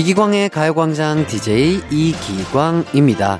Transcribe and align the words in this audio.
이기광의 0.00 0.48
가요광장 0.48 1.26
DJ 1.26 1.82
이기광입니다. 1.90 3.38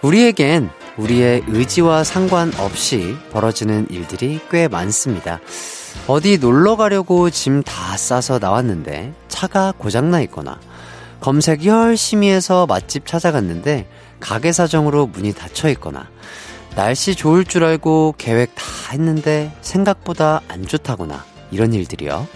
우리에겐 0.00 0.70
우리의 0.96 1.42
의지와 1.48 2.04
상관없이 2.04 3.16
벌어지는 3.32 3.88
일들이 3.90 4.38
꽤 4.48 4.68
많습니다. 4.68 5.40
어디 6.06 6.38
놀러 6.38 6.76
가려고 6.76 7.30
짐 7.30 7.64
다 7.64 7.96
싸서 7.96 8.38
나왔는데 8.38 9.12
차가 9.26 9.74
고장나 9.76 10.20
있거나 10.22 10.60
검색 11.18 11.64
열심히 11.66 12.30
해서 12.30 12.64
맛집 12.66 13.04
찾아갔는데 13.04 13.88
가게 14.20 14.52
사정으로 14.52 15.08
문이 15.08 15.32
닫혀 15.32 15.68
있거나 15.70 16.08
날씨 16.76 17.16
좋을 17.16 17.44
줄 17.44 17.64
알고 17.64 18.14
계획 18.18 18.54
다 18.54 18.62
했는데 18.92 19.52
생각보다 19.62 20.42
안 20.46 20.64
좋다거나 20.64 21.24
이런 21.50 21.72
일들이요. 21.74 22.28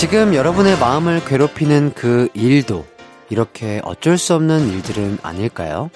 지금 0.00 0.34
여러분의 0.34 0.78
마음을 0.78 1.22
괴롭히는 1.26 1.92
그 1.94 2.30
일도 2.32 2.86
이렇게 3.28 3.82
어쩔 3.84 4.16
수 4.16 4.32
없는 4.34 4.68
일들은 4.70 5.18
아닐까요? 5.22 5.90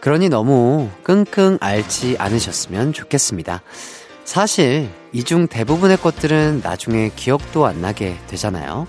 그러니 0.00 0.28
너무 0.28 0.88
끙끙 1.02 1.58
앓지 1.60 2.14
않으셨으면 2.20 2.92
좋겠습니다. 2.92 3.62
사실 4.24 4.88
이 5.12 5.24
중 5.24 5.48
대부분의 5.48 5.96
것들은 5.96 6.60
나중에 6.62 7.10
기억도 7.16 7.66
안 7.66 7.80
나게 7.80 8.16
되잖아요. 8.28 8.86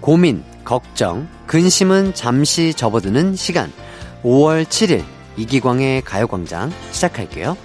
고민, 0.00 0.42
걱정, 0.64 1.28
근심은 1.46 2.14
잠시 2.14 2.72
접어두는 2.72 3.36
시간. 3.36 3.70
5월 4.22 4.64
7일 4.64 5.04
이기광의 5.36 6.00
가요광장 6.00 6.72
시작할게요. 6.92 7.58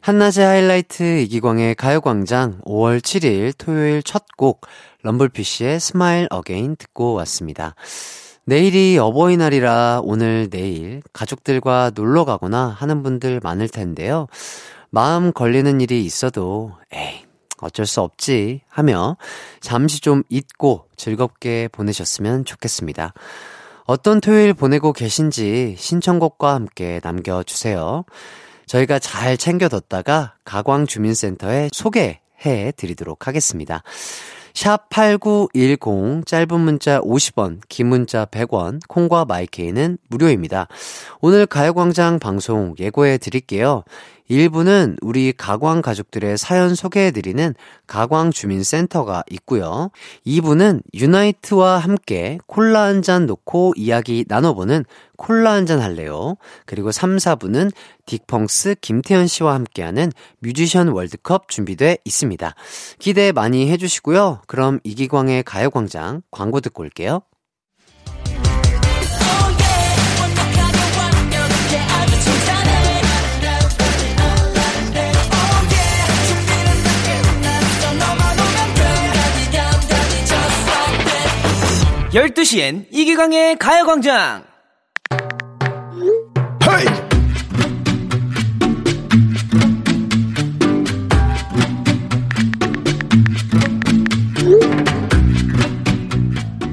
한낮의 0.00 0.46
하이라이트 0.46 1.20
이기광의 1.20 1.74
가요광장 1.74 2.60
5월 2.62 3.00
7일 3.00 3.52
토요일 3.58 4.02
첫 4.02 4.24
곡 4.40 4.62
럼블피쉬의 5.02 5.78
Smile 5.80 6.26
Again 6.30 6.76
듣고 6.76 7.12
왔습니다. 7.12 7.74
내일이 8.46 8.96
어버이날이라 8.96 10.00
오늘 10.02 10.48
내일 10.48 11.02
가족들과 11.12 11.92
놀러 11.94 12.24
가거나 12.24 12.68
하는 12.68 13.02
분들 13.02 13.40
많을 13.42 13.68
텐데요. 13.68 14.28
마음 14.88 15.30
걸리는 15.34 15.78
일이 15.82 16.02
있어도 16.06 16.72
에이 16.90 17.26
어쩔 17.60 17.84
수 17.84 18.00
없지 18.00 18.62
하며 18.70 19.18
잠시 19.60 20.00
좀 20.00 20.22
잊고 20.30 20.86
즐겁게 20.96 21.68
보내셨으면 21.70 22.46
좋겠습니다. 22.46 23.12
어떤 23.84 24.22
토요일 24.22 24.54
보내고 24.54 24.94
계신지 24.94 25.74
신청곡과 25.76 26.54
함께 26.54 27.00
남겨주세요. 27.04 28.04
저희가 28.70 29.00
잘 29.00 29.36
챙겨뒀다가 29.36 30.34
가광 30.44 30.86
주민센터에 30.86 31.70
소개해 31.72 32.72
드리도록 32.76 33.26
하겠습니다. 33.26 33.82
샵8910 34.52 36.24
짧은 36.24 36.60
문자 36.60 37.00
50원, 37.00 37.60
긴 37.68 37.88
문자 37.88 38.24
100원, 38.26 38.80
콩과 38.86 39.24
마이케이는 39.24 39.98
무료입니다. 40.08 40.68
오늘 41.20 41.46
가요광장 41.46 42.20
방송 42.20 42.76
예고해 42.78 43.18
드릴게요. 43.18 43.82
1부는 44.30 44.96
우리 45.02 45.32
가광 45.32 45.82
가족들의 45.82 46.38
사연 46.38 46.74
소개해드리는 46.76 47.54
가광 47.88 48.30
주민센터가 48.30 49.24
있고요. 49.30 49.90
2부는 50.24 50.82
유나이트와 50.94 51.78
함께 51.78 52.38
콜라 52.46 52.82
한 52.84 53.00
잔 53.02 53.26
놓고 53.26 53.72
이야기 53.76 54.24
나눠보는 54.28 54.84
콜라 55.16 55.52
한 55.52 55.66
잔 55.66 55.80
할래요. 55.80 56.36
그리고 56.66 56.92
3, 56.92 57.16
4부는 57.16 57.72
딕펑스 58.06 58.76
김태현 58.80 59.26
씨와 59.26 59.54
함께하는 59.54 60.12
뮤지션 60.38 60.88
월드컵 60.88 61.48
준비돼 61.48 61.98
있습니다. 62.04 62.54
기대 62.98 63.32
많이 63.32 63.70
해주시고요. 63.70 64.42
그럼 64.46 64.80
이기광의 64.84 65.42
가요광장 65.44 66.22
광고 66.30 66.60
듣고 66.60 66.82
올게요. 66.82 67.22
12시엔 82.12 82.86
이기광의 82.90 83.56
가요광장! 83.56 84.42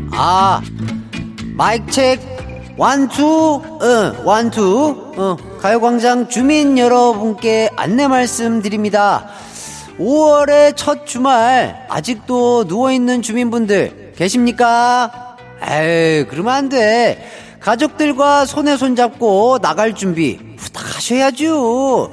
아, 0.10 0.60
마이크 1.54 1.92
책, 1.92 2.20
완투, 2.76 3.62
어, 3.64 4.24
완투, 4.26 5.14
어, 5.18 5.38
가요광장 5.60 6.30
주민 6.30 6.80
여러분께 6.80 7.70
안내 7.76 8.08
말씀드립니다. 8.08 9.28
5월의 10.00 10.76
첫 10.76 11.06
주말, 11.06 11.86
아직도 11.90 12.64
누워있는 12.64 13.22
주민분들 13.22 14.14
계십니까? 14.16 15.27
에이, 15.62 16.26
그러면 16.30 16.54
안 16.54 16.70
돼. 16.70 17.28
가족들과 17.60 18.46
손에 18.46 18.78
손잡고 18.78 19.60
나갈 19.60 19.96
준비 19.96 20.38
부탁하셔야죠. 20.58 22.12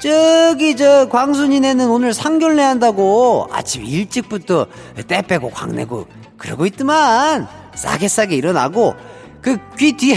저기 0.00 0.76
저 0.76 1.08
광순이네는 1.08 1.88
오늘 1.88 2.12
상견례 2.12 2.62
한다고 2.62 3.48
아침 3.52 3.84
일찍부터 3.84 4.66
때 5.06 5.22
빼고 5.22 5.50
광내고 5.50 6.06
그러고 6.36 6.66
있더만 6.66 7.46
싸게 7.74 8.08
싸게 8.08 8.34
일어나고 8.36 8.94
그 9.40 9.56
귀 9.78 9.96
뒤에 9.96 10.16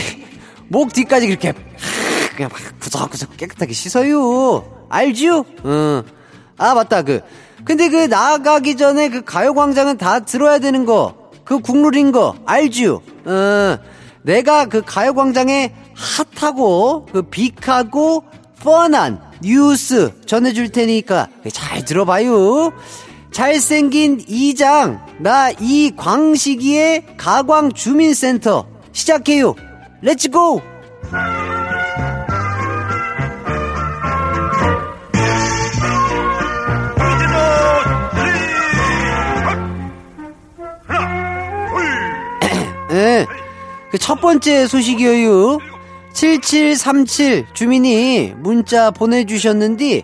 목 0.70 0.92
뒤까지 0.92 1.28
그렇게 1.28 1.54
그냥 2.36 2.50
막 2.52 2.60
구석구석 2.80 3.38
깨끗하게 3.38 3.74
씻어요 3.74 4.88
알지요? 4.90 5.46
응. 5.66 6.04
아 6.58 6.74
맞다 6.74 7.04
그 7.04 7.22
근데 7.64 7.90
그 7.90 8.06
나가기 8.06 8.78
전에 8.78 9.10
그 9.10 9.24
가요광장은 9.24 9.98
다 9.98 10.20
들어야 10.22 10.58
되는 10.60 10.86
거 10.86 11.25
그 11.46 11.60
국룰인 11.60 12.12
거 12.12 12.36
알지요? 12.46 13.02
어 13.26 13.78
내가 14.24 14.66
그 14.66 14.82
가요광장에 14.82 15.74
핫하고 15.94 17.06
그 17.12 17.22
빅하고 17.22 18.24
뻔한 18.60 19.22
뉴스 19.42 20.12
전해줄 20.26 20.70
테니까 20.70 21.30
잘 21.54 21.86
들어봐요. 21.86 22.74
잘생긴 23.32 24.24
이장 24.28 25.06
나 25.20 25.52
이광식이의 25.52 27.18
가광 27.18 27.74
주민센터 27.74 28.66
시작해요. 28.94 29.56
Let's 30.02 30.39
go! 30.39 30.62
첫 44.06 44.22
번째 44.22 44.68
소식이에요. 44.68 45.58
7737 46.14 47.48
주민이 47.56 48.36
문자 48.38 48.92
보내주셨는데, 48.92 50.04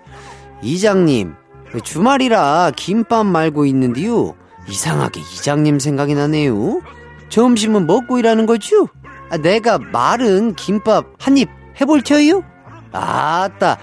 이장님, 0.63 1.35
주말이라 1.83 2.71
김밥 2.75 3.27
말고 3.27 3.67
있는데요. 3.67 4.33
이상하게 4.67 5.19
이장님 5.21 5.77
생각이 5.77 6.15
나네요. 6.15 6.81
점심은 7.29 7.85
먹고 7.85 8.17
일하는 8.17 8.47
거죠? 8.47 8.87
아, 9.29 9.37
내가 9.37 9.77
말은 9.77 10.55
김밥 10.55 11.05
한 11.19 11.37
입 11.37 11.49
해볼 11.79 12.01
테요? 12.01 12.43
아따, 12.91 13.77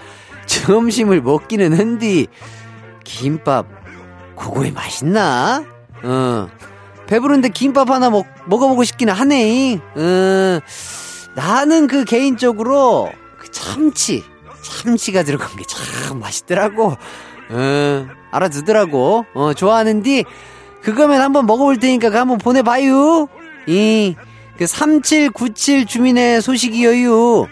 점심을 0.47 1.21
먹기는 1.21 1.79
한디, 1.79 2.27
김밥, 3.05 3.67
그거에 4.35 4.71
맛있나? 4.71 5.63
어, 6.03 6.49
배부른데 7.09 7.49
김밥 7.49 7.89
하나 7.89 8.11
먹, 8.11 8.27
먹어보고 8.45 8.83
싶기는 8.83 9.11
하네. 9.11 9.79
어, 9.95 10.59
나는 11.35 11.87
그 11.87 12.05
개인적으로 12.05 13.11
그 13.39 13.49
참치, 13.49 14.23
참치가 14.61 15.23
들어간 15.23 15.49
게 15.55 15.63
참 15.67 16.19
맛있더라고. 16.19 16.95
어, 17.49 18.07
알아두더라고. 18.31 19.25
어, 19.33 19.53
좋아하는디, 19.55 20.23
그거면 20.83 21.21
한번 21.21 21.47
먹어볼 21.47 21.77
테니까 21.79 22.11
그 22.11 22.17
한번 22.17 22.37
보내봐요. 22.37 23.27
이, 23.67 24.15
그 24.59 24.67
3797 24.67 25.87
주민의 25.87 26.43
소식이여유. 26.43 27.47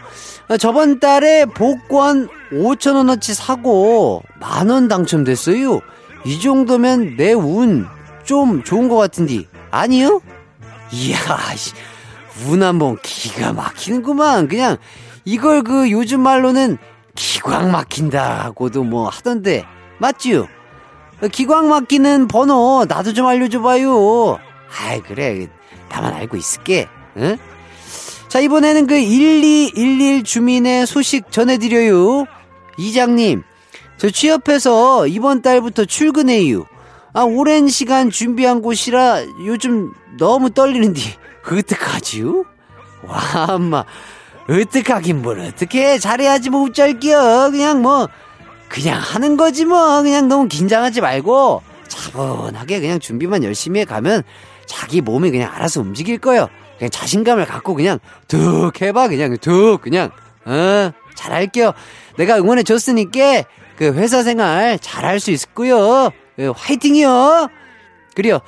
어, 0.50 0.57
저번 0.57 1.00
달에 1.00 1.45
복권 1.45 2.30
5천원어치 2.51 3.33
사고 3.33 4.21
만 4.39 4.69
원 4.69 4.88
당첨됐어요. 4.88 5.80
이 6.25 6.39
정도면 6.39 7.18
내 7.18 7.33
운 7.33 7.88
좀 8.27 8.62
좋은 8.63 8.89
것 8.89 8.97
같은데, 8.97 9.45
아니요? 9.71 10.21
이야, 10.91 11.18
운 12.47 12.62
한번 12.62 12.97
기가 13.01 13.53
막히는구만. 13.53 14.47
그냥 14.47 14.77
이걸 15.25 15.63
그 15.63 15.89
요즘 15.89 16.19
말로는 16.19 16.77
기광 17.15 17.71
막힌다고도 17.71 18.83
뭐 18.83 19.09
하던데, 19.09 19.65
맞지요? 19.97 20.47
기광 21.31 21.69
막히는 21.69 22.27
번호 22.27 22.85
나도 22.88 23.13
좀 23.13 23.25
알려줘봐요. 23.25 24.38
아이, 24.79 25.01
그래. 25.01 25.47
나만 25.89 26.13
알고 26.13 26.38
있을게. 26.38 26.88
응? 27.18 27.38
자, 28.27 28.39
이번에는 28.41 28.88
그 28.88 29.00
1211 29.00 30.24
주민의 30.24 30.85
소식 30.85 31.31
전해드려요. 31.31 32.25
이장님, 32.77 33.41
저 33.97 34.09
취업해서 34.09 35.07
이번 35.07 35.41
달부터 35.41 35.85
출근해요. 35.85 36.65
아, 37.18 37.24
오랜 37.24 37.68
시간 37.68 38.12
준비한 38.12 38.62
곳이라 38.62 39.24
요즘 39.44 39.92
너무 40.19 40.52
떨리는데, 40.52 41.02
어떡하지요? 41.52 42.46
와, 43.02 43.46
엄마, 43.56 43.86
어떡하긴 44.48 45.24
뭘 45.24 45.40
어떡해. 45.40 45.98
잘해야지 45.98 46.52
뭐 46.52 46.69
어쩔게요. 46.69 47.50
그냥 47.50 47.81
뭐, 47.81 48.08
그냥 48.69 49.00
하는 49.02 49.36
거지 49.36 49.66
뭐. 49.66 50.04
그냥 50.04 50.28
너무 50.28 50.48
긴장하지 50.48 51.02
말고, 51.02 51.64
차분하게 51.88 52.81
그냥 52.81 53.00
준비만 53.00 53.44
열심히 53.44 53.80
해 53.80 53.86
가면 53.86 54.22
자기 54.68 55.02
몸이 55.02 55.31
그냥 55.31 55.52
알아서 55.52 55.81
움직일 55.81 56.20
거예요. 56.20 56.50
그냥 56.78 56.92
자신감을 56.92 57.46
갖고 57.48 57.74
그냥 57.74 57.98
툭 58.28 58.80
해봐. 58.80 59.08
그냥 59.08 59.36
툭, 59.42 59.81
그냥, 59.81 60.12
어, 60.46 60.92
잘할게요. 61.16 61.72
내가 62.16 62.38
응원해 62.38 62.62
줬으니까 62.62 63.42
그 63.75 63.92
회사 63.94 64.22
생활 64.22 64.78
잘할 64.78 65.20
수 65.20 65.31
있고요. 65.31 66.12
그 66.38 66.54
화이팅이요. 66.56 67.50
그래요. 68.16 68.39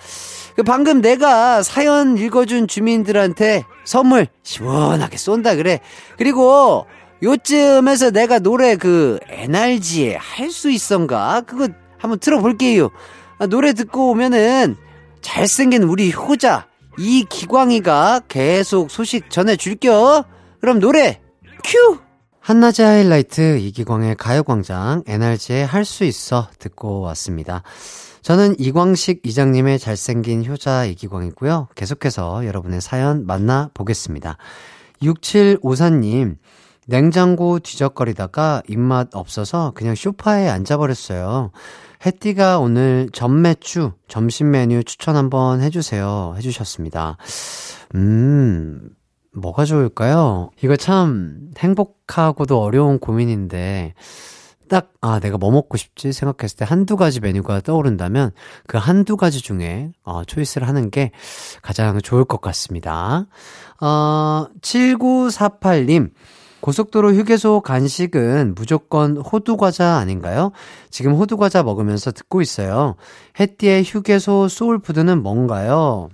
그 0.55 0.63
방금 0.63 1.01
내가 1.01 1.61
사연 1.63 2.17
읽어준 2.17 2.67
주민들한테 2.67 3.65
선물 3.83 4.27
시원하게 4.43 5.17
쏜다 5.17 5.55
그래. 5.55 5.79
그리고 6.17 6.85
요쯤에서 7.21 8.11
내가 8.11 8.39
노래 8.39 8.75
그 8.75 9.19
NRG에 9.27 10.15
할수 10.15 10.69
있던가 10.69 11.41
그거 11.41 11.67
한번 11.97 12.19
들어볼게요. 12.19 12.89
아, 13.39 13.47
노래 13.47 13.73
듣고 13.73 14.11
오면은 14.11 14.77
잘생긴 15.21 15.83
우리 15.83 16.13
효자 16.13 16.67
이기광이가 16.97 18.21
계속 18.27 18.91
소식 18.91 19.29
전해줄게요. 19.29 20.23
그럼 20.61 20.79
노래 20.79 21.21
큐! 21.63 21.99
한낮의 22.49 22.83
하이라이트 22.83 23.59
이기광의 23.59 24.15
가요광장 24.15 25.03
NRG의 25.05 25.67
할 25.67 25.85
수 25.85 26.03
있어 26.03 26.47
듣고 26.57 27.01
왔습니다. 27.01 27.61
저는 28.23 28.55
이광식 28.57 29.21
이장님의 29.23 29.77
잘생긴 29.77 30.43
효자 30.43 30.85
이기광이고요. 30.85 31.67
계속해서 31.75 32.47
여러분의 32.47 32.81
사연 32.81 33.27
만나보겠습니다. 33.27 34.37
6754님, 35.03 36.37
냉장고 36.87 37.59
뒤적거리다가 37.59 38.63
입맛 38.67 39.09
없어서 39.13 39.71
그냥 39.75 39.93
쇼파에 39.93 40.49
앉아버렸어요. 40.49 41.51
해띠가 42.03 42.57
오늘 42.57 43.11
전매추 43.13 43.91
점심 44.07 44.49
메뉴 44.49 44.83
추천 44.83 45.15
한번 45.15 45.61
해주세요. 45.61 46.33
해주셨습니다. 46.35 47.17
음, 47.93 48.89
뭐가 49.31 49.65
좋을까요? 49.65 50.49
이거 50.61 50.75
참 50.75 51.51
행복하고도 51.57 52.61
어려운 52.61 52.99
고민인데, 52.99 53.93
딱, 54.69 54.93
아, 55.01 55.19
내가 55.19 55.37
뭐 55.37 55.51
먹고 55.51 55.77
싶지 55.77 56.13
생각했을 56.13 56.57
때 56.57 56.65
한두 56.65 56.95
가지 56.95 57.19
메뉴가 57.19 57.61
떠오른다면 57.61 58.31
그 58.67 58.77
한두 58.77 59.17
가지 59.17 59.41
중에, 59.41 59.91
어, 60.03 60.23
초이스를 60.23 60.67
하는 60.67 60.91
게 60.91 61.11
가장 61.61 61.99
좋을 61.99 62.23
것 62.23 62.39
같습니다. 62.39 63.25
어, 63.81 64.45
7948님. 64.61 66.11
고속도로 66.61 67.13
휴게소 67.13 67.61
간식은 67.61 68.53
무조건 68.53 69.17
호두과자 69.17 69.95
아닌가요? 69.95 70.51
지금 70.89 71.13
호두과자 71.13 71.63
먹으면서 71.63 72.11
듣고 72.11 72.41
있어요. 72.41 72.95
해띠의 73.39 73.83
휴게소 73.85 74.49
소울푸드는 74.49 75.23
뭔가요? 75.23 76.09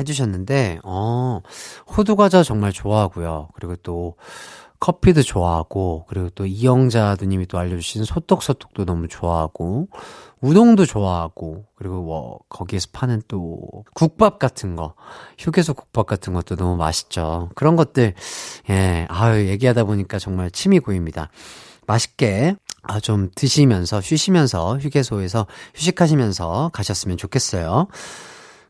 해주셨는데, 0.00 0.80
어, 0.84 1.40
호두과자 1.96 2.42
정말 2.42 2.72
좋아하고요. 2.72 3.48
그리고 3.54 3.76
또, 3.76 4.16
커피도 4.80 5.22
좋아하고, 5.22 6.06
그리고 6.08 6.28
또 6.30 6.44
이영자 6.44 7.16
누님이 7.20 7.46
또 7.46 7.56
알려주신 7.58 8.02
소떡소떡도 8.04 8.84
너무 8.84 9.06
좋아하고, 9.06 9.86
우동도 10.40 10.86
좋아하고, 10.86 11.66
그리고 11.76 12.02
뭐, 12.02 12.40
거기에서 12.48 12.88
파는 12.92 13.22
또, 13.28 13.60
국밥 13.94 14.40
같은 14.40 14.74
거, 14.74 14.94
휴게소 15.38 15.74
국밥 15.74 16.06
같은 16.06 16.32
것도 16.32 16.56
너무 16.56 16.76
맛있죠. 16.76 17.50
그런 17.54 17.76
것들, 17.76 18.14
예, 18.70 19.06
아유, 19.08 19.46
얘기하다 19.46 19.84
보니까 19.84 20.18
정말 20.18 20.50
침이 20.50 20.80
고입니다. 20.80 21.30
맛있게, 21.86 22.56
아, 22.82 22.98
좀 22.98 23.30
드시면서, 23.36 24.00
쉬시면서, 24.00 24.78
휴게소에서 24.78 25.46
휴식하시면서 25.76 26.70
가셨으면 26.72 27.18
좋겠어요. 27.18 27.86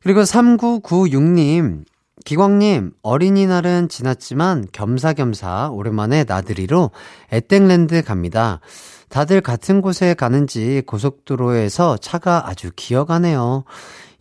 그리고 0.02 0.22
3996님, 0.22 1.84
기광님, 2.24 2.92
어린이날은 3.02 3.88
지났지만 3.88 4.66
겸사겸사 4.72 5.70
오랜만에 5.70 6.24
나들이로 6.24 6.90
에땡랜드 7.30 8.02
갑니다. 8.02 8.60
다들 9.08 9.40
같은 9.40 9.80
곳에 9.80 10.14
가는지 10.14 10.82
고속도로에서 10.86 11.98
차가 11.98 12.48
아주 12.48 12.70
기어가네요. 12.74 13.64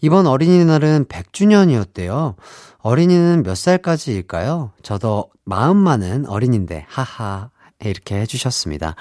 이번 0.02 0.28
어린이날은 0.28 1.06
100주년이었대요. 1.06 2.36
어린이는 2.80 3.44
몇 3.44 3.56
살까지일까요? 3.56 4.72
저도 4.84 5.30
마음 5.46 5.78
많은 5.78 6.28
어린인데, 6.28 6.86
하하. 6.90 7.50
이렇게 7.90 8.16
해주셨습니다. 8.22 8.96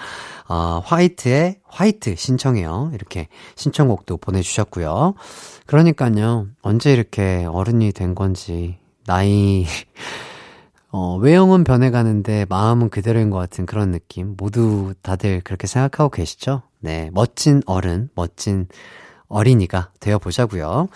어, 0.49 0.83
화이트의 0.85 1.61
화이트 1.67 2.17
신청해요. 2.17 2.91
이렇게 2.95 3.29
신청곡도 3.57 4.17
보내주셨고요. 4.19 5.15
그러니까요, 5.67 6.47
언제 6.63 6.93
이렇게 6.93 7.45
어른이 7.49 7.93
된 7.93 8.15
건지, 8.15 8.79
나이, 9.07 9.67
어, 10.93 11.17
외형은 11.17 11.63
변해가는데 11.65 12.47
마음은 12.49 12.91
그대로인 12.91 13.31
것 13.31 13.39
같은 13.39 13.65
그런 13.67 13.93
느낌. 13.93 14.35
모두 14.37 14.95
다들 15.03 15.41
그렇게 15.43 15.67
생각하고 15.67 16.11
계시죠? 16.11 16.63
네. 16.81 17.11
멋진 17.13 17.63
어른, 17.67 18.09
멋진 18.15 18.67
어린이가 19.29 19.91
되어보자고요 20.01 20.89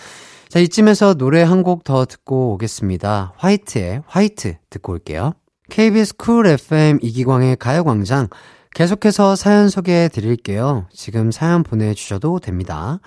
자, 0.48 0.58
이쯤에서 0.58 1.14
노래 1.14 1.42
한 1.42 1.62
곡 1.62 1.84
더 1.84 2.04
듣고 2.06 2.52
오겠습니다. 2.54 3.34
화이트의 3.36 4.02
화이트 4.06 4.56
듣고 4.70 4.92
올게요. 4.92 5.34
KBS 5.70 6.16
쿨 6.16 6.46
FM 6.46 6.98
이기광의 7.00 7.56
가요광장. 7.56 8.28
계속해서 8.74 9.34
사연 9.36 9.68
소개해 9.68 10.08
드릴게요. 10.08 10.86
지금 10.92 11.30
사연 11.30 11.62
보내주셔도 11.62 12.38
됩니다. 12.38 13.00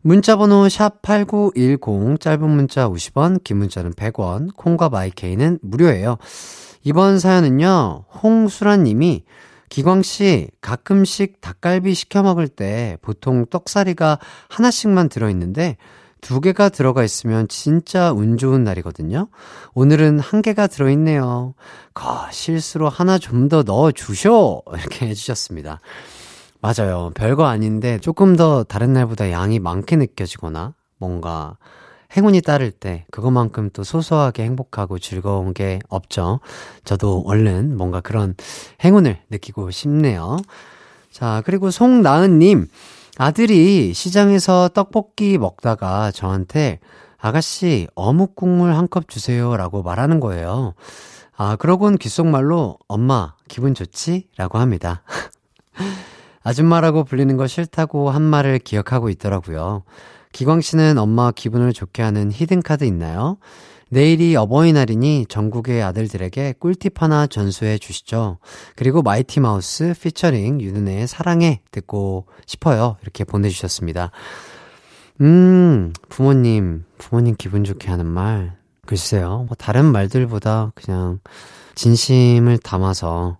문자번호 0.00 0.66
샵8910, 0.66 2.18
짧은 2.20 2.50
문자 2.50 2.88
50원, 2.88 3.44
긴 3.44 3.58
문자는 3.58 3.92
100원, 3.92 4.56
콩과 4.56 4.88
마이케이는 4.88 5.60
무료예요. 5.62 6.16
이번 6.82 7.20
사연은요, 7.20 8.06
홍수란 8.22 8.82
님이 8.82 9.24
기광씨, 9.68 10.48
가끔씩 10.60 11.40
닭갈비 11.40 11.94
시켜 11.94 12.22
먹을 12.22 12.48
때 12.48 12.98
보통 13.00 13.46
떡사리가 13.46 14.18
하나씩만 14.48 15.08
들어있는데 15.08 15.76
두 16.22 16.40
개가 16.40 16.68
들어가 16.68 17.02
있으면 17.02 17.48
진짜 17.48 18.12
운 18.12 18.38
좋은 18.38 18.62
날이거든요. 18.62 19.26
오늘은 19.74 20.20
한 20.20 20.40
개가 20.40 20.68
들어있네요. 20.68 21.54
거, 21.94 22.26
실수로 22.30 22.88
하나 22.88 23.18
좀 23.18 23.48
더 23.48 23.62
넣어주쇼! 23.64 24.62
이렇게 24.78 25.08
해주셨습니다. 25.10 25.80
맞아요. 26.60 27.10
별거 27.16 27.46
아닌데 27.46 27.98
조금 27.98 28.36
더 28.36 28.62
다른 28.62 28.92
날보다 28.92 29.32
양이 29.32 29.58
많게 29.58 29.96
느껴지거나 29.96 30.74
뭔가 30.96 31.56
행운이 32.16 32.40
따를 32.42 32.70
때 32.70 33.04
그것만큼 33.10 33.70
또 33.72 33.82
소소하게 33.82 34.44
행복하고 34.44 35.00
즐거운 35.00 35.52
게 35.52 35.80
없죠. 35.88 36.38
저도 36.84 37.24
얼른 37.26 37.76
뭔가 37.76 38.00
그런 38.00 38.36
행운을 38.84 39.18
느끼고 39.28 39.72
싶네요. 39.72 40.36
자, 41.10 41.42
그리고 41.44 41.72
송나은님. 41.72 42.68
아들이 43.18 43.92
시장에서 43.92 44.68
떡볶이 44.68 45.38
먹다가 45.38 46.10
저한테 46.10 46.80
아가씨 47.18 47.86
어묵 47.94 48.34
국물 48.34 48.74
한 48.74 48.88
컵 48.88 49.08
주세요 49.08 49.56
라고 49.56 49.82
말하는 49.82 50.18
거예요. 50.20 50.74
아, 51.36 51.56
그러곤 51.56 51.96
귓속말로 51.98 52.78
엄마 52.88 53.34
기분 53.48 53.74
좋지? 53.74 54.28
라고 54.36 54.58
합니다. 54.58 55.02
아줌마라고 56.42 57.04
불리는 57.04 57.36
거 57.36 57.46
싫다고 57.46 58.10
한 58.10 58.22
말을 58.22 58.58
기억하고 58.58 59.08
있더라고요. 59.10 59.84
기광 60.32 60.60
씨는 60.60 60.98
엄마 60.98 61.30
기분을 61.30 61.72
좋게 61.72 62.02
하는 62.02 62.32
히든 62.32 62.62
카드 62.62 62.84
있나요? 62.84 63.36
내일이 63.92 64.34
어버이날이니 64.36 65.26
전국의 65.28 65.82
아들들에게 65.82 66.54
꿀팁 66.58 67.02
하나 67.02 67.26
전수해 67.26 67.76
주시죠. 67.76 68.38
그리고 68.74 69.02
마이티 69.02 69.40
마우스 69.40 69.92
피처링 70.00 70.62
윤은혜의 70.62 71.06
사랑해 71.06 71.60
듣고 71.70 72.24
싶어요. 72.46 72.96
이렇게 73.02 73.24
보내주셨습니다. 73.24 74.10
음, 75.20 75.92
부모님, 76.08 76.86
부모님 76.96 77.34
기분 77.36 77.64
좋게 77.64 77.90
하는 77.90 78.06
말. 78.06 78.56
글쎄요, 78.86 79.44
뭐 79.46 79.48
다른 79.58 79.84
말들보다 79.84 80.72
그냥 80.74 81.20
진심을 81.74 82.56
담아서 82.56 83.36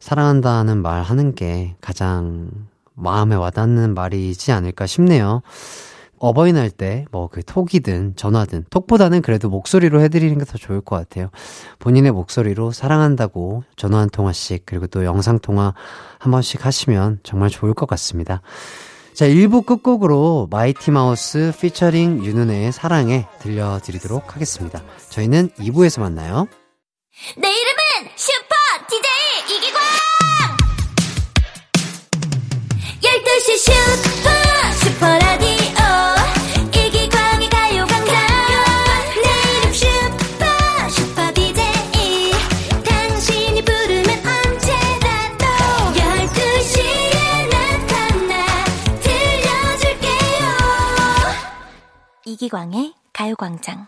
사랑한다는 0.00 0.80
말 0.80 1.02
하는 1.02 1.34
게 1.34 1.76
가장 1.82 2.48
마음에 2.94 3.36
와닿는 3.36 3.92
말이지 3.92 4.52
않을까 4.52 4.86
싶네요. 4.86 5.42
어버이날 6.18 6.70
때 6.70 7.04
뭐 7.12 7.28
그 7.28 7.42
톡이든 7.44 8.14
전화든 8.16 8.66
톡보다는 8.70 9.22
그래도 9.22 9.48
목소리로 9.48 10.00
해드리는 10.00 10.38
게 10.38 10.44
더 10.44 10.56
좋을 10.58 10.80
것 10.80 10.96
같아요. 10.96 11.30
본인의 11.78 12.12
목소리로 12.12 12.72
사랑한다고 12.72 13.64
전화 13.76 13.98
한 13.98 14.08
통화씩 14.10 14.62
그리고 14.66 14.86
또 14.86 15.04
영상 15.04 15.38
통화 15.38 15.74
한 16.18 16.30
번씩 16.32 16.64
하시면 16.64 17.20
정말 17.22 17.50
좋을 17.50 17.74
것 17.74 17.86
같습니다. 17.86 18.42
자, 19.14 19.26
1부 19.26 19.64
끝곡으로 19.66 20.48
마이티 20.50 20.90
마우스 20.90 21.52
피처링 21.58 22.24
윤은혜의 22.24 22.70
사랑에 22.72 23.26
들려드리도록 23.40 24.34
하겠습니다. 24.34 24.82
저희는 25.10 25.50
2부에서 25.58 26.00
만나요. 26.00 26.46
내 27.38 27.48
이름은 27.48 28.10
슈퍼 28.14 28.54
DJ 28.90 29.56
이기광! 29.56 29.80
12시 33.02 33.58
슈퍼 33.58 34.35
이기광의 52.36 52.92
가요광장 53.14 53.86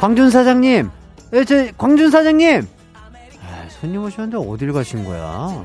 광준 0.00 0.30
사장님! 0.30 0.90
예, 1.34 1.44
저, 1.44 1.70
광준 1.78 2.10
사장님! 2.10 2.66
아, 2.94 3.68
손님 3.68 4.02
오셨는데 4.02 4.36
어딜 4.36 4.72
가신 4.72 5.04
거야? 5.04 5.64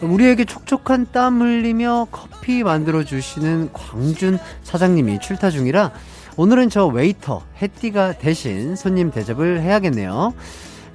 우리에게 0.00 0.44
촉촉한 0.44 1.08
땀 1.10 1.40
흘리며 1.40 2.06
커피 2.12 2.62
만들어 2.62 3.02
주시는 3.02 3.72
광준 3.72 4.38
사장님이 4.62 5.18
출타 5.18 5.50
중이라 5.50 5.90
오늘은 6.36 6.68
저 6.70 6.86
웨이터, 6.86 7.42
해띠가 7.62 8.14
대신 8.14 8.74
손님 8.76 9.10
대접을 9.10 9.60
해야겠네요. 9.60 10.34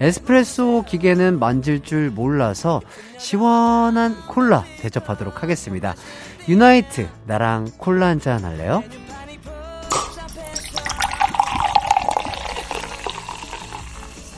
에스프레소 0.02 0.84
기계는 0.88 1.40
만질 1.40 1.82
줄 1.84 2.10
몰라서 2.10 2.82
시원한 3.18 4.16
콜라 4.28 4.64
대접하도록 4.80 5.44
하겠습니다. 5.44 5.94
유나이트, 6.48 7.08
나랑 7.28 7.68
콜라 7.78 8.08
한 8.08 8.20
잔 8.20 8.44
할래요? 8.44 8.84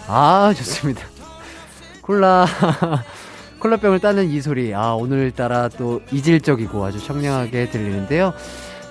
아, 0.08 0.53
좋습니다. 0.58 1.01
콜라, 2.01 2.46
콜라병을 3.60 4.00
따는 4.00 4.29
이 4.29 4.41
소리. 4.41 4.74
아, 4.74 4.93
오늘따라 4.93 5.70
또 5.70 6.01
이질적이고 6.12 6.84
아주 6.84 7.00
청량하게 7.05 7.70
들리는데요. 7.70 8.34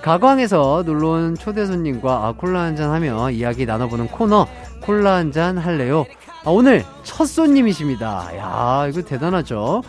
가광에서 0.01 0.83
놀러온 0.85 1.35
초대 1.35 1.65
손님과 1.65 2.11
아, 2.27 2.31
콜라 2.33 2.61
한 2.61 2.75
잔 2.75 2.91
하며 2.91 3.29
이야기 3.29 3.65
나눠보는 3.65 4.07
코너, 4.07 4.47
콜라 4.81 5.15
한 5.15 5.31
잔 5.31 5.57
할래요? 5.57 6.05
아, 6.43 6.49
오늘 6.49 6.83
첫 7.03 7.25
손님이십니다. 7.25 8.31
야, 8.37 8.87
이거 8.89 9.01
대단하죠? 9.03 9.83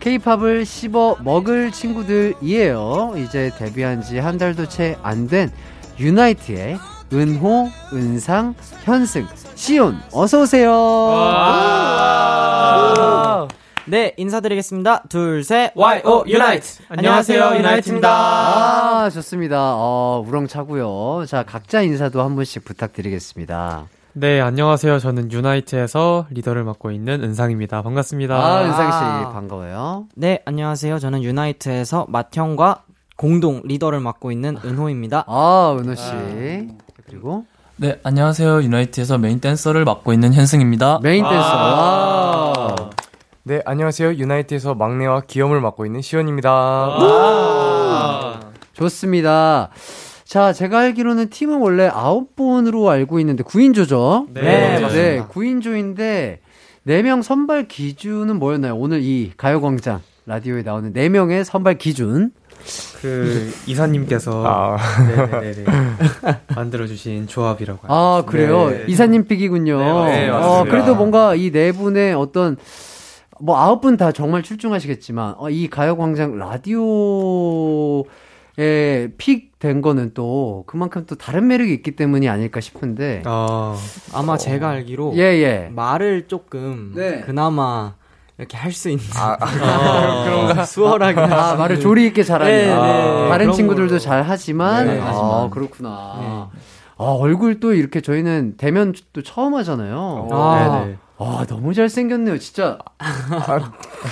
케이팝을 0.00 0.64
씹어 0.64 1.16
먹을 1.24 1.72
친구들이에요. 1.72 3.14
이제 3.16 3.50
데뷔한 3.58 4.02
지 4.02 4.18
한 4.18 4.38
달도 4.38 4.68
채 4.68 4.96
안 5.02 5.26
된 5.26 5.50
유나이트의 5.98 6.78
은호, 7.12 7.68
은상, 7.92 8.54
현승, 8.84 9.26
시온, 9.54 9.96
어서 10.12 10.42
오세요. 10.42 10.70
네, 13.88 14.14
인사드리겠습니다. 14.16 15.04
둘, 15.08 15.44
셋. 15.44 15.70
YO 15.76 16.24
유나이트. 16.26 16.82
안녕하세요, 16.88 17.52
유나이트입니다. 17.56 18.08
아, 18.10 19.10
좋습니다. 19.10 19.74
어, 19.76 20.24
우렁차고요. 20.26 21.24
자, 21.26 21.44
각자 21.44 21.82
인사도 21.82 22.20
한 22.20 22.34
분씩 22.34 22.64
부탁드리겠습니다. 22.64 23.84
네, 24.14 24.40
안녕하세요. 24.40 24.98
저는 24.98 25.30
유나이트에서 25.30 26.26
리더를 26.30 26.64
맡고 26.64 26.90
있는 26.90 27.22
은상입니다. 27.22 27.82
반갑습니다. 27.82 28.34
아, 28.34 28.64
은상 28.64 28.90
씨 28.90 29.32
반가워요. 29.32 30.06
네, 30.16 30.40
안녕하세요. 30.46 30.98
저는 30.98 31.22
유나이트에서 31.22 32.06
맏형과 32.08 32.82
공동 33.16 33.62
리더를 33.64 34.00
맡고 34.00 34.32
있는 34.32 34.56
은호입니다. 34.64 35.26
아, 35.28 35.76
은호 35.78 35.94
씨. 35.94 36.10
그리고 37.06 37.44
네, 37.76 38.00
안녕하세요. 38.02 38.62
유나이트에서 38.62 39.18
메인 39.18 39.38
댄서를 39.38 39.84
맡고 39.84 40.12
있는 40.12 40.34
현승입니다. 40.34 40.98
메인 41.02 41.22
댄서. 41.22 41.38
와. 41.38 42.74
네, 43.48 43.62
안녕하세요. 43.64 44.14
유나이트에서 44.14 44.74
막내와 44.74 45.20
기염을 45.28 45.60
맡고 45.60 45.86
있는 45.86 46.02
시원입니다. 46.02 46.50
좋습니다. 48.72 49.70
자, 50.24 50.52
제가 50.52 50.80
알기로는 50.80 51.30
팀은 51.30 51.58
원래 51.60 51.86
아홉 51.86 52.34
분으로 52.34 52.90
알고 52.90 53.20
있는데 53.20 53.44
9인조죠? 53.44 54.26
네, 54.34 54.40
네, 54.40 54.80
맞습니다. 54.80 55.28
9인조인데 55.28 56.38
4명 56.88 57.22
선발 57.22 57.68
기준은 57.68 58.36
뭐였나요? 58.40 58.74
오늘 58.74 59.00
이 59.02 59.30
가요광장 59.36 60.00
라디오에 60.26 60.62
나오는 60.62 60.92
4명의 60.92 61.44
선발 61.44 61.78
기준. 61.78 62.32
그 63.00 63.52
이사님께서 63.68 64.42
아. 64.44 64.76
네네네 65.06 65.64
만들어 66.56 66.88
주신 66.88 67.28
조합이라고 67.28 67.78
합니다. 67.82 67.94
아, 67.94 68.24
그래요? 68.26 68.70
네. 68.70 68.84
이사님 68.88 69.28
픽이군요. 69.28 69.78
네, 70.06 70.28
어, 70.30 70.40
맞습니다. 70.40 70.64
그래도 70.76 70.96
뭔가 70.96 71.36
이 71.36 71.52
네 71.52 71.70
분의 71.70 72.14
어떤 72.14 72.56
뭐 73.40 73.56
아홉 73.58 73.80
분 73.80 73.96
다 73.96 74.12
정말 74.12 74.42
출중하시겠지만 74.42 75.34
어, 75.38 75.50
이 75.50 75.68
가요광장 75.68 76.38
라디오에 76.38 78.04
픽 79.18 79.58
된 79.58 79.80
거는 79.80 80.12
또 80.14 80.64
그만큼 80.66 81.04
또 81.06 81.14
다른 81.16 81.46
매력이 81.48 81.72
있기 81.74 81.96
때문이 81.96 82.28
아닐까 82.28 82.60
싶은데. 82.60 83.22
아, 83.24 83.74
아마 84.12 84.36
제가 84.36 84.68
알기로 84.68 85.14
예, 85.16 85.20
예. 85.20 85.70
말을 85.74 86.28
조금 86.28 86.92
네. 86.94 87.22
그나마 87.22 87.94
이렇게 88.38 88.56
할 88.58 88.70
수 88.72 88.90
있는 88.90 89.02
아, 89.16 89.36
그런가 90.24 90.64
수월하게 90.66 91.20
아, 91.20 91.24
할수 91.48 91.56
말을 91.58 91.80
조리 91.80 92.06
있게 92.08 92.22
잘하는. 92.22 92.52
네, 92.52 92.70
아, 92.70 92.82
네. 92.82 93.28
다른 93.30 93.46
그런 93.46 93.52
친구들도 93.56 93.88
걸로. 93.88 93.98
잘 93.98 94.22
하지만. 94.22 94.86
네, 94.86 95.00
아, 95.00 95.06
하지만. 95.06 95.50
그렇구나. 95.50 96.50
아, 96.98 97.04
얼굴 97.04 97.60
또 97.60 97.72
이렇게 97.72 98.02
저희는 98.02 98.54
대면 98.58 98.92
또 99.14 99.22
처음 99.22 99.54
하잖아요. 99.54 100.28
아. 100.30 100.82
네네. 100.84 100.96
아, 101.18 101.44
너무 101.48 101.72
잘생겼네요, 101.74 102.38
진짜. 102.38 102.78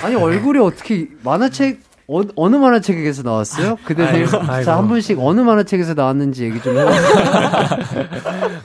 아니, 0.03 0.15
얼굴이 0.15 0.59
어떻게, 0.59 1.09
만화책, 1.23 1.81
어, 2.07 2.21
어느 2.37 2.57
만화책에서 2.57 3.23
나왔어요? 3.23 3.77
그대로. 3.85 4.27
자, 4.63 4.77
한 4.77 4.89
분씩 4.89 5.19
어느 5.21 5.41
만화책에서 5.41 5.95
나왔는지 5.95 6.45
얘기 6.45 6.61
좀 6.61 6.77
해주세요. 6.77 7.03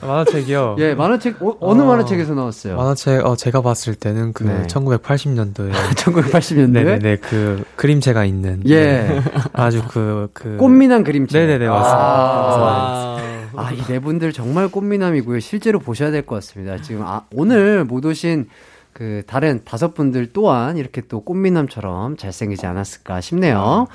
만화책이요. 0.02 0.76
예, 0.78 0.94
만화책, 0.94 1.42
어, 1.42 1.56
어느 1.60 1.80
어, 1.80 1.84
만화책에서 1.86 2.34
나왔어요? 2.34 2.76
만화책 2.76 3.24
어 3.24 3.36
제가 3.36 3.62
봤을 3.62 3.94
때는 3.94 4.34
그 4.34 4.44
네. 4.44 4.62
1980년도에 4.66 5.72
1980년대? 5.72 6.68
네네네 6.84 7.16
그 7.16 7.64
그림체가 7.76 8.24
있는 8.26 8.60
예. 8.66 8.84
네. 8.84 9.20
아주 9.54 9.82
그 9.88 10.28
그 10.34 10.56
꽃미남 10.58 11.04
그림체. 11.04 11.38
네네네, 11.38 11.66
맞습니다. 11.66 11.98
아, 11.98 12.56
와. 12.60 13.16
아, 13.60 13.72
이 13.72 13.82
네 13.86 13.98
분들 14.00 14.32
정말 14.32 14.68
꽃미남이고요. 14.68 15.40
실제로 15.40 15.78
보셔야 15.78 16.10
될 16.10 16.22
것 16.22 16.34
같습니다. 16.36 16.80
지금, 16.80 17.02
아, 17.02 17.22
오늘 17.34 17.84
못 17.84 18.04
오신 18.04 18.48
그 18.92 19.22
다른 19.26 19.60
다섯 19.64 19.94
분들 19.94 20.32
또한 20.32 20.76
이렇게 20.76 21.00
또 21.02 21.20
꽃미남처럼 21.20 22.16
잘생기지 22.16 22.66
않았을까 22.66 23.20
싶네요. 23.20 23.86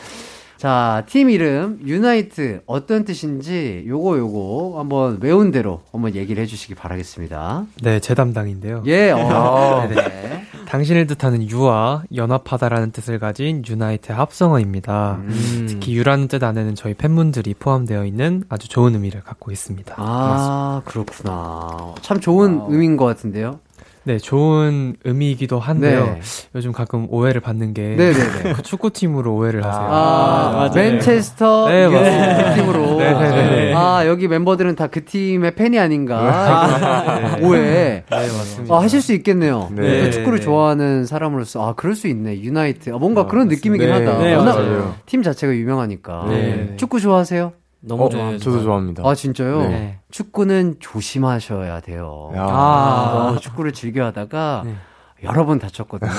자, 0.58 1.04
팀 1.08 1.30
이름, 1.30 1.80
유나이트, 1.86 2.62
어떤 2.66 3.04
뜻인지 3.04 3.84
요거 3.88 4.18
요거 4.18 4.76
한번 4.80 5.20
외운 5.22 5.52
대로 5.52 5.82
한번 5.92 6.16
얘기를 6.16 6.42
해 6.42 6.48
주시기 6.48 6.76
바라겠습니다. 6.76 7.66
네, 7.84 8.00
제 8.00 8.16
담당인데요. 8.16 8.84
예, 8.88 9.12
어, 9.12 9.86
네. 9.94 10.35
당신을 10.68 11.08
뜻하는 11.08 11.50
you와 11.50 12.04
연합하다라는 12.14 12.92
뜻을 12.92 13.20
가진 13.20 13.64
unite의 13.68 14.18
합성어입니다. 14.18 15.20
음. 15.20 15.66
특히 15.70 15.96
you라는 15.96 16.28
뜻 16.28 16.44
안에는 16.44 16.76
저희 16.76 16.94
팬분들이 16.94 17.54
포함되어 17.54 18.06
있는 18.06 18.44
아주 18.50 18.68
좋은 18.68 18.94
의미를 18.94 19.22
갖고 19.22 19.52
있습니다. 19.52 19.96
아, 19.98 20.82
그렇구나. 20.86 21.96
참 22.02 22.20
좋은 22.20 22.62
의미인 22.68 22.98
것 22.98 23.06
같은데요. 23.06 23.60
네, 24.08 24.20
좋은 24.20 24.96
의미이기도 25.04 25.60
한데요. 25.60 26.06
네. 26.06 26.22
요즘 26.54 26.72
가끔 26.72 27.08
오해를 27.10 27.42
받는 27.42 27.74
게 27.74 27.82
네네네. 27.96 28.54
그 28.56 28.62
축구팀으로 28.64 29.34
오해를 29.36 29.66
하세요. 29.66 29.84
아, 29.90 30.52
맞아요. 30.54 30.72
맨체스터 30.76 31.70
네, 31.70 32.56
팀으로. 32.56 32.98
네, 33.00 33.14
네, 33.14 33.30
네. 33.66 33.74
아, 33.76 34.06
여기 34.06 34.28
멤버들은 34.28 34.76
다 34.76 34.88
그 34.96 35.04
팀의 35.04 35.56
팬이 35.56 35.78
아닌가. 35.80 37.38
오해. 37.42 37.60
네, 37.60 38.04
맞습니다. 38.10 38.76
아, 38.76 38.82
하실 38.82 39.02
수 39.02 39.12
있겠네요. 39.14 39.70
네. 39.76 40.06
또 40.06 40.12
축구를 40.12 40.38
네. 40.40 40.46
좋아하는 40.46 41.06
사람으로서, 41.06 41.68
아, 41.68 41.74
그럴 41.74 41.96
수 41.96 42.08
있네. 42.08 42.42
유나이트. 42.42 42.92
아, 42.94 42.98
뭔가 42.98 43.26
그런 43.26 43.48
느낌이긴 43.48 43.88
네, 43.88 43.92
하다. 43.92 44.18
네, 44.20 44.36
워낙 44.36 44.54
맞아요. 44.60 44.96
팀 45.08 45.24
자체가 45.24 45.54
유명하니까. 45.54 46.26
네. 46.30 46.74
축구 46.78 47.00
좋아하세요? 47.02 47.54
너무 47.86 48.06
어, 48.06 48.10
좋아합니다. 48.10 48.44
저도 48.44 48.62
좋아합니다. 48.64 49.04
아, 49.08 49.16
진짜요? 49.16 49.62
네. 49.68 50.00
축구는 50.12 50.76
조심하셔야 50.80 51.80
돼요. 51.82 52.32
야. 52.36 52.42
아. 52.44 53.32
어, 53.36 53.40
축구를 53.40 53.72
즐겨 53.74 54.06
하다가 54.06 54.64
네. 54.66 54.76
여러 55.24 55.46
번 55.46 55.60
다쳤거든요. 55.60 56.10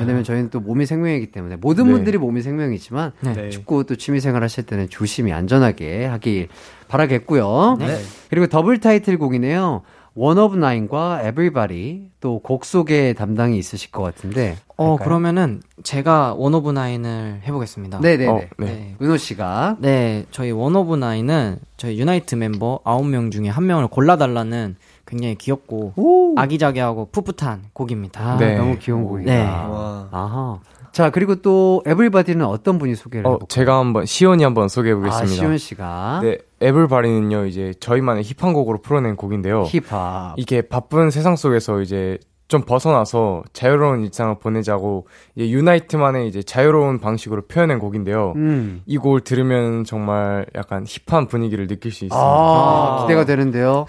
왜냐면 0.00 0.24
저희는 0.24 0.50
또 0.50 0.60
몸이 0.60 0.86
생명이기 0.86 1.30
때문에 1.30 1.56
모든 1.56 1.86
네. 1.86 1.92
분들이 1.92 2.18
몸이 2.18 2.42
생명이지만 2.42 3.12
네. 3.20 3.50
축구 3.50 3.84
또 3.84 3.96
취미생활 3.96 4.42
하실 4.42 4.64
때는 4.66 4.88
조심히 4.88 5.32
안전하게 5.32 6.06
하길 6.06 6.48
바라겠고요. 6.88 7.76
네. 7.78 7.96
그리고 8.28 8.46
더블 8.46 8.80
타이틀곡이네요. 8.80 9.82
One 10.14 10.36
of 10.38 10.56
Nine과 10.56 11.22
Everybody 11.22 12.10
또 12.20 12.40
곡 12.40 12.64
소개 12.64 13.12
담당이 13.12 13.56
있으실 13.56 13.92
것 13.92 14.02
같은데. 14.02 14.56
어? 14.78 14.96
그러면은 14.96 15.60
제가 15.82 16.34
One 16.34 16.54
of 16.54 16.70
Nine을 16.70 17.40
해보겠습니다. 17.44 17.98
네네네. 18.00 18.28
어, 18.30 18.40
네. 18.58 18.66
네. 18.66 18.96
은호 19.02 19.16
씨가 19.16 19.76
네, 19.80 20.24
저희 20.30 20.52
One 20.52 20.76
of 20.76 20.96
Nine은 20.96 21.58
저희 21.76 21.98
유나이트 21.98 22.36
멤버 22.36 22.80
9명 22.84 23.32
중에 23.32 23.48
한 23.48 23.66
명을 23.66 23.88
골라달라는 23.88 24.76
굉장히 25.04 25.34
귀엽고 25.34 25.94
오. 25.96 26.34
아기자기하고 26.38 27.08
풋풋한 27.10 27.64
곡입니다. 27.72 28.34
아, 28.34 28.36
네. 28.36 28.56
너무 28.56 28.76
귀여운 28.78 29.04
곡이다. 29.04 29.32
네. 29.32 29.42
아하. 29.42 30.60
자, 30.92 31.10
그리고 31.10 31.36
또 31.36 31.82
Everybody는 31.86 32.44
어떤 32.44 32.78
분이 32.78 32.94
소개를 32.94 33.26
어, 33.26 33.30
해볼까요? 33.30 33.46
제가 33.48 33.78
한번 33.78 34.06
시온이 34.06 34.44
한번 34.44 34.68
소개해 34.68 34.94
아, 34.94 34.96
보겠습니다. 34.98 35.34
시온 35.34 35.58
씨가 35.58 36.20
네, 36.22 36.38
Everybody는요 36.60 37.46
이제 37.46 37.72
저희만의 37.80 38.24
힙한 38.24 38.52
곡으로 38.52 38.78
풀어낸 38.80 39.16
곡인데요. 39.16 39.64
힙합. 39.64 40.34
이게 40.36 40.62
바쁜 40.62 41.10
세상 41.10 41.36
속에서 41.36 41.80
이제 41.80 42.18
좀 42.48 42.62
벗어나서 42.62 43.42
자유로운 43.52 44.02
일상을 44.04 44.38
보내자고 44.38 45.06
이제 45.36 45.50
유나이트만의 45.50 46.28
이제 46.28 46.42
자유로운 46.42 46.98
방식으로 46.98 47.42
표현한 47.42 47.78
곡인데요. 47.78 48.32
음. 48.36 48.82
이 48.86 48.96
곡을 48.96 49.20
들으면 49.20 49.84
정말 49.84 50.46
약간 50.56 50.84
힙한 50.88 51.26
분위기를 51.28 51.66
느낄 51.66 51.92
수 51.92 52.06
있습니다. 52.06 52.16
아, 52.18 53.00
기대가 53.02 53.26
되는데요. 53.26 53.84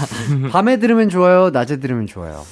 밤에 0.52 0.76
들으면 0.76 1.08
좋아요, 1.08 1.48
낮에 1.50 1.78
들으면 1.78 2.06
좋아요. 2.06 2.42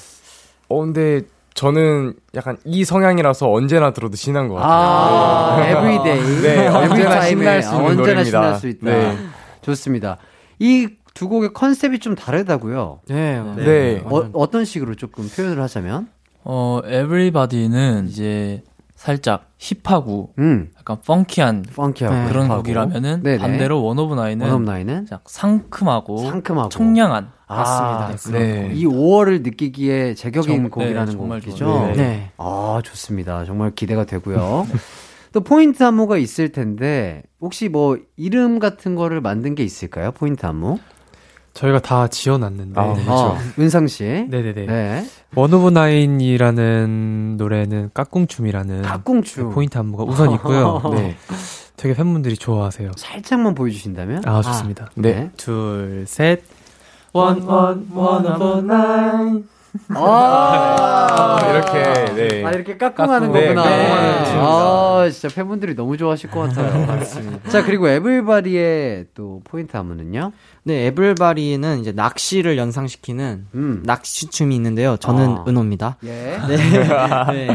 어 0.68 0.80
근데 0.80 1.22
저는 1.52 2.14
약간 2.34 2.56
이 2.64 2.84
성향이라서 2.84 3.50
언제나 3.52 3.92
들어도 3.92 4.16
신난 4.16 4.48
것 4.48 4.54
같아요. 4.54 4.70
아, 4.72 5.68
everyday. 5.68 6.42
네, 6.42 6.68
언제나 6.68 7.20
신날 7.20 7.62
수 7.62 7.74
있는 7.74 7.84
언제나 7.86 8.00
노래입니다. 8.00 8.24
신날 8.24 8.54
수 8.54 8.68
있다. 8.68 8.86
네. 8.86 9.16
좋습니다. 9.60 10.16
이 10.58 10.88
두 11.20 11.28
곡의 11.28 11.52
컨셉이 11.52 11.98
좀 11.98 12.14
다르다고요. 12.14 13.00
네. 13.08 13.42
네. 13.56 14.02
어, 14.06 14.30
어떤 14.32 14.64
식으로 14.64 14.94
조금 14.94 15.28
표현을 15.28 15.62
하자면? 15.62 16.08
어, 16.44 16.80
Everybody는 16.82 18.08
이제 18.08 18.62
살짝 18.94 19.50
힙하고 19.58 20.32
음, 20.38 20.70
약간 20.78 20.96
펑키한 21.04 21.64
펑키하고 21.76 22.16
네. 22.16 22.24
그런 22.26 22.46
힙하고. 22.46 22.62
곡이라면은 22.62 23.22
네네. 23.22 23.36
반대로 23.36 23.84
One 23.84 23.98
of 23.98 24.14
Nine은 24.14 25.06
상큼하고 25.26 26.30
상큼하고 26.30 26.68
청량한 26.70 27.28
아, 27.48 28.08
맞습니다. 28.12 28.38
네. 28.42 28.70
이 28.72 28.86
5월을 28.86 29.42
느끼기에 29.42 30.14
제격인 30.14 30.56
정- 30.56 30.70
곡이라는 30.70 31.04
네, 31.04 31.12
정말 31.12 31.40
곡이죠. 31.42 31.92
네. 31.96 32.30
아, 32.38 32.80
좋습니다. 32.82 33.44
정말 33.44 33.72
기대가 33.74 34.06
되고요. 34.06 34.66
또 35.32 35.40
포인트 35.42 35.82
안무가 35.84 36.16
있을 36.16 36.50
텐데 36.50 37.22
혹시 37.42 37.68
뭐 37.68 37.98
이름 38.16 38.58
같은 38.58 38.94
거를 38.94 39.20
만든 39.20 39.54
게 39.54 39.62
있을까요? 39.62 40.12
포인트 40.12 40.46
안무? 40.46 40.78
저희가 41.54 41.80
다 41.80 42.08
지어놨는데. 42.08 42.80
아, 42.80 42.84
어, 43.08 43.36
은상 43.58 43.86
씨. 43.86 44.04
네네네. 44.04 44.66
네. 44.66 45.06
One 45.34 45.52
of 45.52 45.70
Nine이라는 45.70 47.36
노래는 47.36 47.90
까꿍춤이라는 47.94 48.82
까꿍춤. 48.82 49.48
그 49.48 49.54
포인트 49.54 49.78
안무가 49.78 50.04
우선 50.04 50.32
있고요. 50.32 50.80
네. 50.94 51.16
되게 51.76 51.94
팬분들이 51.94 52.36
좋아하세요. 52.36 52.92
살짝만 52.96 53.54
보여주신다면? 53.54 54.22
아, 54.26 54.42
좋습니다. 54.42 54.90
네. 54.94 55.30
둘, 55.36 56.04
셋. 56.06 56.42
One, 57.12 57.42
one, 57.42 57.88
one 57.92 58.26
of 58.26 58.60
nine 58.66 59.48
아, 59.94 61.38
이렇게 61.50 62.14
네. 62.14 62.44
아, 62.44 62.50
이렇게 62.50 62.76
까꿍하는 62.76 63.32
네, 63.32 63.48
거구나. 63.48 63.62
춤입니다. 63.64 64.40
아, 64.40 65.08
진짜 65.10 65.34
팬분들이 65.34 65.74
너무 65.74 65.96
좋아하실 65.96 66.30
것 66.30 66.40
같아요. 66.40 66.86
맞습니다. 66.86 67.50
자, 67.50 67.64
그리고 67.64 67.88
Everybody의 67.88 69.06
또 69.14 69.40
포인트 69.44 69.76
안무는요? 69.76 70.32
네, 70.64 70.86
에블바리는 70.86 71.80
이제 71.80 71.92
낚시를 71.92 72.58
연상시키는 72.58 73.46
음. 73.54 73.82
낚시춤이 73.84 74.54
있는데요. 74.56 74.96
저는 74.96 75.28
아. 75.38 75.44
은호입니다. 75.46 75.96
예. 76.04 76.38
네. 76.48 76.56
네. 77.32 77.48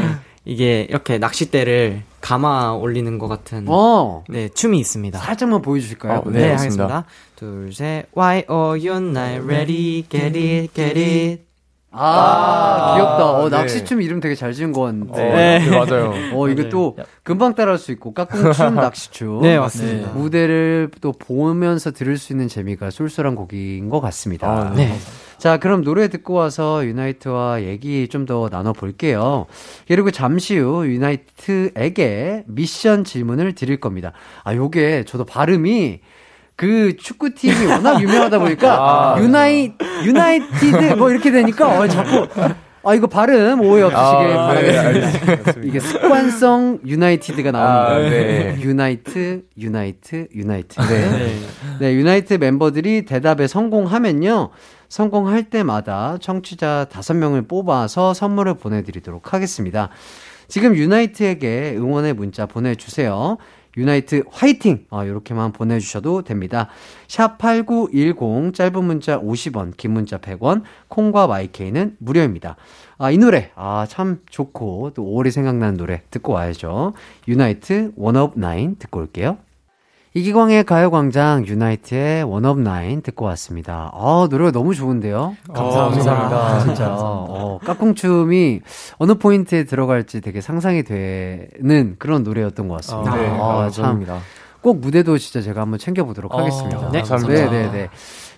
이게 0.44 0.86
이렇게 0.88 1.18
낚싯대를 1.18 2.02
감아 2.20 2.74
올리는 2.74 3.18
것 3.18 3.26
같은 3.26 3.64
어. 3.66 4.22
네, 4.28 4.48
춤이 4.48 4.78
있습니다. 4.78 5.18
살짝만 5.18 5.60
보여주실까요? 5.60 6.20
어, 6.20 6.30
네, 6.30 6.38
네, 6.38 6.52
하겠습니다. 6.54 7.04
둘, 7.34 7.72
셋. 7.72 8.06
Why 8.16 8.44
are 8.48 8.88
you 8.88 8.96
not 8.96 9.44
ready? 9.44 10.04
Get 10.08 10.38
it, 10.38 10.72
get 10.72 10.98
it. 10.98 11.45
아, 11.98 12.94
귀엽다. 12.94 13.30
어, 13.32 13.48
네. 13.48 13.56
낚시춤 13.56 14.02
이름 14.02 14.20
되게 14.20 14.34
잘 14.34 14.52
지은 14.52 14.72
것 14.72 14.82
같은데. 14.82 15.58
네. 15.60 15.70
맞아요. 15.70 16.12
어, 16.34 16.48
이거 16.48 16.68
또 16.68 16.96
금방 17.22 17.54
따라할 17.54 17.78
수 17.78 17.92
있고, 17.92 18.12
까꿍춤, 18.14 18.74
낚시춤. 18.76 19.42
네, 19.42 19.58
맞습니다. 19.58 20.10
무대를 20.12 20.90
또 21.00 21.12
보면서 21.12 21.90
들을 21.90 22.16
수 22.18 22.32
있는 22.32 22.48
재미가 22.48 22.90
쏠쏠한 22.90 23.34
곡인 23.34 23.88
것 23.88 24.00
같습니다. 24.00 24.48
아, 24.48 24.72
네. 24.74 24.94
자, 25.38 25.58
그럼 25.58 25.82
노래 25.84 26.08
듣고 26.08 26.32
와서 26.34 26.84
유나이트와 26.86 27.62
얘기 27.62 28.08
좀 28.08 28.26
더 28.26 28.48
나눠볼게요. 28.50 29.46
그리고 29.86 30.10
잠시 30.10 30.58
후 30.58 30.86
유나이트에게 30.86 32.44
미션 32.46 33.04
질문을 33.04 33.54
드릴 33.54 33.78
겁니다. 33.78 34.12
아, 34.42 34.54
요게 34.54 35.04
저도 35.06 35.24
발음이 35.24 36.00
그 36.56 36.96
축구팀이 36.96 37.66
워낙 37.66 38.00
유명하다 38.00 38.38
보니까 38.38 39.14
아, 39.16 39.20
유나이, 39.20 39.74
유나이티드 40.04 40.94
뭐 40.96 41.10
이렇게 41.10 41.30
되니까 41.30 41.78
어, 41.78 41.86
자꾸 41.86 42.26
아, 42.82 42.94
이거 42.94 43.08
발음 43.08 43.60
오해 43.62 43.82
없으시길 43.82 44.36
아, 44.36 44.54
네, 44.54 44.72
바라겠습니다. 44.76 45.52
이게 45.64 45.80
습관성 45.80 46.78
유나이티드가 46.86 47.50
나옵니다. 47.50 47.86
아, 47.86 47.98
네. 47.98 48.56
유나이트, 48.60 49.42
유나이트, 49.58 50.28
유나이트. 50.32 50.80
네. 50.82 51.40
네, 51.80 51.94
유나이트 51.94 52.34
멤버들이 52.34 53.04
대답에 53.04 53.48
성공하면요. 53.48 54.50
성공할 54.88 55.50
때마다 55.50 56.16
청취자 56.20 56.86
5명을 56.88 57.48
뽑아서 57.48 58.14
선물을 58.14 58.54
보내드리도록 58.54 59.34
하겠습니다. 59.34 59.88
지금 60.46 60.76
유나이트에게 60.76 61.74
응원의 61.76 62.14
문자 62.14 62.46
보내주세요. 62.46 63.36
유나이트 63.76 64.24
화이팅! 64.30 64.86
아, 64.90 65.06
요렇게만 65.06 65.52
보내주셔도 65.52 66.22
됩니다. 66.22 66.68
샵8910 67.08 68.54
짧은 68.54 68.84
문자 68.84 69.20
50원, 69.20 69.76
긴 69.76 69.92
문자 69.92 70.18
100원, 70.18 70.62
콩과 70.88 71.26
마이케이는 71.26 71.96
무료입니다. 71.98 72.56
아, 72.98 73.10
이 73.10 73.18
노래, 73.18 73.50
아, 73.54 73.86
참 73.88 74.20
좋고, 74.30 74.92
또 74.94 75.04
5월이 75.04 75.30
생각나는 75.30 75.76
노래 75.76 76.02
듣고 76.10 76.32
와야죠. 76.32 76.94
유나이트 77.28 77.92
One 77.96 78.21
of 78.21 78.38
Nine 78.38 78.76
듣고 78.78 79.00
올게요. 79.00 79.38
이기광의 80.16 80.64
가요광장 80.64 81.46
유나이트의 81.46 82.24
One 82.24 82.44
of 82.44 82.58
Nine 82.58 83.02
듣고 83.02 83.26
왔습니다. 83.26 83.90
아, 83.92 84.26
노래가 84.30 84.50
너무 84.50 84.74
좋은데요? 84.74 85.36
감사합니다. 85.52 86.12
아, 86.12 86.58
진짜. 86.60 86.88
어, 86.98 87.58
까꿍춤이 87.62 88.62
어느 88.96 89.14
포인트에 89.16 89.64
들어갈지 89.64 90.22
되게 90.22 90.40
상상이 90.40 90.84
되는 90.84 91.96
그런 91.98 92.22
노래였던 92.22 92.66
것 92.66 92.76
같습니다. 92.76 93.14
네, 93.14 93.28
아, 93.28 93.34
아, 93.34 93.70
참. 93.70 93.84
감사합니다. 93.84 94.20
꼭 94.62 94.80
무대도 94.80 95.18
진짜 95.18 95.42
제가 95.42 95.60
한번 95.60 95.78
챙겨보도록 95.78 96.34
어, 96.34 96.40
하겠습니다. 96.40 96.90
네, 96.92 97.02
감사합니다. 97.02 97.50
네, 97.50 97.50
네, 97.50 97.70
네. 97.70 97.90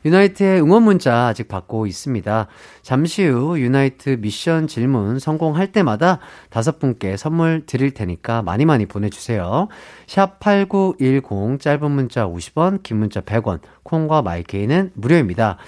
유나이트의 0.08 0.62
응원 0.62 0.84
문자 0.84 1.26
아직 1.26 1.48
받고 1.48 1.86
있습니다. 1.86 2.46
잠시 2.82 3.26
후 3.26 3.60
유나이트 3.60 4.18
미션 4.20 4.66
질문 4.66 5.18
성공할 5.18 5.70
때마다 5.72 6.18
다섯 6.48 6.78
분께 6.78 7.16
선물 7.16 7.64
드릴 7.66 7.92
테니까 7.92 8.42
많이 8.42 8.64
많이 8.64 8.86
보내주세요. 8.86 9.68
샵 10.06 10.40
8910 10.40 11.60
짧은 11.60 11.90
문자 11.90 12.26
50원, 12.26 12.82
긴 12.82 12.98
문자 12.98 13.20
100원, 13.20 13.60
콩과 13.82 14.22
마이케이는 14.22 14.92
무료입니다. 14.94 15.58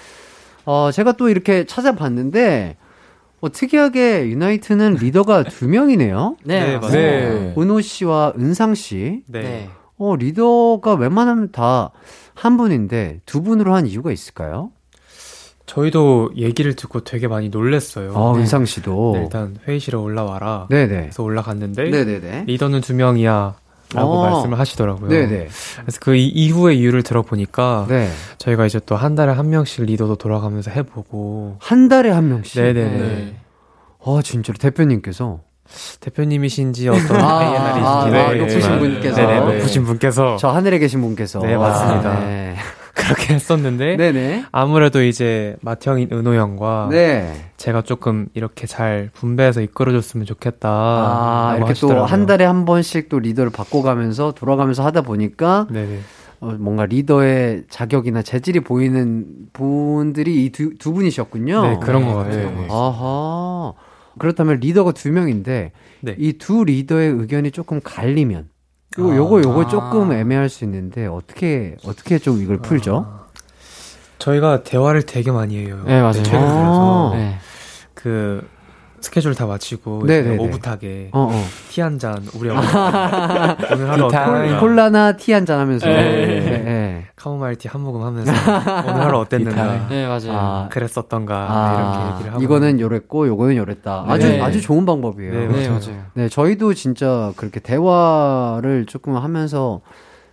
어, 0.65 0.89
제가 0.91 1.13
또 1.13 1.29
이렇게 1.29 1.65
찾아봤는데, 1.65 2.77
어, 3.41 3.51
특이하게 3.51 4.27
유나이트는 4.29 4.95
리더가 4.95 5.43
두 5.43 5.67
명이네요. 5.67 6.37
네, 6.43 6.59
네, 6.65 6.77
맞습니다. 6.77 6.99
네. 6.99 7.55
은호 7.57 7.81
씨와 7.81 8.33
은상 8.37 8.75
씨. 8.75 9.23
네. 9.27 9.69
네. 10.01 10.05
어, 10.07 10.15
리더가 10.15 10.95
웬만하면 10.95 11.51
다 11.51 11.91
한 12.33 12.57
분인데 12.57 13.19
두 13.25 13.43
분으로 13.43 13.75
한 13.75 13.85
이유가 13.85 14.11
있을까요? 14.11 14.71
저희도 15.67 16.31
얘기를 16.37 16.75
듣고 16.75 17.03
되게 17.03 17.27
많이 17.27 17.49
놀랬어요. 17.49 18.13
아, 18.15 18.33
은상 18.35 18.65
씨도. 18.65 19.11
네, 19.15 19.23
일단 19.23 19.57
회의실에 19.67 19.97
올라와라. 19.97 20.67
네네. 20.69 20.87
그래서 21.01 21.23
올라갔는데 21.23 21.89
네네네. 21.89 22.45
리더는 22.47 22.81
두 22.81 22.93
명이야. 22.95 23.55
라고 23.93 24.13
어. 24.13 24.29
말씀을 24.29 24.57
하시더라고요. 24.57 25.09
네네. 25.09 25.49
그래서 25.81 25.99
그 25.99 26.15
이- 26.15 26.27
이후의 26.29 26.79
이유를 26.79 27.03
들어보니까 27.03 27.85
네. 27.89 28.09
저희가 28.37 28.65
이제 28.65 28.79
또 28.85 28.95
한 28.95 29.15
달에 29.15 29.33
한 29.33 29.49
명씩 29.49 29.83
리더도 29.85 30.15
돌아가면서 30.15 30.71
해보고 30.71 31.57
한 31.59 31.89
달에 31.89 32.09
한 32.09 32.29
명씩. 32.29 32.61
네네네. 32.61 32.97
네. 32.97 33.35
아, 34.03 34.21
진짜로 34.23 34.57
대표님께서. 34.57 35.41
대표님이신지 35.99 36.89
어떤 36.89 37.17
아, 37.21 37.43
ANR이신지 37.43 38.17
아, 38.17 38.29
아, 38.29 38.33
높으신 38.33 38.79
분께서. 38.79 39.15
네네, 39.15 39.39
네. 39.39 39.45
높으신 39.57 39.83
분께서 39.83 40.37
저 40.37 40.49
하늘에 40.49 40.79
계신 40.79 41.01
분께서. 41.01 41.39
네, 41.39 41.55
맞습니다. 41.57 42.09
아, 42.11 42.19
네. 42.19 42.55
그렇게 42.93 43.33
했었는데 43.33 43.95
네네. 43.95 44.45
아무래도 44.51 45.01
이제 45.01 45.55
맏형인 45.61 46.09
은호 46.11 46.33
형과 46.35 46.87
네. 46.91 47.33
제가 47.55 47.83
조금 47.83 48.27
이렇게 48.33 48.67
잘 48.67 49.09
분배해서 49.13 49.61
이끌어줬으면 49.61 50.25
좋겠다. 50.25 50.69
아, 50.69 51.53
이렇게. 51.57 51.73
또 51.75 52.03
한 52.05 52.25
달에 52.25 52.43
한 52.43 52.65
번씩 52.65 53.07
또 53.09 53.19
리더를 53.19 53.49
바꿔가면서 53.51 54.33
돌아가면서 54.33 54.83
하다 54.83 55.01
보니까 55.03 55.67
네네. 55.71 55.99
어, 56.41 56.55
뭔가 56.59 56.85
리더의 56.85 57.63
자격이나 57.69 58.23
재질이 58.23 58.59
보이는 58.61 59.25
분들이 59.53 60.43
이 60.45 60.51
두 60.51 60.71
두 60.77 60.91
분이셨군요. 60.93 61.61
네, 61.61 61.79
그런 61.81 62.05
것 62.05 62.15
같아요. 62.15 62.49
네. 62.51 62.67
아하. 62.69 63.73
그렇다면 64.19 64.59
리더가 64.59 64.91
두 64.91 65.11
명인데 65.11 65.71
네. 66.01 66.15
이두 66.17 66.63
리더의 66.65 67.11
의견이 67.11 67.51
조금 67.51 67.79
갈리면 67.83 68.49
요, 68.99 69.11
아. 69.11 69.15
요거 69.15 69.41
요거 69.41 69.67
조금 69.67 70.11
애매할 70.11 70.49
수 70.49 70.63
있는데 70.65 71.05
어떻게 71.07 71.77
어떻게 71.85 72.17
좀 72.19 72.41
이걸 72.41 72.57
풀죠? 72.57 73.19
저희가 74.19 74.63
대화를 74.63 75.03
되게 75.03 75.31
많이 75.31 75.57
해요. 75.57 75.81
네, 75.85 75.99
맞아요. 76.01 76.13
최근 76.23 76.39
들어서 76.39 77.11
아. 77.13 77.17
네. 77.17 77.37
그 77.93 78.45
스케줄 78.99 79.33
다 79.33 79.47
마치고 79.47 80.03
네네네. 80.05 80.35
이제 80.35 80.43
오붓하게 80.43 81.09
어, 81.13 81.29
어. 81.31 81.45
티한 81.69 81.97
잔 81.97 82.23
우리 82.35 82.49
어머니 82.49 82.67
오늘 83.73 83.89
하루 83.89 84.05
어땠는가 84.05 84.59
콜라나 84.59 85.13
티 85.17 85.31
한 85.31 85.45
잔 85.45 85.59
하면서. 85.59 85.87
네. 85.87 85.95
네, 85.95 86.39
네. 86.63 86.63
카모마일 87.21 87.55
티 87.57 87.67
한 87.67 87.81
모금 87.81 88.01
하면서 88.01 88.31
오늘 88.89 89.01
하루 89.01 89.19
어땠는가 89.19 89.87
네, 89.89 90.07
맞아요. 90.07 90.31
아, 90.31 90.67
그랬었던가 90.71 91.35
아, 91.49 91.93
이렇게 91.99 92.13
얘기를 92.13 92.33
하고 92.33 92.43
이거는 92.43 92.79
요랬고 92.79 93.27
요거는 93.27 93.55
요랬다. 93.57 94.05
아주 94.07 94.27
네. 94.27 94.41
아주 94.41 94.59
좋은 94.61 94.85
방법이에요. 94.85 95.31
네, 95.31 95.47
네, 95.47 95.47
맞아요. 95.69 95.79
맞아요. 95.79 96.03
네, 96.15 96.29
저희도 96.29 96.73
진짜 96.73 97.31
그렇게 97.35 97.59
대화를 97.59 98.85
조금 98.87 99.15
하면서 99.15 99.81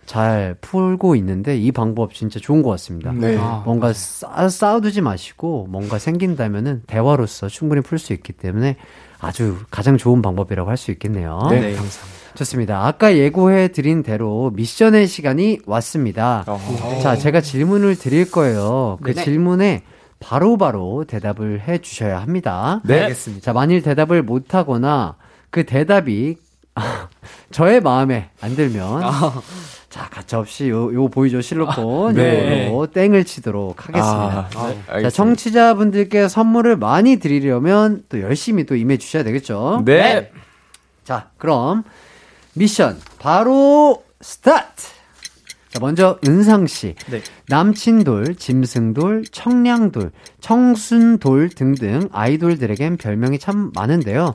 잘 0.05 0.55
풀고 0.61 1.15
있는데 1.17 1.55
이 1.55 1.71
방법 1.71 2.15
진짜 2.15 2.39
좋은 2.39 2.63
것 2.63 2.71
같습니다. 2.71 3.11
네. 3.13 3.37
아, 3.37 3.61
뭔가 3.63 3.93
싸, 3.93 4.49
쌓아두지 4.49 5.01
마시고 5.01 5.67
뭔가 5.69 5.99
생긴다면은 5.99 6.83
대화로서 6.87 7.47
충분히 7.47 7.81
풀 7.81 7.99
수 7.99 8.13
있기 8.13 8.33
때문에 8.33 8.77
아주 9.19 9.57
가장 9.69 9.97
좋은 9.97 10.23
방법이라고 10.23 10.67
할 10.69 10.77
수 10.77 10.89
있겠네요. 10.91 11.39
네. 11.51 11.59
네, 11.59 11.73
감사합니다. 11.75 12.18
좋습니다. 12.35 12.85
아까 12.85 13.15
예고해 13.15 13.69
드린 13.69 14.03
대로 14.03 14.51
미션의 14.55 15.07
시간이 15.07 15.59
왔습니다. 15.65 16.43
어. 16.47 16.99
자, 17.01 17.15
제가 17.15 17.41
질문을 17.41 17.97
드릴 17.97 18.29
거예요. 18.29 18.97
그 19.01 19.13
네네. 19.13 19.23
질문에 19.23 19.83
바로 20.19 20.57
바로 20.57 21.05
대답을 21.07 21.61
해 21.61 21.77
주셔야 21.79 22.21
합니다. 22.21 22.81
네. 22.83 23.01
알겠습니다. 23.01 23.43
자, 23.43 23.53
만일 23.53 23.81
대답을 23.81 24.21
못 24.21 24.53
하거나 24.53 25.15
그 25.49 25.65
대답이 25.65 26.37
저의 27.51 27.81
마음에 27.81 28.29
안 28.41 28.55
들면 28.55 29.01
자, 29.89 30.07
가차없이 30.09 30.69
요, 30.69 30.93
요 30.93 31.07
보이죠 31.07 31.41
실로폰 31.41 32.13
네. 32.13 32.67
요거로 32.67 32.87
땡을 32.87 33.23
치도록 33.25 33.87
하겠습니다. 33.87 34.49
아, 34.55 34.73
네. 34.95 35.01
자. 35.01 35.09
청취자분들께 35.09 36.27
선물을 36.27 36.77
많이 36.77 37.17
드리려면 37.17 38.03
또 38.07 38.21
열심히 38.21 38.65
또 38.65 38.75
임해 38.75 38.97
주셔야 38.97 39.23
되겠죠? 39.23 39.81
네. 39.85 40.31
자, 41.03 41.29
그럼 41.37 41.83
미션 42.53 42.99
바로 43.19 44.03
스타트. 44.21 44.87
자, 45.69 45.79
먼저 45.79 46.17
은상 46.27 46.65
씨. 46.65 46.95
네. 47.11 47.21
남친돌, 47.47 48.35
짐승돌, 48.35 49.25
청량돌, 49.31 50.11
청순돌 50.41 51.49
등등 51.49 52.09
아이돌들에겐 52.11 52.97
별명이 52.97 53.37
참 53.37 53.71
많은데요. 53.75 54.33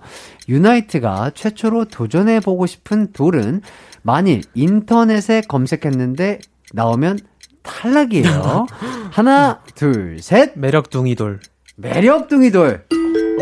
유나이트가 0.49 1.33
최초로 1.35 1.87
도전해 1.87 2.39
보고 2.39 2.67
싶은 2.67 3.13
돌은 3.13 3.63
만일 4.03 4.43
인터넷에 4.55 5.41
검색했는데 5.41 6.39
나오면 6.73 7.19
탈락이에요. 7.63 8.67
하나, 9.11 9.61
둘, 9.75 10.19
셋. 10.21 10.53
매력둥이돌. 10.55 11.41
매력둥이돌. 11.77 12.87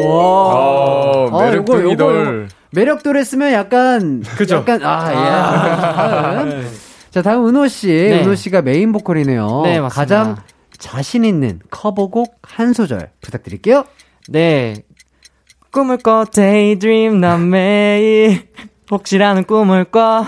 어, 0.00 1.28
아, 1.30 1.44
매력둥이 1.44 1.78
요거, 1.82 1.92
요거, 1.92 1.96
돌. 1.96 2.48
매력돌 2.72 3.16
했으면 3.16 3.52
약간 3.52 4.22
그죠? 4.36 4.56
약간 4.56 4.82
아, 4.82 5.10
예. 5.10 6.50
다음. 6.50 6.68
자, 7.10 7.22
다음 7.22 7.46
은호 7.46 7.68
씨. 7.68 7.88
네. 7.88 8.22
은호 8.22 8.34
씨가 8.34 8.62
메인 8.62 8.92
보컬이네요. 8.92 9.62
네, 9.64 9.80
맞습니다. 9.80 9.88
가장 9.88 10.36
자신 10.78 11.24
있는 11.24 11.60
커버곡 11.70 12.38
한 12.42 12.72
소절 12.72 13.10
부탁드릴게요. 13.20 13.84
네. 14.28 14.74
꿈을 15.70 15.98
꿔 15.98 16.24
daydream 16.30 17.20
난 17.20 17.50
매일 17.50 18.48
혹시라는 18.90 19.44
꿈을 19.44 19.84
꿔 19.84 20.26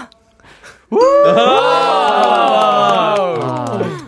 아, 0.91 2.04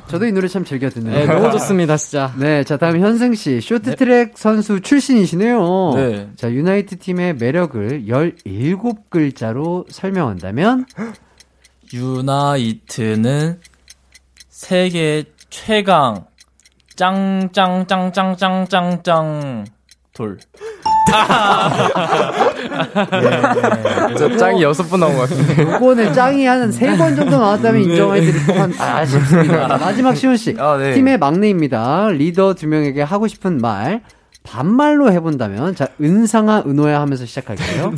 저도 0.09 0.27
이 0.27 0.33
노래 0.33 0.49
참 0.49 0.64
즐겨 0.64 0.88
듣네요. 0.88 1.14
네, 1.14 1.27
너무 1.27 1.51
좋습니다, 1.53 1.97
진짜. 1.97 2.33
네, 2.38 2.64
자, 2.64 2.77
다음 2.77 2.99
현승 3.01 3.35
씨. 3.35 3.61
쇼트트랙 3.61 4.38
선수 4.38 4.81
출신이시네요. 4.81 5.92
네. 5.97 6.31
자, 6.37 6.51
유나이트 6.51 6.99
팀의 6.99 7.37
매력을 7.37 8.05
17글자로 8.07 9.87
설명한다면 9.90 10.87
유나이트는 11.92 13.61
세계 14.49 15.25
최강 15.51 16.25
짱짱짱짱짱짱짱 16.97 19.66
돌. 20.14 20.38
저 24.19 24.37
짱이 24.37 24.63
여섯 24.63 24.85
번 24.85 25.01
나온 25.01 25.15
것 25.17 25.29
같은데. 25.29 25.63
요거는 25.63 26.13
짱이 26.13 26.47
한 26.47 26.71
세 26.73 26.97
번 26.97 27.15
정도 27.17 27.39
나왔다면 27.39 27.83
인정해드릴 27.83 28.47
법한 28.47 28.75
아, 28.79 28.99
아쉽습니다. 28.99 29.69
자, 29.69 29.77
마지막 29.79 30.15
시훈 30.15 30.37
씨. 30.37 30.55
아, 30.59 30.77
네. 30.77 30.95
팀의 30.95 31.19
막내입니다. 31.19 32.09
리더 32.11 32.55
두 32.55 32.67
명에게 32.69 33.03
하고 33.03 33.27
싶은 33.29 33.59
말 33.59 34.03
반말로 34.43 35.11
해본다면 35.13 35.75
자 35.75 35.89
은상아 36.01 36.63
은호야 36.67 37.01
하면서 37.01 37.27
시작할게요. 37.27 37.93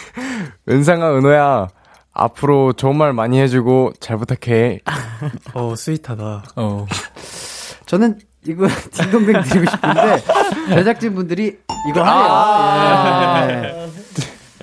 은상아, 0.68 1.16
은호야. 1.16 1.68
앞으로 2.16 2.72
좋은 2.72 2.96
말 2.96 3.12
많이 3.12 3.40
해주고 3.40 3.92
잘 4.00 4.16
부탁해. 4.18 4.80
어, 5.54 5.74
스윗하다. 5.76 6.44
어. 6.56 6.86
저는 7.86 8.18
이거 8.46 8.68
딩동댕 8.92 9.42
드리고 9.42 9.70
싶은데 9.70 10.22
제작진 10.68 11.14
분들이 11.14 11.58
이거 11.90 12.02
하래요. 12.02 13.64
예. 13.64 13.88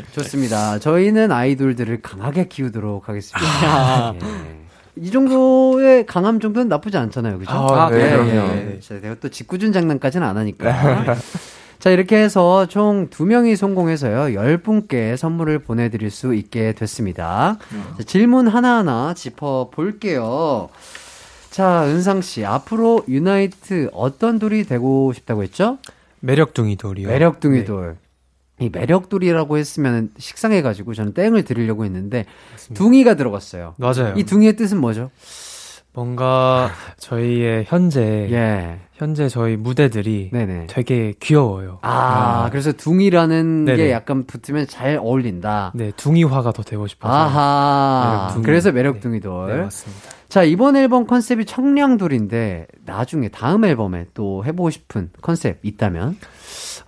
좋습니다. 0.13 0.77
저희는 0.79 1.31
아이돌들을 1.31 2.01
강하게 2.01 2.47
키우도록 2.47 3.07
하겠습니다. 3.09 4.13
예. 4.21 4.61
이 4.97 5.09
정도의 5.09 6.05
강함 6.05 6.39
정도는 6.39 6.67
나쁘지 6.67 6.97
않잖아요, 6.97 7.39
그죠? 7.39 7.51
아, 7.51 7.89
네, 7.89 8.11
그럼요. 8.11 8.31
예. 8.31 8.79
자, 8.81 8.99
내가 8.99 9.15
또 9.15 9.29
짓궂은 9.29 9.71
장난까지는 9.71 10.27
안 10.27 10.37
하니까. 10.37 11.15
자, 11.79 11.89
이렇게 11.89 12.17
해서 12.17 12.67
총 12.67 13.09
두명이 13.09 13.55
성공해서요, 13.55 14.37
10분께 14.39 15.15
선물을 15.17 15.59
보내드릴 15.59 16.11
수 16.11 16.35
있게 16.35 16.73
됐습니다. 16.73 17.57
자, 17.97 18.03
질문 18.03 18.47
하나하나 18.49 19.13
짚어볼게요. 19.15 20.69
자, 21.51 21.83
은상 21.85 22.21
씨, 22.21 22.45
앞으로 22.45 23.03
유나이트 23.09 23.89
어떤 23.91 24.39
돌이 24.39 24.63
되고 24.63 25.11
싶다고 25.11 25.43
했죠? 25.43 25.77
매력둥이 26.21 26.77
돌이요. 26.77 27.09
매력둥이 27.09 27.59
네. 27.59 27.65
돌. 27.65 27.97
이 28.59 28.69
매력돌이라고 28.71 29.57
했으면 29.57 30.11
식상해가지고 30.17 30.93
저는 30.93 31.13
땡을 31.13 31.43
드리려고 31.43 31.83
했는데, 31.83 32.25
둥이가 32.73 33.15
들어갔어요. 33.15 33.75
맞아요. 33.77 34.13
이 34.15 34.23
둥이의 34.23 34.55
뜻은 34.55 34.79
뭐죠? 34.79 35.11
뭔가 35.93 36.71
저희의 36.97 37.65
현재 37.67 37.99
예. 38.31 38.79
현재 38.93 39.27
저희 39.27 39.57
무대들이 39.57 40.29
네네. 40.31 40.67
되게 40.69 41.13
귀여워요. 41.19 41.79
아, 41.81 42.47
그래서 42.49 42.71
둥이라는 42.71 43.65
게 43.65 43.75
네네. 43.75 43.91
약간 43.91 44.23
붙으면 44.25 44.67
잘 44.67 44.97
어울린다. 44.97 45.73
네, 45.75 45.91
둥이화가 45.97 46.53
더 46.53 46.63
되고 46.63 46.87
싶어서. 46.87 47.13
아하. 47.13 48.19
매력둥이. 48.21 48.45
그래서 48.45 48.71
매력둥이돌. 48.71 49.47
네, 49.53 49.61
맞습니다. 49.63 50.20
자, 50.31 50.43
이번 50.43 50.77
앨범 50.77 51.07
컨셉이 51.07 51.43
청량돌인데, 51.43 52.65
나중에 52.85 53.27
다음 53.27 53.65
앨범에 53.65 54.05
또 54.13 54.45
해보고 54.45 54.69
싶은 54.69 55.09
컨셉 55.21 55.59
있다면? 55.61 56.15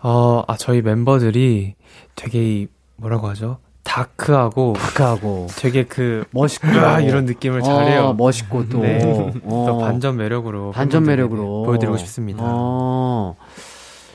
어, 0.01 0.43
아, 0.47 0.55
저희 0.55 0.81
멤버들이 0.81 1.75
되게 2.15 2.41
이 2.41 2.67
뭐라고 2.95 3.27
하죠? 3.27 3.57
다크하고 3.83 4.75
다크하고 4.77 5.47
되게 5.57 5.83
그 5.83 6.23
멋있고 6.31 6.67
아, 6.69 7.01
이런 7.01 7.25
느낌을 7.25 7.61
잘해요. 7.61 8.03
어, 8.03 8.13
멋있고 8.13 8.69
또, 8.69 8.79
네. 8.79 9.01
어. 9.43 9.65
또 9.67 9.77
반전 9.77 10.15
매력으로 10.15 10.71
반전 10.71 11.03
매력으로 11.03 11.63
보여드리고 11.63 11.97
싶습니다. 11.97 12.43
어. 12.45 13.35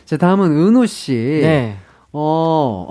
자 0.06 0.16
다음은 0.16 0.52
은호 0.52 0.86
씨. 0.86 1.12
네. 1.42 1.76
어 2.12 2.88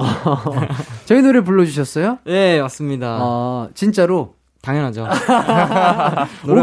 저희 1.06 1.24
노래 1.24 1.42
불러주셨어요? 1.42 2.20
네, 2.26 2.62
맞습니다. 2.62 3.18
아 3.20 3.70
진짜로 3.74 4.37
당연하죠. 4.68 5.08
오기, 6.46 6.62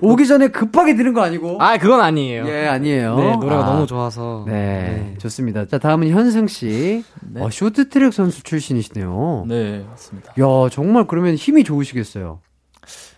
오기 0.00 0.26
전에 0.26 0.48
급하게 0.48 0.96
들은 0.96 1.12
거 1.12 1.20
아니고? 1.22 1.58
아, 1.60 1.76
그건 1.76 2.00
아니에요. 2.00 2.48
예 2.48 2.66
아니에요. 2.66 3.16
네, 3.16 3.36
노래가 3.36 3.62
아. 3.62 3.66
너무 3.66 3.86
좋아서. 3.86 4.44
네, 4.46 5.14
좋습니다. 5.18 5.66
자, 5.66 5.76
다음은 5.76 6.08
현승 6.08 6.46
씨. 6.46 7.04
네. 7.20 7.42
어, 7.42 7.50
쇼트트랙 7.50 8.14
선수 8.14 8.42
출신이시네요. 8.42 9.44
네, 9.48 9.84
맞습니다. 9.90 10.32
야, 10.32 10.68
정말 10.70 11.06
그러면 11.06 11.34
힘이 11.34 11.62
좋으시겠어요. 11.62 12.40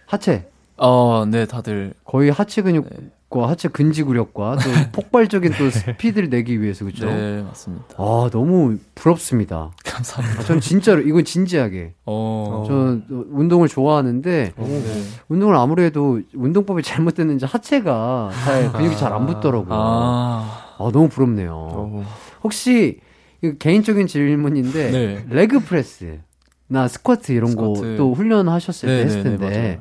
하체. 0.07 0.49
어, 0.79 1.25
네, 1.29 1.47
다들 1.47 1.95
거의 2.05 2.31
하체 2.31 2.63
근육 2.63 2.89
과 3.35 3.49
하체 3.49 3.67
근지구력과 3.69 4.59
또 4.59 4.71
폭발적인 5.03 5.55
또 5.59 5.69
스피드를 5.69 6.29
내기 6.29 6.63
위해서 6.63 6.85
그죠? 6.85 7.07
네, 7.07 7.43
맞습니다. 7.43 7.85
아, 7.97 8.29
너무 8.31 8.79
부럽습니다. 8.95 9.73
감사합니다. 9.85 10.41
아, 10.41 10.45
전 10.45 10.61
진짜로 10.61 11.01
이건 11.03 11.25
진지하게. 11.25 11.95
어, 12.07 12.63
전 12.69 13.05
운동을 13.11 13.67
좋아하는데 13.67 14.53
네. 14.57 15.03
운동을 15.29 15.57
아무래도 15.57 16.21
운동법이 16.33 16.85
잘못됐는지 16.85 17.45
하체가 17.45 18.31
잘 18.45 18.71
근육이 18.73 18.97
잘 18.97 19.13
안 19.13 19.27
붙더라고요. 19.27 19.67
아, 19.75 20.75
아, 20.79 20.91
너무 20.93 21.09
부럽네요. 21.09 21.53
어, 21.53 22.05
혹시 22.45 23.01
이거 23.43 23.55
개인적인 23.59 24.07
질문인데 24.07 24.91
네. 24.93 25.25
레그 25.29 25.61
프레스 25.61 26.21
나 26.69 26.87
스쿼트 26.87 27.33
이런 27.33 27.57
거. 27.57 27.75
또 27.97 28.15
훈련하셨을 28.15 28.89
때 28.89 28.95
네, 28.97 29.03
했을 29.05 29.23
네, 29.25 29.31
네, 29.31 29.37
텐데 29.37 29.77
맞아요. 29.77 29.81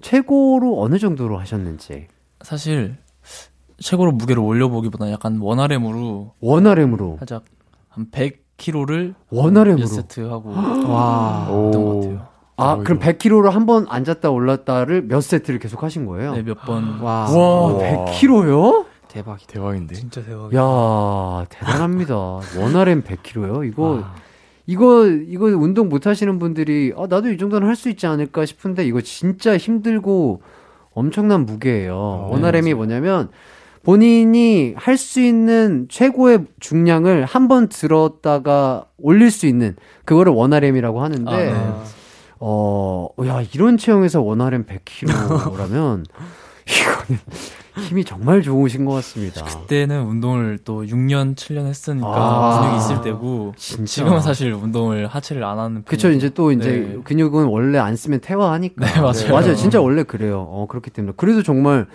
최고로 0.00 0.80
어느 0.80 0.98
정도로 0.98 1.38
하셨는지 1.38 2.06
사실 2.42 2.96
최고로 3.78 4.12
무게를 4.12 4.42
올려보기보다 4.42 5.10
약간 5.10 5.38
원RM으로 5.40 6.34
원RM으로 6.40 7.16
살짝 7.18 7.44
한 7.88 8.10
100kg를 8.10 9.14
원RM으로 9.30 9.78
몇 9.80 9.86
세트 9.86 10.20
하고 10.28 10.50
와. 10.88 11.46
했던 11.66 11.84
것 11.84 11.94
같아요. 12.00 12.28
아 12.56 12.72
어, 12.72 12.78
그럼 12.82 12.98
100kg로 12.98 13.50
한 13.50 13.66
번 13.66 13.86
앉았다 13.88 14.30
올랐다를 14.30 15.02
몇 15.06 15.20
세트를 15.20 15.60
계속 15.60 15.82
하신 15.84 16.06
거예요? 16.06 16.34
네, 16.34 16.42
몇 16.42 16.60
번. 16.62 16.98
와. 17.02 17.30
와 17.30 17.78
100kg요? 17.78 18.86
대박이다. 19.08 19.52
대박인데. 19.52 19.94
진짜 19.94 20.22
대박. 20.24 20.52
야 20.54 21.46
대단합니다. 21.48 22.14
원RM 22.58 23.02
100kg요? 23.02 23.66
이거 23.68 24.02
이거 24.66 25.06
이거 25.06 25.46
운동 25.46 25.88
못 25.88 26.06
하시는 26.06 26.38
분들이 26.38 26.92
아 26.96 27.06
나도 27.08 27.30
이 27.32 27.38
정도는 27.38 27.66
할 27.68 27.76
수 27.76 27.88
있지 27.88 28.06
않을까 28.06 28.44
싶은데 28.44 28.84
이거 28.84 29.00
진짜 29.00 29.56
힘들고 29.56 30.42
엄청난 30.98 31.46
무게예요. 31.46 32.28
원RM이 32.30 32.74
뭐냐면 32.74 33.28
본인이 33.84 34.74
할 34.76 34.96
수 34.98 35.20
있는 35.20 35.86
최고의 35.88 36.44
중량을 36.60 37.24
한 37.24 37.48
번 37.48 37.68
들었다가 37.68 38.84
올릴 38.98 39.30
수 39.30 39.46
있는 39.46 39.76
그거를 40.04 40.32
원RM이라고 40.32 41.00
하는데 41.02 41.30
아, 41.32 41.36
네. 41.36 41.54
어, 42.40 43.08
야, 43.26 43.42
이런 43.54 43.78
체형에서 43.78 44.20
원RM 44.22 44.64
100kg라면 44.66 46.04
이거는 46.68 47.20
힘이 47.78 48.04
정말 48.04 48.42
좋으신 48.42 48.84
것 48.84 48.92
같습니다. 48.92 49.44
그때는 49.44 50.02
운동을 50.02 50.58
또 50.64 50.82
6년, 50.84 51.34
7년 51.36 51.66
했으니까 51.66 52.06
아. 52.08 52.60
근육이 52.60 52.76
있을 52.78 53.00
때고 53.02 53.54
진짜. 53.56 53.84
지금은 53.86 54.20
사실 54.20 54.52
운동을 54.52 55.06
하체를 55.06 55.44
안 55.44 55.58
하는 55.58 55.82
그쵸, 55.84 56.10
이제 56.10 56.28
또 56.30 56.52
이제 56.52 56.70
네. 56.94 57.00
근육은 57.04 57.44
원래 57.46 57.78
안 57.78 57.96
쓰면 57.96 58.20
퇴화하니까. 58.20 58.84
네, 58.84 59.00
맞아요. 59.00 59.32
맞아요. 59.32 59.54
진짜 59.54 59.80
원래 59.80 60.02
그래요. 60.02 60.40
어, 60.48 60.66
그렇기 60.68 60.90
때문에. 60.90 61.14
그래도 61.16 61.42
정말, 61.42 61.86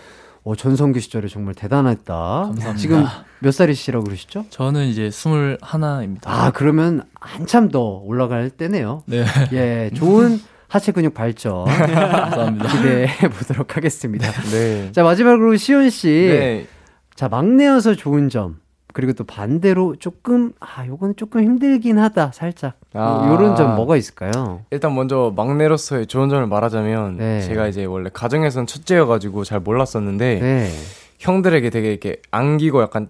어, 0.43 0.56
전성기 0.56 1.00
시절에 1.00 1.28
정말 1.28 1.54
대단했다. 1.54 2.13
감사합니다. 2.13 2.76
지금 2.76 3.06
몇 3.39 3.52
살이시라고 3.52 4.04
그러시죠? 4.06 4.46
저는 4.50 4.86
이제 4.88 5.08
21입니다. 5.10 6.22
아, 6.26 6.52
그러면 6.52 7.04
한참 7.19 7.69
더 7.69 7.82
올라갈 8.04 8.50
때네요. 8.50 9.04
네. 9.06 9.26
예, 9.54 9.89
좋은 9.93 10.39
하체 10.74 10.92
근육 10.92 11.14
발전 11.14 11.66
감사합니다. 11.70 12.68
기대해 12.68 13.30
보도록 13.30 13.78
하겠습니다. 13.78 14.32
네. 14.50 14.92
자, 14.92 15.04
마지막으로 15.04 15.56
시온 15.56 15.92
씨. 15.92 16.08
네. 16.08 16.66
자, 17.14 17.30
막내여서 17.30 17.94
좋은 17.94 18.28
점. 18.30 18.60
그리고 18.92 19.14
또 19.14 19.24
반대로 19.24 19.96
조금, 19.98 20.52
아, 20.60 20.88
요건 20.88 21.16
조금 21.16 21.44
힘들긴 21.44 22.00
하다, 22.00 22.32
살짝. 22.34 22.74
아. 22.94 23.28
요런 23.30 23.56
점 23.56 23.76
뭐가 23.76 23.98
있을까요? 23.98 24.62
일단 24.72 24.96
먼저 24.96 25.32
막내로서의 25.36 26.08
좋은 26.08 26.30
점을 26.30 26.46
말하자면 26.48 27.18
네. 27.18 27.42
제가 27.42 27.68
이제 27.68 27.86
원래 27.86 28.10
가정에선 28.12 28.66
첫째여가지고 28.66 29.44
잘 29.44 29.60
몰랐었는데 29.60 30.40
네. 30.40 30.70
형들에게 31.20 31.70
되게 31.70 31.92
이렇게 31.92 32.18
안기고 32.32 32.82
약간 32.82 33.10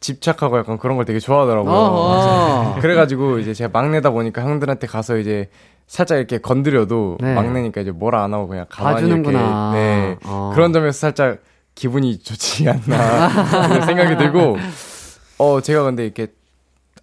집착하고 0.00 0.58
약간 0.58 0.78
그런 0.78 0.96
걸 0.96 1.04
되게 1.04 1.18
좋아하더라고요. 1.18 2.78
그래가지고 2.80 3.38
이제 3.38 3.52
제가 3.54 3.70
막내다 3.72 4.10
보니까 4.10 4.42
형들한테 4.42 4.86
가서 4.86 5.18
이제 5.18 5.50
살짝 5.86 6.18
이렇게 6.18 6.38
건드려도 6.38 7.18
네. 7.20 7.34
막내니까 7.34 7.82
이제 7.82 7.90
뭐라 7.90 8.22
안 8.24 8.32
하고 8.32 8.48
그냥 8.48 8.64
가만히 8.68 8.94
봐주는구나. 8.96 9.72
이렇게 9.72 9.78
네 9.78 10.16
어. 10.24 10.52
그런 10.54 10.72
점에서 10.72 10.98
살짝 10.98 11.38
기분이 11.74 12.18
좋지 12.18 12.68
않나 12.68 13.28
생각이 13.86 14.16
들고 14.16 14.56
어 15.38 15.60
제가 15.60 15.82
근데 15.84 16.04
이렇게 16.04 16.28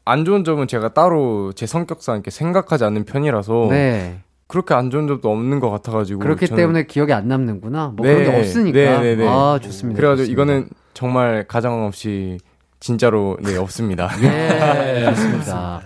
안 0.05 0.23
좋은 0.25 0.43
점은 0.43 0.67
제가 0.67 0.93
따로 0.93 1.51
제 1.53 1.65
성격상 1.65 2.15
이렇게 2.15 2.31
생각하지 2.31 2.83
않는 2.85 3.05
편이라서 3.05 3.67
네. 3.69 4.21
그렇게 4.47 4.73
안 4.73 4.89
좋은 4.89 5.07
점도 5.07 5.29
없는 5.29 5.59
것 5.59 5.69
같아가지고 5.69 6.19
그렇기 6.21 6.47
때문에 6.47 6.85
기억에 6.85 7.11
안 7.11 7.27
남는구나. 7.27 7.93
뭐 7.95 8.05
네. 8.05 8.15
그런 8.15 8.31
게 8.31 8.39
없으니까. 8.39 8.79
네, 8.79 8.99
네, 9.01 9.15
네. 9.17 9.27
아, 9.27 9.59
좋습니다. 9.61 9.97
그래가지고 9.97 10.25
좋습니다. 10.27 10.31
이거는 10.31 10.69
정말 10.93 11.45
가정 11.47 11.85
없이 11.85 12.37
진짜로 12.79 13.37
네 13.41 13.57
없습니다. 13.57 14.09
예, 14.21 15.05
좋습니다. 15.09 15.81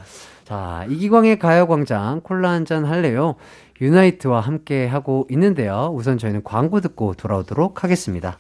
자, 0.46 0.86
이기광의 0.90 1.40
가요광장 1.40 2.22
콜라 2.22 2.50
한 2.52 2.66
잔 2.66 2.86
할래요? 2.86 3.36
유나이트와 3.80 4.42
함께 4.42 4.86
하고 4.86 5.26
있는데요. 5.32 5.92
우선 5.94 6.18
저희는 6.18 6.44
광고 6.44 6.82
듣고 6.82 7.14
돌아오도록 7.16 7.84
하겠습니다. 7.84 8.38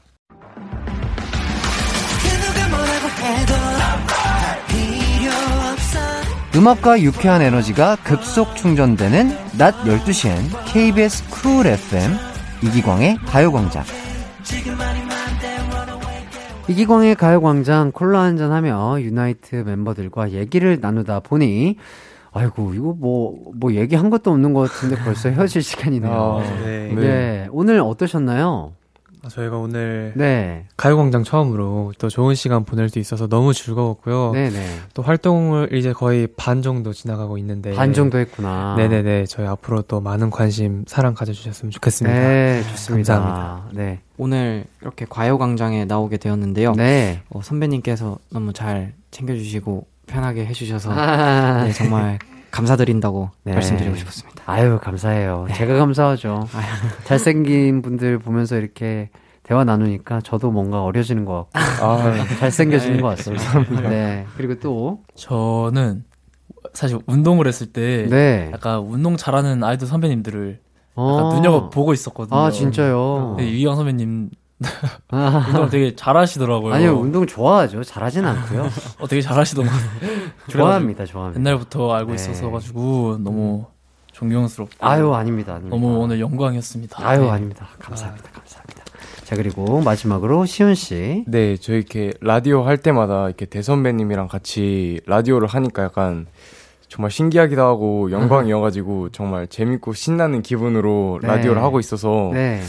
음악과 6.55 7.01
유쾌한 7.01 7.41
에너지가 7.41 7.97
급속 8.03 8.55
충전되는 8.55 9.29
낮 9.57 9.73
12시엔 9.85 10.35
KBS 10.73 11.29
쿨 11.29 11.65
FM 11.67 12.11
이기광의 12.61 13.17
가요광장. 13.25 13.83
이기광의 16.71 17.15
가요광장 17.15 17.91
콜라 17.91 18.21
한잔 18.21 18.51
하며 18.51 18.99
유나이트 19.01 19.55
멤버들과 19.55 20.31
얘기를 20.31 20.79
나누다 20.79 21.19
보니 21.19 21.75
아이고 22.31 22.73
이거 22.73 22.95
뭐뭐 22.97 23.73
얘기한 23.73 24.09
것도 24.09 24.31
없는 24.31 24.53
것 24.53 24.71
같은데 24.71 24.95
벌써 25.03 25.29
헤어질 25.29 25.61
시간이네요. 25.61 26.11
아, 26.11 26.63
네. 26.63 26.93
네. 26.95 27.47
오늘 27.51 27.81
어떠셨나요? 27.81 28.71
아, 29.23 29.29
저희가 29.29 29.57
오늘 29.57 30.13
네, 30.15 30.65
가요광장 30.77 31.23
처음으로 31.23 31.93
또 31.99 32.09
좋은 32.09 32.33
시간 32.33 32.63
보낼 32.65 32.89
수 32.89 32.97
있어서 32.97 33.27
너무 33.27 33.53
즐거웠고요. 33.53 34.31
네, 34.33 34.49
네. 34.49 34.65
또 34.95 35.03
활동을 35.03 35.73
이제 35.73 35.93
거의 35.93 36.27
반 36.35 36.63
정도 36.63 36.91
지나가고 36.91 37.37
있는데 37.37 37.73
반 37.73 37.93
정도 37.93 38.17
했구나. 38.17 38.75
네네네 38.77 39.27
저희 39.27 39.45
앞으로 39.45 39.83
또 39.83 40.01
많은 40.01 40.31
관심 40.31 40.83
사랑 40.87 41.13
가져주셨으면 41.13 41.71
좋겠습니다. 41.71 42.19
네, 42.19 42.63
좋습니다. 42.71 43.13
감사합니다. 43.19 43.69
네, 43.73 43.99
오늘 44.17 44.65
이렇게 44.81 45.05
과요광장에 45.07 45.85
나오게 45.85 46.17
되었는데요. 46.17 46.73
네. 46.73 47.21
어, 47.29 47.41
선배님께서 47.43 48.17
너무 48.31 48.53
잘 48.53 48.93
챙겨주시고 49.11 49.85
편하게 50.07 50.45
해주셔서 50.47 50.91
아, 50.91 51.63
네, 51.65 51.73
정말 51.73 52.17
감사드린다고 52.51 53.29
네. 53.43 53.53
말씀드리고 53.53 53.95
싶었습니다. 53.95 54.43
아유 54.45 54.79
감사해요. 54.81 55.47
제가 55.53 55.75
감사하죠. 55.75 56.47
잘생긴 57.05 57.81
분들 57.81 58.19
보면서 58.19 58.57
이렇게 58.57 59.09
대화 59.43 59.63
나누니까 59.63 60.21
저도 60.21 60.51
뭔가 60.51 60.83
어려지는 60.83 61.25
것 61.25 61.47
같고 61.51 61.85
아, 61.85 62.25
잘생겨지는 62.39 63.01
것 63.01 63.07
같습니다. 63.09 63.63
네. 63.89 64.25
그리고 64.37 64.59
또 64.59 65.01
저는 65.15 66.03
사실 66.73 66.99
운동을 67.07 67.47
했을 67.47 67.67
때 67.67 68.07
네. 68.09 68.49
약간 68.53 68.79
운동 68.79 69.17
잘하는 69.17 69.63
아이돌 69.63 69.87
선배님들을 69.87 70.59
어. 70.95 71.17
약간 71.17 71.35
눈여겨 71.35 71.69
보고 71.69 71.93
있었거든요. 71.93 72.37
아 72.37 72.51
진짜요. 72.51 73.35
네, 73.37 73.49
유희영 73.49 73.75
선배님 73.75 74.29
아, 74.33 74.40
운동을 75.11 75.69
되게 75.69 75.95
잘하시더라고요. 75.95 76.73
아니요 76.73 76.99
운동 76.99 77.25
좋아하죠. 77.25 77.83
잘하진 77.83 78.25
않고요. 78.25 78.69
어, 78.99 79.07
되게 79.07 79.21
잘하시더라고요. 79.21 79.79
좋아합니다. 80.49 81.05
좋아합니다. 81.05 81.39
옛날부터 81.39 81.93
알고 81.93 82.11
네. 82.11 82.15
있어서 82.15 82.49
가지고 82.51 83.17
너무 83.19 83.65
존경스럽고 84.11 84.73
아유 84.79 85.13
아닙니다. 85.13 85.53
아닙니다. 85.53 85.75
너무 85.75 85.99
오늘 85.99 86.19
영광이었습니다. 86.19 86.97
아유 87.07 87.21
네. 87.21 87.29
아닙니다. 87.29 87.67
감사합니다. 87.79 88.29
감사합니다. 88.31 88.83
자 89.23 89.35
그리고 89.35 89.81
마지막으로 89.81 90.45
시온 90.45 90.75
씨. 90.75 91.23
네, 91.25 91.55
저희 91.57 91.77
이렇게 91.77 92.11
라디오 92.21 92.63
할 92.63 92.77
때마다 92.77 93.27
이렇게 93.27 93.45
대선배님이랑 93.45 94.27
같이 94.27 94.99
라디오를 95.07 95.47
하니까 95.47 95.83
약간 95.83 96.27
정말 96.89 97.09
신기하기도 97.09 97.61
하고 97.61 98.11
영광이어가지고 98.11 99.09
정말 99.13 99.47
재밌고 99.47 99.93
신나는 99.93 100.41
기분으로 100.41 101.19
네. 101.21 101.27
라디오를 101.29 101.63
하고 101.63 101.79
있어서 101.79 102.31
네. 102.33 102.61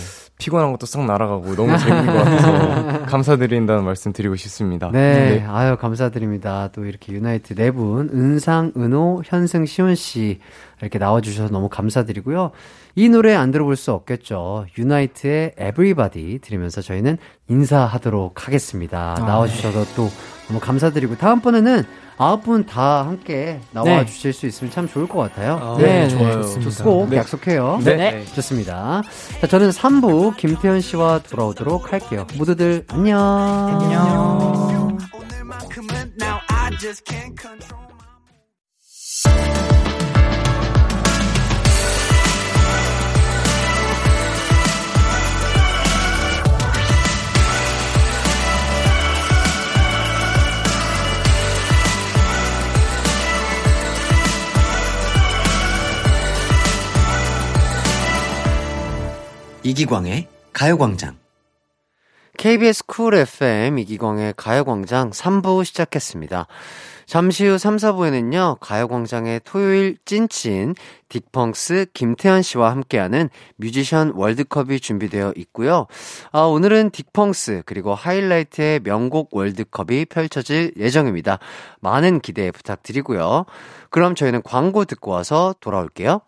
피곤한 0.42 0.72
것도 0.72 0.86
싹 0.86 1.04
날아가고 1.04 1.54
너무 1.54 1.78
재밌는 1.78 2.06
것 2.06 2.12
같아서 2.24 3.02
감사드린다는 3.06 3.84
말씀 3.84 4.12
드리고 4.12 4.34
싶습니다. 4.36 4.90
네, 4.92 5.44
아유 5.48 5.76
감사드립니다. 5.76 6.70
또 6.72 6.84
이렇게 6.84 7.12
유나이트 7.12 7.54
네 7.54 7.70
분 7.70 8.10
은상, 8.12 8.72
은호, 8.76 9.22
현승, 9.24 9.64
시온 9.66 9.94
씨 9.94 10.40
이렇게 10.80 10.98
나와주셔서 10.98 11.52
너무 11.52 11.68
감사드리고요. 11.68 12.50
이 12.96 13.08
노래 13.08 13.34
안 13.34 13.50
들어볼 13.52 13.76
수 13.76 13.92
없겠죠. 13.92 14.66
유나이트의 14.76 15.52
Everybody 15.58 16.40
들으면서 16.40 16.82
저희는 16.82 17.18
인사하도록 17.48 18.46
하겠습니다. 18.46 19.14
나와주셔서 19.18 19.94
또 19.94 20.08
너무 20.52 20.60
감사드리고 20.60 21.16
다음번에는 21.16 21.84
아홉 22.18 22.42
분 22.44 22.66
다 22.66 23.06
함께 23.06 23.58
나와주실 23.72 24.32
수 24.34 24.46
있으면 24.46 24.70
참 24.70 24.86
좋을 24.86 25.08
것 25.08 25.18
같아요. 25.18 25.76
네, 25.80 26.08
좋아요. 26.08 26.42
꼭 26.84 27.08
네. 27.08 27.16
약속해요. 27.16 27.80
네. 27.82 28.24
좋습니다. 28.34 29.02
자, 29.40 29.46
저는 29.46 29.70
3부 29.70 30.36
김태현 30.36 30.82
씨와 30.82 31.20
돌아오도록 31.20 31.92
할게요. 31.92 32.26
모두들 32.36 32.84
안녕. 32.88 33.18
안녕. 33.18 34.98
이기광의 59.64 60.26
가요광장. 60.52 61.16
KBS 62.36 62.84
쿨 62.86 63.14
FM 63.14 63.78
이기광의 63.78 64.34
가요광장 64.36 65.10
3부 65.10 65.64
시작했습니다. 65.64 66.48
잠시 67.06 67.46
후 67.46 67.58
3, 67.58 67.76
4부에는요, 67.76 68.58
가요광장의 68.58 69.42
토요일 69.44 69.98
찐친, 70.04 70.74
딕펑스 71.08 71.92
김태현 71.92 72.42
씨와 72.42 72.70
함께하는 72.72 73.28
뮤지션 73.56 74.12
월드컵이 74.16 74.80
준비되어 74.80 75.34
있고요. 75.36 75.86
아, 76.32 76.40
오늘은 76.40 76.90
딕펑스, 76.90 77.62
그리고 77.64 77.94
하이라이트의 77.94 78.80
명곡 78.80 79.28
월드컵이 79.32 80.06
펼쳐질 80.06 80.72
예정입니다. 80.76 81.38
많은 81.80 82.20
기대 82.20 82.50
부탁드리고요. 82.50 83.44
그럼 83.90 84.16
저희는 84.16 84.42
광고 84.42 84.84
듣고 84.84 85.12
와서 85.12 85.54
돌아올게요. 85.60 86.22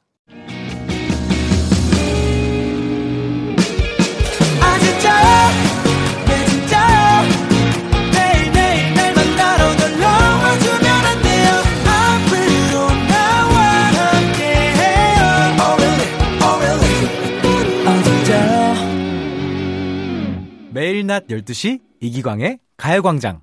매일 21.05 21.07
낮 21.07 21.27
12시 21.29 21.81
이기광의 22.01 22.59
가요광장. 22.77 23.43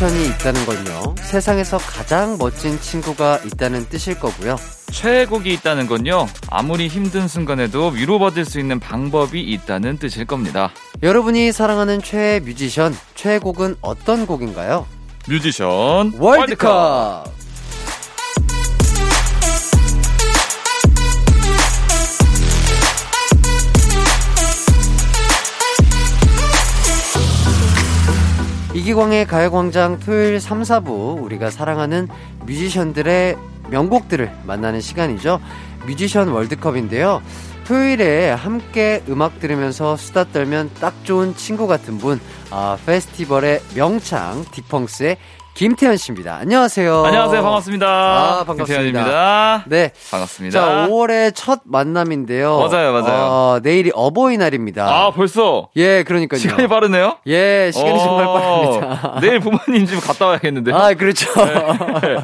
뮤지션이 0.00 0.28
있다는 0.28 0.64
건요, 0.64 1.14
세상에서 1.18 1.76
가장 1.76 2.38
멋진 2.38 2.80
친구가 2.80 3.40
있다는 3.44 3.86
뜻일 3.90 4.18
거고요. 4.18 4.56
최애곡이 4.90 5.52
있다는 5.52 5.86
건요, 5.86 6.26
아무리 6.48 6.88
힘든 6.88 7.28
순간에도 7.28 7.88
위로받을 7.88 8.46
수 8.46 8.58
있는 8.58 8.80
방법이 8.80 9.42
있다는 9.42 9.98
뜻일 9.98 10.24
겁니다. 10.24 10.70
여러분이 11.02 11.52
사랑하는 11.52 12.00
최애 12.00 12.40
뮤지션, 12.40 12.96
최애곡은 13.14 13.76
어떤 13.82 14.26
곡인가요? 14.26 14.86
뮤지션 15.28 16.14
월드컵! 16.18 17.24
이기광의 28.80 29.26
가요광장 29.26 30.00
토요일 30.00 30.40
3, 30.40 30.62
4부 30.62 31.22
우리가 31.22 31.50
사랑하는 31.50 32.08
뮤지션들의 32.46 33.36
명곡들을 33.68 34.32
만나는 34.44 34.80
시간이죠. 34.80 35.38
뮤지션 35.86 36.28
월드컵인데요. 36.28 37.20
토요일에 37.66 38.30
함께 38.30 39.02
음악 39.10 39.38
들으면서 39.38 39.98
수다 39.98 40.32
떨면 40.32 40.70
딱 40.80 40.94
좋은 41.04 41.36
친구 41.36 41.66
같은 41.66 41.98
분, 41.98 42.18
아, 42.50 42.78
페스티벌의 42.86 43.60
명창 43.74 44.44
딕펑스의 44.46 45.18
김태현 45.60 45.98
씨입니다. 45.98 46.36
안녕하세요. 46.36 47.04
안녕하세요. 47.04 47.42
반갑습니다. 47.42 47.86
아, 47.86 48.44
반갑습니다. 48.44 48.64
김태현입니다. 48.64 49.64
네. 49.66 49.92
반갑습니다. 50.10 50.58
자, 50.58 50.88
5월의 50.88 51.32
첫 51.34 51.60
만남인데요. 51.64 52.66
맞아요, 52.66 52.94
맞아요. 52.94 53.22
어, 53.24 53.60
내일이 53.62 53.90
어버이날입니다. 53.92 54.88
아, 54.88 55.10
벌써 55.10 55.68
예, 55.76 56.02
그러니까요. 56.02 56.38
시간이 56.40 56.66
빠르네요? 56.66 57.18
예, 57.26 57.70
시간이 57.74 57.98
정말 57.98 58.24
어, 58.24 58.32
빠릅니다. 58.32 59.20
내일 59.20 59.40
부모님 59.40 59.84
집 59.84 60.00
갔다 60.00 60.28
와야겠는데. 60.28 60.72
아, 60.72 60.94
그렇죠. 60.94 61.30
네. 61.44 62.16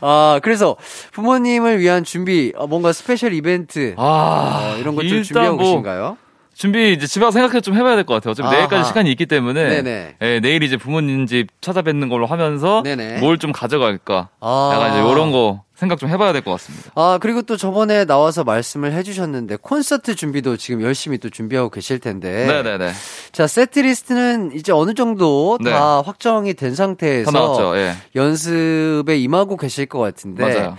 아, 0.00 0.40
그래서 0.42 0.76
부모님을 1.12 1.80
위한 1.80 2.04
준비, 2.04 2.54
어, 2.56 2.66
뭔가 2.66 2.94
special 2.94 3.34
이벤트, 3.34 3.96
아, 3.98 4.72
어, 4.72 4.78
이런 4.78 4.94
것좀 4.94 5.10
일단 5.10 5.24
준비하고 5.24 5.56
뭐 5.56 5.64
계신가요? 5.64 6.16
준비 6.58 6.92
이제 6.92 7.06
집에 7.06 7.24
가서 7.24 7.38
생각해 7.38 7.60
좀 7.60 7.76
해봐야 7.76 7.94
될 7.94 8.04
것 8.04 8.14
같아요. 8.14 8.32
어차피 8.32 8.48
아하. 8.48 8.56
내일까지 8.56 8.88
시간이 8.88 9.12
있기 9.12 9.26
때문에. 9.26 9.80
네네. 9.80 10.16
예, 10.20 10.40
내일 10.40 10.64
이제 10.64 10.76
부모님 10.76 11.26
집 11.26 11.46
찾아뵙는 11.60 12.08
걸로 12.08 12.26
하면서 12.26 12.82
네네. 12.82 13.20
뭘좀 13.20 13.52
가져갈까. 13.52 14.30
아. 14.40 14.70
약간 14.74 14.90
이제 14.90 15.08
이런 15.08 15.30
거 15.30 15.62
생각 15.76 16.00
좀 16.00 16.08
해봐야 16.08 16.32
될 16.32 16.42
것 16.42 16.50
같습니다. 16.50 16.90
아, 16.96 17.18
그리고 17.22 17.42
또 17.42 17.56
저번에 17.56 18.04
나와서 18.04 18.42
말씀을 18.42 18.92
해주셨는데, 18.94 19.58
콘서트 19.62 20.16
준비도 20.16 20.56
지금 20.56 20.82
열심히 20.82 21.18
또 21.18 21.30
준비하고 21.30 21.70
계실 21.70 22.00
텐데. 22.00 22.46
네네네. 22.48 22.90
자, 23.30 23.46
세트 23.46 23.78
리스트는 23.78 24.50
이제 24.56 24.72
어느 24.72 24.94
정도 24.94 25.56
네. 25.62 25.70
다 25.70 26.02
확정이 26.02 26.54
된 26.54 26.74
상태에서 26.74 27.30
다 27.30 27.38
나왔죠. 27.38 27.76
예. 27.76 27.92
연습에 28.16 29.16
임하고 29.18 29.56
계실 29.56 29.86
것 29.86 30.00
같은데. 30.00 30.42
맞아요. 30.42 30.76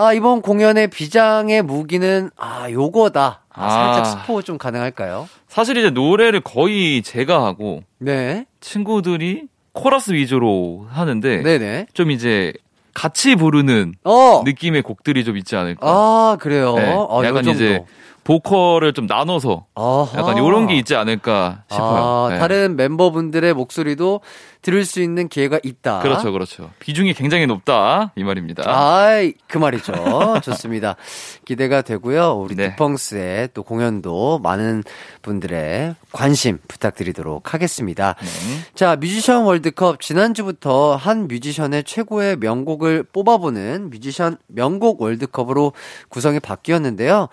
아, 0.00 0.12
이번 0.12 0.42
공연의 0.42 0.90
비장의 0.90 1.62
무기는, 1.62 2.30
아, 2.36 2.70
요거다. 2.70 3.40
아, 3.50 3.64
아. 3.64 3.68
살짝 3.68 4.06
스포 4.06 4.42
좀 4.42 4.56
가능할까요? 4.56 5.28
사실 5.48 5.76
이제 5.76 5.90
노래를 5.90 6.40
거의 6.40 7.02
제가 7.02 7.44
하고 7.44 7.82
네. 7.98 8.46
친구들이 8.60 9.48
코러스 9.72 10.12
위주로 10.12 10.86
하는데 10.88 11.42
네네. 11.42 11.86
좀 11.94 12.12
이제 12.12 12.52
같이 12.94 13.34
부르는 13.34 13.94
어! 14.04 14.42
느낌의 14.44 14.82
곡들이 14.82 15.24
좀 15.24 15.36
있지 15.36 15.56
않을까. 15.56 15.80
아, 15.84 16.36
그래요? 16.38 16.76
네. 16.76 16.82
아, 16.84 16.94
요 16.94 17.22
약간. 17.24 17.44
이제 17.48 17.84
보컬을 18.22 18.92
좀 18.92 19.06
나눠서 19.06 19.64
아하. 19.74 20.10
약간 20.18 20.36
이런 20.36 20.66
게 20.66 20.74
있지 20.74 20.94
않을까 20.94 21.62
싶어요. 21.70 22.04
아, 22.04 22.28
네. 22.30 22.38
다른 22.38 22.76
멤버분들의 22.76 23.52
목소리도 23.54 24.20
들을 24.62 24.84
수 24.84 25.00
있는 25.00 25.28
기회가 25.28 25.58
있다. 25.62 26.00
그렇죠, 26.00 26.32
그렇죠. 26.32 26.70
비중이 26.80 27.14
굉장히 27.14 27.46
높다 27.46 28.12
이 28.16 28.24
말입니다. 28.24 28.64
아이, 28.66 29.34
그 29.46 29.58
말이죠. 29.58 29.92
좋습니다. 30.42 30.96
기대가 31.44 31.82
되고요. 31.82 32.32
우리 32.32 32.54
네. 32.54 32.70
디펑스의 32.70 33.50
또 33.54 33.62
공연도 33.62 34.40
많은 34.40 34.82
분들의 35.22 35.94
관심 36.12 36.58
부탁드리도록 36.68 37.54
하겠습니다. 37.54 38.14
네. 38.20 38.26
자, 38.74 38.96
뮤지션 38.96 39.44
월드컵 39.44 40.00
지난주부터 40.00 40.96
한 40.96 41.28
뮤지션의 41.28 41.84
최고의 41.84 42.36
명곡을 42.36 43.04
뽑아보는 43.04 43.90
뮤지션 43.90 44.38
명곡 44.48 45.00
월드컵으로 45.00 45.72
구성이 46.08 46.40
바뀌었는데요. 46.40 47.28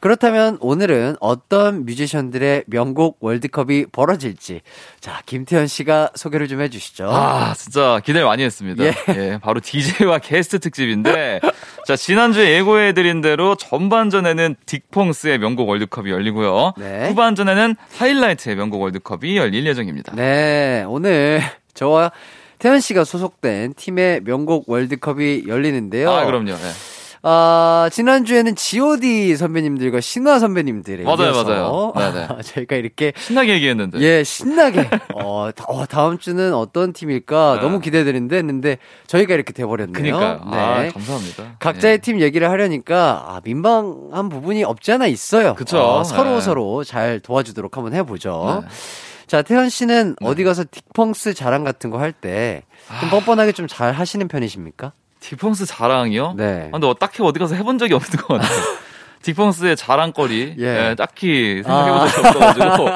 그렇다면 0.00 0.58
오늘은 0.60 1.16
어떤 1.20 1.84
뮤지션들의 1.84 2.64
명곡 2.66 3.18
월드컵이 3.20 3.86
벌어질지 3.86 4.60
자, 5.00 5.22
김태현 5.26 5.66
씨가 5.66 6.12
소개를 6.14 6.48
좀 6.48 6.60
해주 6.60 6.67
시죠. 6.76 7.08
아, 7.10 7.54
진짜 7.56 8.00
기대를 8.04 8.26
많이 8.26 8.42
했습니다. 8.42 8.84
예. 8.84 8.92
예. 9.08 9.38
바로 9.40 9.60
DJ와 9.60 10.18
게스트 10.18 10.58
특집인데, 10.58 11.40
자, 11.86 11.96
지난주에 11.96 12.52
예고해드린 12.56 13.22
대로 13.22 13.54
전반전에는 13.54 14.56
딕펑스의 14.66 15.38
명곡 15.38 15.68
월드컵이 15.68 16.10
열리고요. 16.10 16.74
네. 16.76 17.08
후반전에는 17.08 17.76
하이라이트의 17.96 18.56
명곡 18.56 18.82
월드컵이 18.82 19.36
열릴 19.38 19.66
예정입니다. 19.66 20.12
네, 20.14 20.84
오늘 20.86 21.40
저와 21.72 22.12
태연 22.58 22.80
씨가 22.80 23.04
소속된 23.04 23.74
팀의 23.74 24.22
명곡 24.24 24.68
월드컵이 24.68 25.44
열리는데요. 25.46 26.10
아, 26.10 26.26
그럼요. 26.26 26.52
네. 26.52 26.70
아, 27.22 27.88
지난주에는 27.92 28.54
GOD 28.54 29.36
선배님들과 29.36 30.00
신화 30.00 30.38
선배님들의 30.38 31.04
맞아요, 31.04 31.32
맞아요. 31.32 31.92
네네. 31.98 32.42
저희가 32.42 32.76
이렇게 32.76 33.12
신나게 33.16 33.54
얘기했는데. 33.54 33.98
예, 34.00 34.22
신나게. 34.24 34.88
어, 35.14 35.50
다, 35.54 35.64
어, 35.68 35.84
다음 35.86 36.18
주는 36.18 36.54
어떤 36.54 36.92
팀일까 36.92 37.56
네. 37.56 37.60
너무 37.60 37.80
기대되는데 37.80 38.36
했는데 38.36 38.78
저희가 39.06 39.34
이렇게 39.34 39.52
돼버렸네요. 39.52 39.92
그니까요. 39.92 40.40
아, 40.44 40.82
네. 40.82 40.90
감사합니다. 40.90 41.56
각자의 41.58 41.94
예. 41.94 41.98
팀 41.98 42.20
얘기를 42.20 42.48
하려니까 42.50 43.24
아, 43.28 43.40
민망한 43.42 44.28
부분이 44.28 44.62
없지 44.64 44.92
않아 44.92 45.06
있어요. 45.06 45.56
어, 45.74 46.04
서로 46.04 46.34
네. 46.36 46.40
서로 46.40 46.84
잘 46.84 47.20
도와주도록 47.20 47.76
한번 47.76 47.94
해보죠. 47.94 48.62
네. 48.62 48.68
자, 49.26 49.42
태현 49.42 49.68
씨는 49.68 50.16
어디 50.22 50.42
가서 50.42 50.64
딕펑스 50.64 51.36
자랑 51.36 51.62
같은 51.62 51.90
거 51.90 51.98
할때 51.98 52.62
아. 52.88 53.00
좀 53.00 53.10
뻔뻔하게 53.10 53.52
좀 53.52 53.66
잘 53.68 53.92
하시는 53.92 54.26
편이십니까? 54.26 54.92
딕펑스 55.20 55.66
자랑이요? 55.66 56.34
네. 56.36 56.66
아, 56.68 56.70
근데 56.72 56.86
어, 56.86 56.94
딱히 56.94 57.22
어디 57.22 57.38
가서 57.38 57.54
해본 57.54 57.78
적이 57.78 57.94
없는 57.94 58.22
것 58.22 58.38
같아요. 58.40 58.58
딕펑스의 59.22 59.76
자랑거리, 59.76 60.54
예. 60.60 60.90
예, 60.90 60.94
딱히 60.94 61.60
생각해본 61.64 62.08
적이 62.08 62.26
없어가지고, 62.28 62.88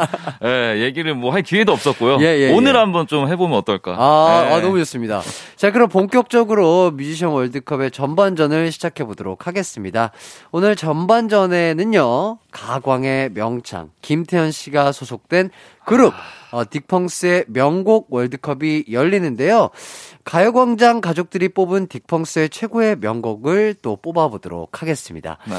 예, 0.44 0.80
얘기를 0.82 1.14
뭐 1.14 1.32
할 1.32 1.42
기회도 1.42 1.72
없었고요. 1.72 2.18
예, 2.20 2.38
예, 2.38 2.52
오늘 2.52 2.74
예. 2.76 2.78
한번 2.78 3.08
좀 3.08 3.26
해보면 3.28 3.58
어떨까. 3.58 3.96
아, 3.98 4.46
예. 4.46 4.52
아, 4.54 4.60
너무 4.60 4.78
좋습니다. 4.78 5.20
자, 5.56 5.72
그럼 5.72 5.88
본격적으로 5.88 6.92
뮤지션 6.92 7.30
월드컵의 7.30 7.90
전반전을 7.90 8.70
시작해 8.70 9.02
보도록 9.02 9.48
하겠습니다. 9.48 10.12
오늘 10.52 10.76
전반전에는요, 10.76 12.38
가광의 12.52 13.30
명창, 13.34 13.90
김태현 14.02 14.52
씨가 14.52 14.92
소속된 14.92 15.50
그룹, 15.84 16.14
어, 16.52 16.64
딕펑스의 16.64 17.46
명곡 17.48 18.12
월드컵이 18.12 18.84
열리는데요. 18.92 19.70
가요광장 20.24 21.00
가족들이 21.00 21.48
뽑은 21.48 21.88
딕펑스의 21.88 22.52
최고의 22.52 22.96
명곡을 23.00 23.74
또 23.82 23.96
뽑아보도록 23.96 24.80
하겠습니다. 24.80 25.38
네. 25.48 25.54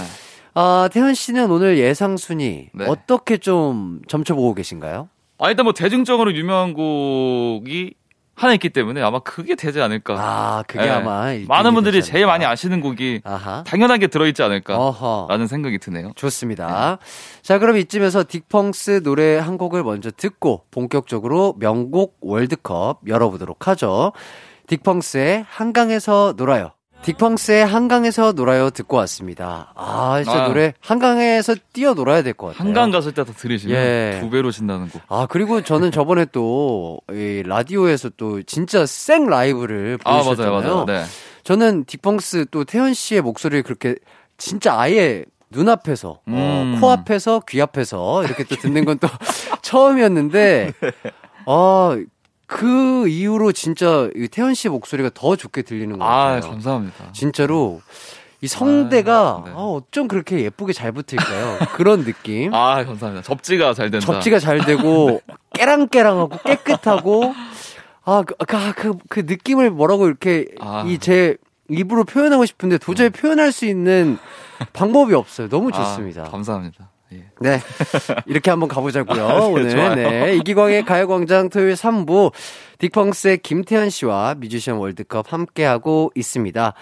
아, 0.54 0.88
태현 0.94 1.16
씨는 1.16 1.52
오늘 1.52 1.78
예상 1.80 2.16
순위 2.16 2.70
네. 2.74 2.86
어떻게 2.88 3.38
좀 3.38 4.02
점쳐보고 4.08 4.54
계신가요? 4.54 5.10
아, 5.40 5.50
일단 5.50 5.66
뭐 5.66 5.74
대중적으로 5.74 6.34
유명한 6.34 6.74
곡이 6.74 7.96
하나 8.36 8.54
있기 8.54 8.70
때문에 8.70 9.02
아마 9.02 9.20
그게 9.20 9.56
되지 9.56 9.80
않을까. 9.82 10.16
아, 10.18 10.64
그게 10.68 10.86
예. 10.86 10.90
아마 10.90 11.28
많은 11.48 11.74
분들이 11.74 12.02
제일. 12.02 12.26
많이 12.26 12.46
아시는 12.46 12.82
곡이 12.82 13.22
아하. 13.24 13.64
당연하게 13.68 14.08
들어있지 14.08 14.42
않을까. 14.44 14.78
어허. 14.78 15.28
라는 15.30 15.46
생각이 15.46 15.78
드네요. 15.78 16.12
좋습니다. 16.16 16.98
자, 17.42 17.60
그럼 17.60 17.78
이쯤에서 17.78 18.24
딕펑스 18.24 19.04
노래 19.04 19.38
한 19.38 19.58
곡을 19.58 19.84
먼저 19.84 20.10
듣고 20.10 20.64
본격적으로 20.72 21.56
명곡 21.60 22.18
월드컵 22.22 23.02
열어보도록 23.08 23.68
하죠. 23.68 24.14
딕펑스의 24.68 25.46
한강에서 25.48 26.34
놀아요. 26.38 26.72
딕펑스의 27.04 27.66
한강에서 27.66 28.32
놀아요 28.32 28.70
듣고 28.70 28.98
왔습니다. 28.98 29.74
아, 29.76 30.22
진짜 30.24 30.44
아. 30.46 30.48
노래 30.48 30.74
한강에서 30.80 31.56
뛰어 31.74 31.94
놀아야 31.94 32.24
될 32.24 32.34
것 32.34 32.48
같아요. 32.48 32.64
한강 32.66 32.92
갔을 32.92 33.12
때더 33.14 33.34
들으시면 33.34 33.76
예. 33.76 34.18
두 34.22 34.30
배로 34.30 34.52
신나는 34.52 34.90
곡. 34.90 35.02
아, 35.10 35.28
그리고 35.30 35.62
저는 35.62 35.92
저번에 35.92 36.26
또, 36.32 37.00
이 37.12 37.44
라디오에서 37.46 38.12
또 38.18 38.42
진짜 38.44 38.86
생 38.86 39.28
라이브를 39.28 40.00
아, 40.04 40.12
맞아요, 40.12 40.24
보여주셨잖아요. 40.26 40.62
맞아요. 40.76 40.86
네. 40.86 41.04
저는 41.44 41.86
딕펑스 41.86 42.48
또 42.52 42.64
태연 42.64 42.94
씨의 42.94 43.22
목소리를 43.22 43.64
그렇게 43.64 43.96
진짜 44.38 44.80
아예 44.80 45.26
눈앞에서, 45.52 46.20
음. 46.30 46.34
어, 46.36 46.80
코앞에서, 46.82 47.42
귀 47.50 47.62
앞에서 47.62 48.24
이렇게 48.24 48.44
또 48.46 48.56
듣는 48.56 48.86
건 48.86 48.98
또 49.00 49.08
처음이었는데, 49.62 50.74
아, 51.46 51.98
그 52.54 53.08
이후로 53.08 53.52
진짜 53.52 54.10
이 54.16 54.28
태연 54.28 54.54
씨의 54.54 54.72
목소리가 54.72 55.10
더 55.14 55.36
좋게 55.36 55.64
들리는 55.64 55.98
것 55.98 56.06
아, 56.06 56.36
같아요. 56.36 56.52
감사합니다. 56.52 57.12
진짜로 57.12 57.82
이 58.42 58.48
성대가 58.48 59.42
아, 59.42 59.44
네. 59.46 59.52
아, 59.52 59.56
어쩜 59.56 60.08
그렇게 60.08 60.40
예쁘게 60.42 60.72
잘 60.72 60.92
붙을까요? 60.92 61.58
그런 61.76 62.04
느낌. 62.06 62.54
아, 62.54 62.84
감사합니다. 62.86 63.24
접지가 63.24 63.74
잘 63.74 63.90
된다. 63.90 64.06
접지가 64.06 64.38
잘 64.38 64.60
되고 64.60 65.20
깨랑깨랑하고 65.56 66.38
깨끗하고 66.46 67.34
아그그그 68.04 69.22
느낌을 69.22 69.72
뭐라고 69.72 70.06
이렇게 70.08 70.46
아. 70.60 70.84
이제 70.88 71.38
입으로 71.70 72.04
표현하고 72.04 72.46
싶은데 72.46 72.78
도저히 72.78 73.10
표현할 73.10 73.52
수 73.52 73.66
있는 73.66 74.20
방법이 74.74 75.16
없어요. 75.16 75.50
너무 75.50 75.70
아, 75.74 75.78
좋습니다. 75.78 76.26
감사합니다. 76.26 76.92
예. 77.14 77.30
네. 77.44 77.60
이렇게 78.26 78.50
한번 78.50 78.70
가보자고요. 78.70 79.22
아, 79.28 79.40
네, 79.40 79.46
오늘. 79.46 79.70
좋아요. 79.70 79.96
네. 79.96 80.36
이기광의 80.38 80.86
가요광장 80.86 81.50
토요일 81.50 81.74
3부. 81.74 82.32
딕펑스의 82.80 83.42
김태현 83.42 83.90
씨와 83.90 84.36
뮤지션 84.38 84.78
월드컵 84.78 85.32
함께하고 85.32 86.12
있습니다. 86.16 86.74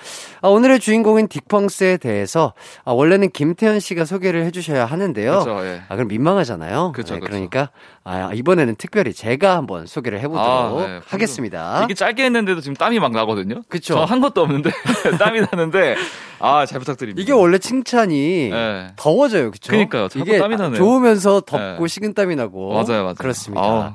아, 0.41 0.47
오늘의 0.47 0.80
주인공인 0.80 1.28
딕펑스에 1.28 1.99
대해서 1.99 2.53
아, 2.84 2.91
원래는 2.91 3.30
김태현 3.30 3.80
씨가 3.80 4.05
소개를 4.05 4.45
해주셔야 4.45 4.86
하는데요. 4.86 5.43
그렇죠, 5.43 5.66
예. 5.66 5.82
아, 5.89 5.95
그럼 5.95 6.07
민망하잖아요. 6.07 6.93
그쵸, 6.95 7.16
네, 7.16 7.20
그쵸. 7.20 7.30
그러니까 7.30 7.70
아, 8.03 8.32
이번에는 8.34 8.76
특별히 8.78 9.14
제가 9.14 9.55
한번 9.55 9.86
소개를 9.86 10.20
해보도록 10.22 10.47
아, 10.49 10.88
네. 10.88 10.99
하겠습니다. 11.05 11.82
되게 11.82 11.93
짧게 11.93 12.24
했는데도 12.24 12.62
지금 12.62 12.76
땀이 12.76 12.99
막 12.99 13.12
나거든요. 13.12 13.62
그쵸. 13.70 13.93
저한 13.93 14.22
것도 14.22 14.41
없는데 14.41 14.72
땀이 15.20 15.41
나는데 15.51 15.95
아, 16.39 16.66
잘 16.66 16.80
부탁드립니다. 16.80 17.22
이게 17.22 17.32
원래 17.32 17.59
칭찬이 17.59 18.49
네. 18.49 18.88
더워져요, 18.95 19.51
그쵸? 19.51 19.70
그니까요. 19.72 20.07
자꾸 20.07 20.22
이게 20.28 20.39
땀이 20.58 20.70
나네요. 20.70 20.78
좋으면서 20.78 21.41
덥고 21.41 21.84
네. 21.84 21.88
식은땀이 21.88 22.36
나고. 22.36 22.74
맞아요, 22.74 23.04
맞아요. 23.04 23.14
그렇습니다. 23.16 23.62
아우. 23.62 23.91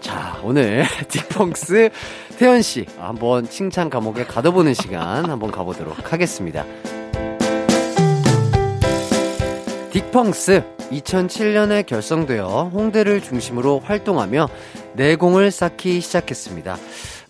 자, 0.00 0.38
오늘 0.42 0.84
딕펑스 1.08 1.90
태연 2.38 2.62
씨 2.62 2.86
한번 2.98 3.48
칭찬 3.48 3.90
감옥에 3.90 4.24
가둬보는 4.24 4.74
시간 4.74 5.28
한번 5.30 5.50
가보도록 5.50 6.12
하겠습니다. 6.12 6.64
딕펑스 9.92 10.64
2007년에 10.90 11.86
결성되어 11.86 12.70
홍대를 12.72 13.20
중심으로 13.22 13.80
활동하며 13.80 14.48
내공을 14.94 15.50
쌓기 15.50 16.00
시작했습니다. 16.00 16.76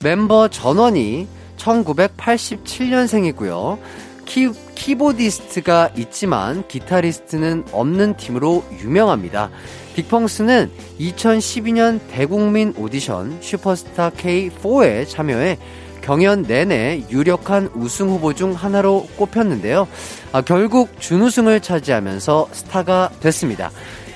멤버 0.00 0.48
전원이 0.48 1.26
1987년생이고요. 1.56 3.78
키, 4.24 4.50
키보디스트가 4.82 5.90
있지만 5.96 6.66
기타리스트는 6.66 7.66
없는 7.70 8.16
팀으로 8.16 8.64
유명합니다. 8.80 9.48
딕펑스는 9.94 10.72
2012년 10.98 12.00
대국민 12.10 12.74
오디션 12.76 13.38
슈퍼스타 13.40 14.10
K4에 14.10 15.08
참여해 15.08 15.58
경연 16.00 16.42
내내 16.42 17.04
유력한 17.10 17.70
우승 17.76 18.08
후보 18.08 18.34
중 18.34 18.54
하나로 18.54 19.06
꼽혔는데요. 19.16 19.86
아, 20.32 20.40
결국 20.40 21.00
준우승을 21.00 21.60
차지하면서 21.60 22.48
스타가 22.50 23.10
됐습니다. 23.20 23.70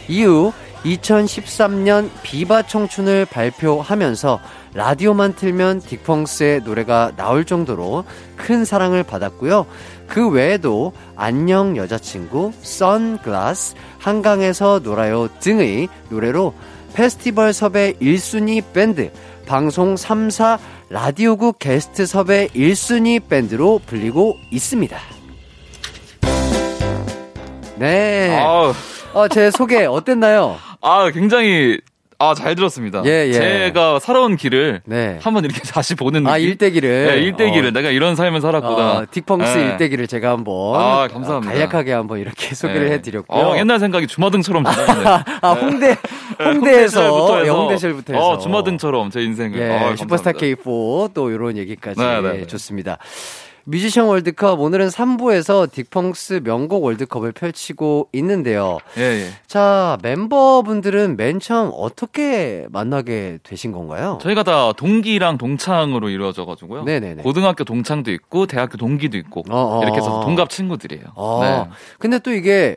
이후 0.09 0.53
2013년 0.85 2.11
비바 2.25 2.67
청춘을 2.67 3.27
발표하면서 3.27 4.41
라디오만 4.77 5.33
틀면 5.33 5.81
딕펑스의 5.81 6.63
노래가 6.63 7.11
나올 7.17 7.47
정도로 7.47 8.05
큰 8.37 8.67
사랑을 8.67 9.03
받았고요. 9.03 9.67
그 10.07 10.29
외에도 10.29 10.93
안녕 11.17 11.79
여자친구, 11.79 12.53
선글라스, 12.61 13.75
한강에서 13.99 14.81
놀아요 14.85 15.29
등의 15.41 15.89
노래로 16.11 16.53
페스티벌 16.93 17.55
섭외 17.55 17.95
1순위 17.95 18.63
밴드, 18.75 19.11
방송 19.47 19.95
3사 19.95 20.59
라디오국 20.91 21.59
게스트 21.59 22.05
섭외 22.05 22.49
1순위 22.49 23.27
밴드로 23.29 23.81
불리고 23.87 24.37
있습니다. 24.51 24.99
네. 27.77 28.39
아우, 28.39 28.75
어, 29.15 29.29
제 29.29 29.51
소개 29.51 29.87
어땠나요? 29.87 30.57
아, 30.83 31.11
굉장히 31.11 31.81
아, 32.19 32.33
잘 32.35 32.55
들었습니다. 32.55 33.03
예, 33.05 33.27
예. 33.29 33.33
제가 33.33 33.99
살아온 33.99 34.37
길을 34.37 34.81
네. 34.87 35.19
한번 35.23 35.45
이렇게 35.45 35.61
다시 35.69 35.95
보는 35.95 36.23
느낌. 36.23 36.33
아, 36.33 36.39
일대기를. 36.39 37.07
네, 37.09 37.17
일대기를 37.23 37.69
어. 37.69 37.73
내가 37.73 37.91
이런 37.91 38.17
삶을 38.17 38.41
살았구나. 38.41 38.93
어, 38.93 39.05
딕펑스 39.11 39.55
네. 39.57 39.63
일대기를 39.73 40.07
제가 40.07 40.31
한번 40.31 40.81
아, 40.81 41.09
감사합니다. 41.09 41.53
간략하게 41.53 41.93
한번 41.93 42.19
이렇게 42.19 42.55
소개를 42.55 42.87
네. 42.89 42.95
해 42.95 43.03
드렸고요. 43.03 43.39
어, 43.47 43.57
옛날 43.59 43.79
생각이 43.79 44.07
주마등처럼 44.07 44.63
나네. 44.65 45.25
아 45.43 45.53
홍대 45.53 45.97
홍대에서 46.43 47.45
예, 47.45 47.49
홍대실부터 47.51 48.15
해서 48.15 48.29
어, 48.29 48.39
주마등처럼 48.39 49.11
제 49.11 49.21
인생을. 49.23 49.59
예, 49.61 49.71
어, 49.71 49.97
슈퍼스타 49.97 50.33
감사합니다. 50.33 50.63
K4 50.63 51.13
또 51.13 51.31
이런 51.31 51.57
얘기까지 51.59 52.01
네, 52.01 52.21
네, 52.23 52.33
네. 52.39 52.47
좋습니다. 52.47 52.99
뮤지션 53.69 54.07
월드컵 54.07 54.61
오늘은 54.61 54.87
3부에서 54.89 55.67
딕펑스 55.69 56.45
명곡 56.45 56.85
월드컵을 56.85 57.33
펼치고 57.33 58.11
있는데요. 58.13 58.79
예, 58.97 59.03
예. 59.03 59.29
자 59.49 59.99
멤버분들은 60.03 61.17
맨 61.17 61.41
처음 61.41 61.73
어떻게 61.75 62.67
만나게 62.71 63.39
되신 63.43 63.73
건가요? 63.73 64.19
저희가 64.23 64.45
다 64.45 64.73
동기랑 64.73 65.37
동창으로 65.39 66.11
이루어져 66.11 66.45
가지고요. 66.47 66.85
네 66.85 67.01
네 67.01 67.15
네. 67.17 67.23
고등학교 67.25 67.65
동창도 67.65 68.13
있고 68.13 68.47
대학교 68.47 68.77
동기도 68.77 69.19
있고 69.19 69.41
어, 69.51 69.79
어. 69.79 69.83
이렇게 69.83 69.97
해서 69.99 70.21
동갑 70.21 70.49
친구들이에요. 70.49 71.05
아, 71.17 71.67
네. 71.69 71.75
근데 71.99 72.21
또 72.21 72.33
이게 72.33 72.77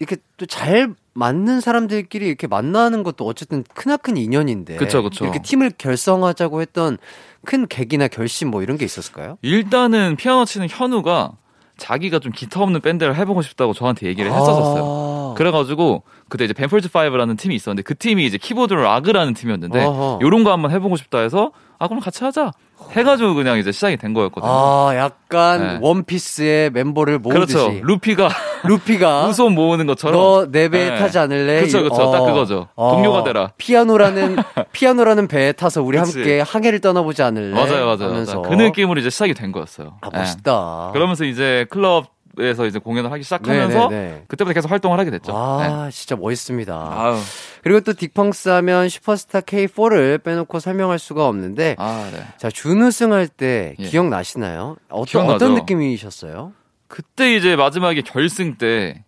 이렇게 0.00 0.16
또 0.36 0.46
잘 0.46 0.94
맞는 1.12 1.60
사람들끼리 1.60 2.26
이렇게 2.26 2.46
만나는 2.46 3.02
것도 3.02 3.26
어쨌든 3.26 3.64
크나큰 3.74 4.16
인연인데. 4.16 4.76
그쵸, 4.76 5.02
그쵸. 5.02 5.24
이렇게 5.24 5.40
팀을 5.42 5.72
결성하자고 5.76 6.60
했던 6.62 6.98
큰 7.44 7.66
계기나 7.66 8.08
결심 8.08 8.50
뭐 8.50 8.62
이런 8.62 8.76
게 8.78 8.84
있었을까요? 8.84 9.36
일단은 9.42 10.16
피아노 10.16 10.44
치는 10.44 10.68
현우가 10.70 11.32
자기가 11.76 12.18
좀 12.20 12.32
기타 12.32 12.60
없는 12.62 12.80
밴드를 12.80 13.16
해보고 13.16 13.42
싶다고 13.42 13.72
저한테 13.72 14.06
얘기를 14.06 14.30
했었어요. 14.30 15.32
아. 15.32 15.34
그래가지고 15.36 16.02
그때 16.28 16.44
이제 16.44 16.52
Ben 16.52 16.65
Folds 16.65 16.88
Five라는 16.88 17.38
팀이 17.38 17.54
있었는데 17.54 17.82
그 17.82 17.96
팀이 17.96 18.24
이제 18.26 18.38
키보드 18.38 18.82
록을 18.82 19.08
하는 19.08 19.34
팀이었는데 19.34 19.84
어허. 19.84 20.18
요런 20.22 20.44
거 20.44 20.52
한번 20.52 20.70
해보고 20.70 20.96
싶다 20.96 21.18
해서 21.20 21.52
아 21.78 21.88
그럼 21.88 22.00
같이 22.00 22.22
하자 22.24 22.52
해가지고 22.92 23.34
그냥 23.34 23.58
이제 23.58 23.72
시작이 23.72 23.96
된 23.96 24.12
거였거든요. 24.14 24.50
아, 24.50 24.92
약간 24.96 25.60
네. 25.60 25.78
원피스의 25.80 26.70
멤버를 26.70 27.18
모으듯이. 27.18 27.54
그렇죠. 27.54 27.80
루피가 27.82 28.28
루피가 28.64 29.26
후손 29.28 29.54
모으는 29.54 29.86
것처럼 29.86 30.20
너 30.20 30.44
내 30.44 30.68
배에 30.68 30.90
네. 30.90 30.96
타지 30.98 31.18
않을래? 31.18 31.60
그쵸, 31.62 31.82
그쵸. 31.82 32.10
딱 32.10 32.24
그거죠. 32.24 32.68
동료가 32.76 33.24
되라. 33.24 33.52
피아노라는 33.58 34.36
피아노라는 34.72 35.28
배에 35.28 35.52
타서 35.52 35.82
우리 35.82 35.98
그치. 35.98 36.18
함께 36.18 36.40
항해를 36.40 36.80
떠나보지 36.80 37.22
않을래? 37.22 37.54
맞아요, 37.54 37.86
맞아요. 37.86 38.10
하면서. 38.10 38.40
맞아요. 38.40 38.56
그 38.56 38.62
느낌으로 38.62 39.00
이제 39.00 39.10
시작이 39.10 39.34
된 39.34 39.52
거였어요. 39.52 39.98
아, 40.00 40.10
네. 40.10 40.18
멋있다. 40.18 40.90
그러면서 40.92 41.24
이제 41.24 41.66
클럽 41.70 42.06
에서 42.38 42.64
이제 42.64 42.78
공연을 42.78 43.10
하기 43.10 43.24
시작하면서 43.24 43.88
네네네. 43.88 44.24
그때부터 44.28 44.54
계속 44.54 44.70
활동을 44.70 45.00
하게 45.00 45.10
됐죠. 45.10 45.36
아, 45.36 45.86
네. 45.86 45.90
진짜 45.90 46.14
멋있습니다. 46.14 46.72
아유, 46.72 47.16
그리고 47.64 47.80
또 47.80 47.92
딕펑스 47.92 48.50
하면 48.50 48.88
슈퍼스타 48.88 49.40
K4를 49.40 50.22
빼놓고 50.22 50.60
설명할 50.60 51.00
수가 51.00 51.26
없는데 51.26 51.74
아, 51.78 52.08
네. 52.12 52.22
자, 52.38 52.48
준우승 52.48 53.12
할때 53.12 53.74
예. 53.80 53.84
기억나시나요? 53.84 54.76
어떤 54.90 55.04
기억나죠. 55.06 55.34
어떤 55.34 55.54
느낌이셨어요? 55.56 56.52
그때 56.90 57.36
이제 57.36 57.54
마지막에 57.54 58.02
결승 58.02 58.56
때 58.56 59.04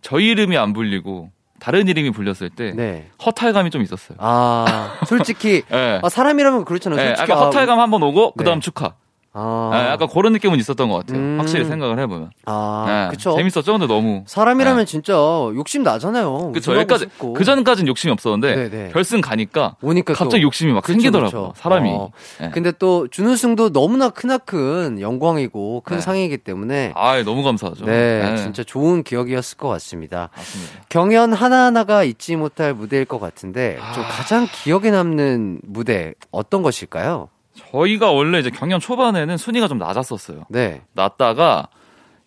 저희 0.00 0.28
이름이 0.28 0.56
안 0.56 0.72
불리고 0.72 1.30
다른 1.58 1.88
이름이 1.88 2.10
불렸을 2.10 2.48
때 2.48 2.72
네. 2.72 3.10
허탈감이 3.26 3.70
좀 3.70 3.82
있었어요. 3.82 4.16
아, 4.20 5.00
솔직히 5.06 5.62
네. 5.68 6.00
아, 6.04 6.08
사람이라면 6.08 6.64
그렇잖아요. 6.64 6.96
네, 6.96 7.16
솔직히 7.16 7.32
아, 7.32 7.46
허탈감 7.46 7.80
한번 7.80 8.04
오고 8.04 8.32
그다음 8.32 8.60
네. 8.60 8.60
축하. 8.60 8.94
아, 9.36 9.70
네, 9.72 9.90
약간 9.90 10.06
그런 10.08 10.32
느낌은 10.32 10.58
있었던 10.60 10.88
것 10.88 10.98
같아요. 10.98 11.18
음. 11.18 11.36
확실히 11.40 11.64
생각을 11.64 11.98
해보면. 11.98 12.30
아, 12.46 12.84
네, 12.86 13.08
그쵸. 13.10 13.34
재밌었죠, 13.36 13.72
근데 13.72 13.86
너무. 13.88 14.22
사람이라면 14.26 14.86
진짜 14.86 15.12
욕심 15.12 15.82
나잖아요. 15.82 16.52
그쵸. 16.52 16.74
여기까지. 16.76 17.06
그 17.18 17.42
전까지는 17.44 17.88
욕심이 17.88 18.12
없었는데 18.12 18.68
네네. 18.70 18.90
결승 18.92 19.20
가니까 19.20 19.74
오니까 19.82 20.14
또- 20.14 20.18
갑자기 20.20 20.44
욕심이 20.44 20.72
막 20.72 20.82
그쵸, 20.84 20.92
생기더라고요. 20.92 21.48
그쵸. 21.48 21.52
사람이. 21.56 21.90
어. 21.90 22.10
네. 22.40 22.50
근데 22.50 22.70
또 22.72 23.08
준우승도 23.08 23.72
너무나 23.72 24.08
크나큰 24.08 25.00
영광이고 25.00 25.82
큰 25.84 25.96
네. 25.96 26.00
상이기 26.00 26.38
때문에 26.38 26.92
아, 26.94 27.20
너무 27.24 27.42
감사하죠. 27.42 27.86
네, 27.86 28.36
진짜 28.36 28.62
좋은 28.62 29.02
기억이었을 29.02 29.58
것 29.58 29.68
같습니다. 29.68 30.30
맞습니다. 30.36 30.74
경연 30.90 31.32
하나하나가 31.32 32.04
잊지 32.04 32.36
못할 32.36 32.72
무대일 32.72 33.04
것 33.04 33.18
같은데 33.18 33.78
좀 33.94 34.04
아. 34.04 34.06
가장 34.08 34.46
기억에 34.62 34.92
남는 34.92 35.60
무대 35.64 36.14
어떤 36.30 36.62
것일까요? 36.62 37.28
저희가 37.54 38.10
원래 38.10 38.38
이제 38.40 38.50
경연 38.50 38.80
초반에는 38.80 39.36
순위가 39.36 39.68
좀 39.68 39.78
낮았었어요. 39.78 40.46
네. 40.48 40.82
낮다가 40.92 41.68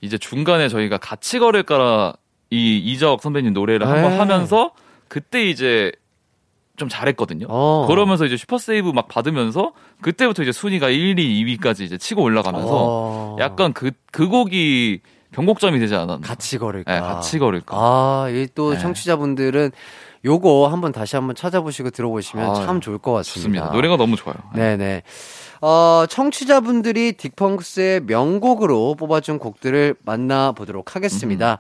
이제 0.01 0.17
중간에 0.17 0.69
저희가 0.69 0.97
같이 0.97 1.39
걸을까라 1.39 2.13
이 2.49 2.77
이적 2.77 3.21
선배님 3.21 3.53
노래를 3.53 3.87
한번 3.87 4.11
네. 4.11 4.17
하면서 4.17 4.71
그때 5.07 5.49
이제 5.49 5.91
좀 6.77 6.87
잘했거든요. 6.89 7.47
어. 7.49 7.85
그러면서 7.87 8.25
이제 8.25 8.37
슈퍼세이브 8.37 8.89
막 8.89 9.07
받으면서 9.07 9.73
그때부터 10.01 10.43
이제 10.43 10.51
순위가 10.51 10.89
1, 10.89 11.17
2, 11.17 11.57
2위까지 11.57 11.81
이제 11.81 11.97
치고 11.97 12.21
올라가면서 12.21 12.69
어. 12.71 13.35
약간 13.39 13.73
그, 13.73 13.91
그 14.11 14.27
곡이 14.27 15.01
변곡점이 15.31 15.79
되지 15.79 15.95
않았나. 15.95 16.25
같이 16.25 16.57
걸을까? 16.57 16.93
네, 16.93 16.99
같이 16.99 17.39
걸을까. 17.39 17.75
아, 17.75 18.29
이또 18.29 18.73
네. 18.73 18.79
청취자분들은 18.79 19.71
요거 20.27 20.67
한번 20.67 20.91
다시 20.91 21.15
한번 21.15 21.35
찾아보시고 21.35 21.89
들어보시면 21.91 22.49
아, 22.49 22.53
참 22.53 22.81
좋을 22.81 22.97
것 22.97 23.13
같습니다. 23.13 23.39
좋습니다. 23.39 23.71
노래가 23.71 23.95
너무 23.95 24.15
좋아요. 24.17 24.35
네네. 24.53 25.03
어, 25.61 26.05
청취자분들이 26.09 27.13
딕펑스의 27.13 28.03
명곡으로 28.03 28.95
뽑아준 28.95 29.39
곡들을 29.39 29.95
만나보도록 30.03 30.95
하겠습니다. 30.95 31.59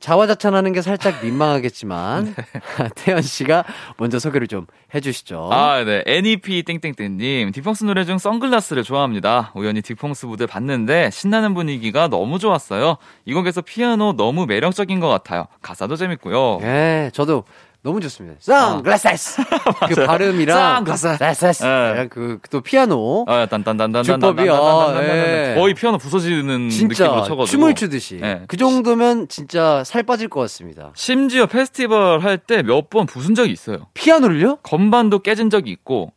자화자찬하는 0.00 0.72
게 0.72 0.82
살짝 0.82 1.14
민망하겠지만 1.24 2.34
태연 2.96 3.22
씨가 3.22 3.64
먼저 3.98 4.18
소개를 4.18 4.48
좀 4.48 4.66
해주시죠. 4.92 5.48
아, 5.52 5.84
네. 5.84 6.02
NEP 6.04 6.64
땡땡땡님, 6.64 7.52
딕펑스 7.52 7.86
노래 7.86 8.04
중 8.04 8.18
선글라스를 8.18 8.82
좋아합니다. 8.82 9.52
우연히 9.54 9.80
딕펑스 9.80 10.26
무대 10.26 10.44
봤는데 10.46 11.10
신나는 11.10 11.54
분위기가 11.54 12.08
너무 12.08 12.40
좋았어요. 12.40 12.96
이 13.26 13.32
곡에서 13.32 13.60
피아노 13.60 14.14
너무 14.16 14.44
매력적인 14.46 14.98
것 14.98 15.08
같아요. 15.08 15.46
가사도 15.62 15.94
재밌고요. 15.94 16.58
예, 16.62 17.10
저도 17.14 17.44
너무 17.84 18.00
좋습니다. 18.00 18.36
선글라스 18.40 19.42
그 19.88 20.06
발음이랑 20.06 20.84
선글라스. 20.86 21.64
네. 21.64 22.08
그또 22.08 22.60
피아노 22.60 23.24
아, 23.28 23.46
딴딴딴딴딴 23.46 24.04
주법이요. 24.04 24.94
예. 25.02 25.54
거의 25.58 25.74
피아노 25.74 25.98
부서지는 25.98 26.70
진짜 26.70 27.04
느낌으로 27.04 27.24
쳐가지고 27.24 27.46
춤을 27.46 27.74
추듯이 27.74 28.18
네. 28.20 28.42
그 28.46 28.56
정도면 28.56 29.26
진짜 29.28 29.82
살 29.84 30.04
빠질 30.04 30.28
것 30.28 30.40
같습니다. 30.42 30.92
심지어 30.94 31.46
페스티벌 31.46 32.20
할 32.20 32.38
때 32.38 32.62
몇 32.62 32.88
번 32.88 33.06
부순 33.06 33.34
적이 33.34 33.52
있어요. 33.52 33.86
피아노를요? 33.94 34.56
건반도 34.62 35.18
깨진 35.20 35.50
적이 35.50 35.70
있고 35.72 36.12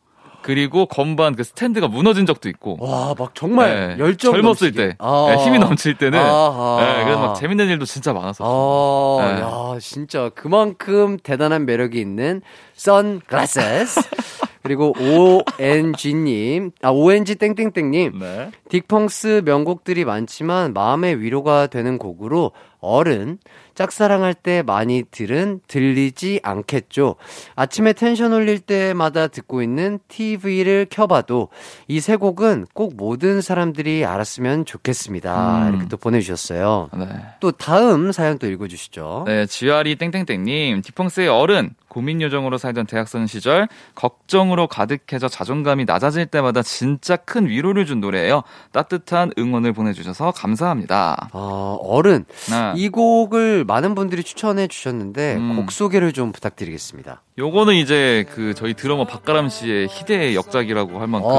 그리고 0.45 0.85
건반 0.85 1.35
그 1.35 1.43
스탠드가 1.43 1.87
무너진 1.87 2.27
적도 2.27 2.49
있고. 2.49 2.77
와, 2.79 3.15
막 3.17 3.33
정말 3.33 3.95
네, 3.97 4.03
열정 4.03 4.33
젊었을 4.33 4.67
넘치게. 4.67 4.87
때 4.89 4.95
아. 4.99 5.25
네, 5.29 5.43
힘이 5.43 5.57
넘칠 5.57 5.97
때는 5.97 6.19
아하. 6.19 6.77
네, 6.85 7.03
그래서 7.03 7.19
막 7.19 7.33
재밌는 7.33 7.67
일도 7.67 7.85
진짜 7.85 8.13
많았었어요. 8.13 8.47
아, 8.47 9.33
네. 9.33 9.41
야, 9.41 9.79
진짜 9.79 10.29
그만큼 10.35 11.17
대단한 11.17 11.65
매력이 11.65 11.99
있는 11.99 12.43
선글라스. 12.75 13.59
그리고 14.61 14.93
ONG님, 14.99 16.71
아, 16.83 16.89
ONG 16.89 17.35
땡땡땡님. 17.35 18.19
네. 18.19 18.51
딕펑스 18.69 19.45
명곡들이 19.45 20.05
많지만 20.05 20.73
마음의 20.73 21.21
위로가 21.21 21.67
되는 21.67 21.97
곡으로 21.97 22.51
어른, 22.85 23.39
짝사랑할 23.73 24.33
때 24.33 24.61
많이 24.61 25.03
들은 25.11 25.59
들리지 25.67 26.39
않겠죠. 26.43 27.15
아침에 27.55 27.91
텐션 27.91 28.31
올릴 28.31 28.59
때마다 28.59 29.27
듣고 29.27 29.61
있는 29.61 29.99
TV를 30.07 30.87
켜봐도 30.89 31.49
이 31.89 31.99
세 31.99 32.15
곡은 32.17 32.67
꼭 32.73 32.93
모든 32.95 33.41
사람들이 33.41 34.05
알았으면 34.05 34.65
좋겠습니다. 34.65 35.67
음. 35.67 35.69
이렇게 35.73 35.87
또 35.89 35.97
보내주셨어요. 35.97 36.89
네. 36.93 37.07
또 37.39 37.51
다음 37.51 38.11
사연 38.11 38.37
또 38.37 38.47
읽어주시죠. 38.47 39.23
네, 39.25 39.45
GR이 39.47 39.95
땡땡땡님, 39.95 40.81
디펑스의 40.83 41.27
어른, 41.27 41.71
고민 41.95 42.21
요정으로 42.21 42.57
살던 42.57 42.87
대학생 42.87 43.25
시절, 43.25 43.69
걱정으로 43.95 44.67
가득해져 44.67 45.29
자존감이 45.29 45.85
낮아질 45.85 46.25
때마다 46.25 46.61
진짜 46.61 47.15
큰 47.15 47.47
위로를 47.47 47.85
준 47.85 48.01
노래예요. 48.01 48.43
따뜻한 48.73 49.31
응원을 49.37 49.71
보내주셔서 49.71 50.31
감사합니다. 50.31 51.29
어, 51.31 51.77
어른. 51.81 52.25
네. 52.49 52.73
이 52.75 52.89
곡을 52.89 53.63
많은 53.63 53.95
분들이 53.95 54.23
추천해 54.23 54.67
주셨는데 54.67 55.35
음. 55.35 55.55
곡 55.55 55.71
소개를 55.71 56.11
좀 56.11 56.33
부탁드리겠습니다. 56.33 57.21
요거는 57.37 57.75
이제 57.75 58.25
그 58.29 58.53
저희 58.55 58.73
드러머 58.73 59.05
박가람 59.05 59.47
씨의 59.47 59.87
희대의 59.89 60.35
역작이라고 60.35 60.99
할 60.99 61.07
만큼. 61.07 61.29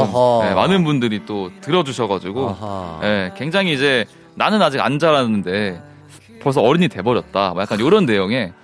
네, 0.40 0.54
많은 0.54 0.84
분들이 0.84 1.26
또 1.26 1.50
들어주셔가지고. 1.60 2.56
네, 3.02 3.30
굉장히 3.36 3.74
이제 3.74 4.06
나는 4.36 4.62
아직 4.62 4.80
안 4.80 4.98
자랐는데 4.98 5.82
벌써 6.40 6.62
어른이 6.62 6.88
돼버렸다. 6.88 7.50
뭐 7.50 7.60
약간 7.60 7.78
이런 7.78 8.06
내용의 8.06 8.54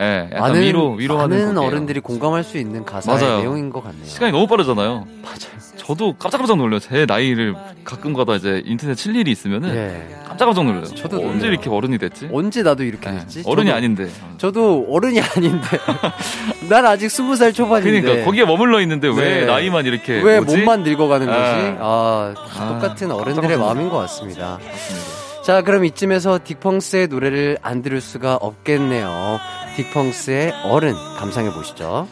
예, 0.00 0.28
많은, 0.38 0.62
위로 0.62 0.92
위로하는 0.92 1.36
많은 1.36 1.54
곡이에요. 1.54 1.68
어른들이 1.70 2.00
공감할 2.00 2.42
수 2.42 2.56
있는 2.58 2.84
가사의 2.84 3.20
맞아요. 3.20 3.38
내용인 3.40 3.70
것 3.70 3.82
같네요. 3.84 4.04
시간이 4.06 4.32
너무 4.32 4.46
빠르잖아요. 4.46 5.06
맞아요. 5.22 5.60
저도 5.76 6.14
깜짝깜짝 6.18 6.56
놀라요. 6.56 6.78
제 6.78 7.04
나이를 7.04 7.54
가끔가다 7.84 8.36
이제 8.36 8.62
인터넷 8.64 8.94
칠 8.94 9.16
일이 9.16 9.30
있으면은 9.32 9.74
예. 9.74 10.24
깜짝깜짝 10.26 10.64
놀라요. 10.64 10.84
저도 10.84 11.16
언제 11.16 11.28
놀라요. 11.38 11.52
이렇게 11.52 11.68
어른이 11.68 11.98
됐지? 11.98 12.28
언제 12.32 12.62
나도 12.62 12.84
이렇게 12.84 13.10
예, 13.10 13.18
됐지? 13.18 13.42
어른이 13.44 13.66
저도, 13.68 13.76
아닌데. 13.76 14.08
저도 14.38 14.86
어른이 14.88 15.20
아닌데. 15.20 15.66
난 16.68 16.86
아직 16.86 17.10
스무 17.10 17.34
살 17.36 17.52
초반인데. 17.52 18.00
그러니까 18.00 18.24
거기에 18.24 18.44
머물러 18.44 18.80
있는데 18.82 19.08
왜 19.08 19.40
네. 19.40 19.46
나이만 19.46 19.84
이렇게 19.84 20.22
왜 20.22 20.40
뭐지? 20.40 20.56
몸만 20.58 20.82
늙어가는 20.84 21.26
거지? 21.26 21.38
예. 21.38 21.76
아, 21.80 22.34
아, 22.56 22.68
똑같은 22.68 23.10
어른들의 23.10 23.58
마음인 23.58 23.88
것 23.88 23.98
같습니다. 23.98 24.58
맞습니다. 24.62 25.20
자, 25.42 25.62
그럼 25.62 25.84
이쯤에서 25.86 26.38
딕펑스의 26.38 27.08
노래를 27.08 27.58
안 27.62 27.82
들을 27.82 28.00
수가 28.00 28.36
없겠네요. 28.36 29.40
딕펑스의 29.76 30.52
어른 30.64 30.94
감상해 31.18 31.52
보시죠. 31.52 32.08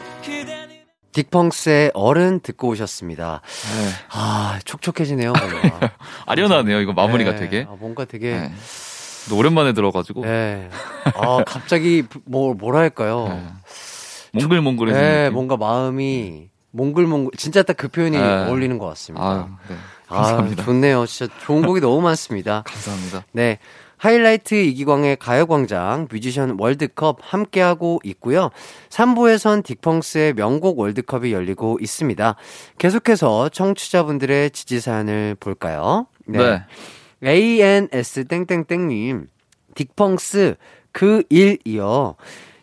딕펑스의 1.13 1.91
어른 1.93 2.39
듣고 2.39 2.69
오셨습니다. 2.69 3.41
네. 3.43 3.89
아, 4.11 4.59
촉촉해지네요, 4.63 5.33
뭔가. 5.33 5.91
아련하네요. 6.25 6.79
이거 6.81 6.93
마무리가 6.93 7.31
네, 7.31 7.37
되게. 7.37 7.65
아, 7.69 7.75
뭔가 7.79 8.05
되게. 8.05 8.31
네. 8.37 8.51
또 9.29 9.37
오랜만에 9.37 9.73
들어가지고 9.73 10.23
네. 10.23 10.69
아, 11.15 11.43
갑자기 11.45 12.03
뭐 12.25 12.53
뭐랄까요? 12.53 13.27
네. 13.27 13.43
몽글몽글해지는 14.33 15.07
네, 15.07 15.21
느낌. 15.25 15.33
뭔가 15.33 15.57
마음이 15.57 16.49
몽글몽글 16.71 17.31
진짜 17.37 17.61
딱 17.63 17.77
그 17.77 17.87
표현이 17.89 18.17
네. 18.17 18.23
어울리는 18.47 18.77
것 18.77 18.85
같습니다. 18.87 19.47
네. 19.67 19.75
아, 20.07 20.15
감사합니다. 20.15 20.63
좋네요. 20.63 21.05
진짜 21.05 21.31
좋은 21.45 21.63
곡이 21.65 21.81
너무 21.81 22.01
많습니다. 22.01 22.63
감사합니다. 22.67 23.25
네. 23.33 23.59
하이라이트 23.99 24.55
이기광의 24.55 25.17
가요광장 25.17 26.07
뮤지션 26.09 26.55
월드컵 26.57 27.17
함께하고 27.21 27.99
있고요. 28.05 28.49
3부에선 28.89 29.61
딕펑스의 29.63 30.35
명곡 30.35 30.79
월드컵이 30.79 31.33
열리고 31.33 31.77
있습니다. 31.81 32.35
계속해서 32.77 33.49
청취자분들의 33.49 34.51
지지사연을 34.51 35.35
볼까요? 35.39 36.07
네. 36.25 36.63
ANS 37.23 38.25
땡땡땡님, 38.25 39.27
딕펑스 39.75 40.55
그 40.93 41.23
일이요. 41.29 42.15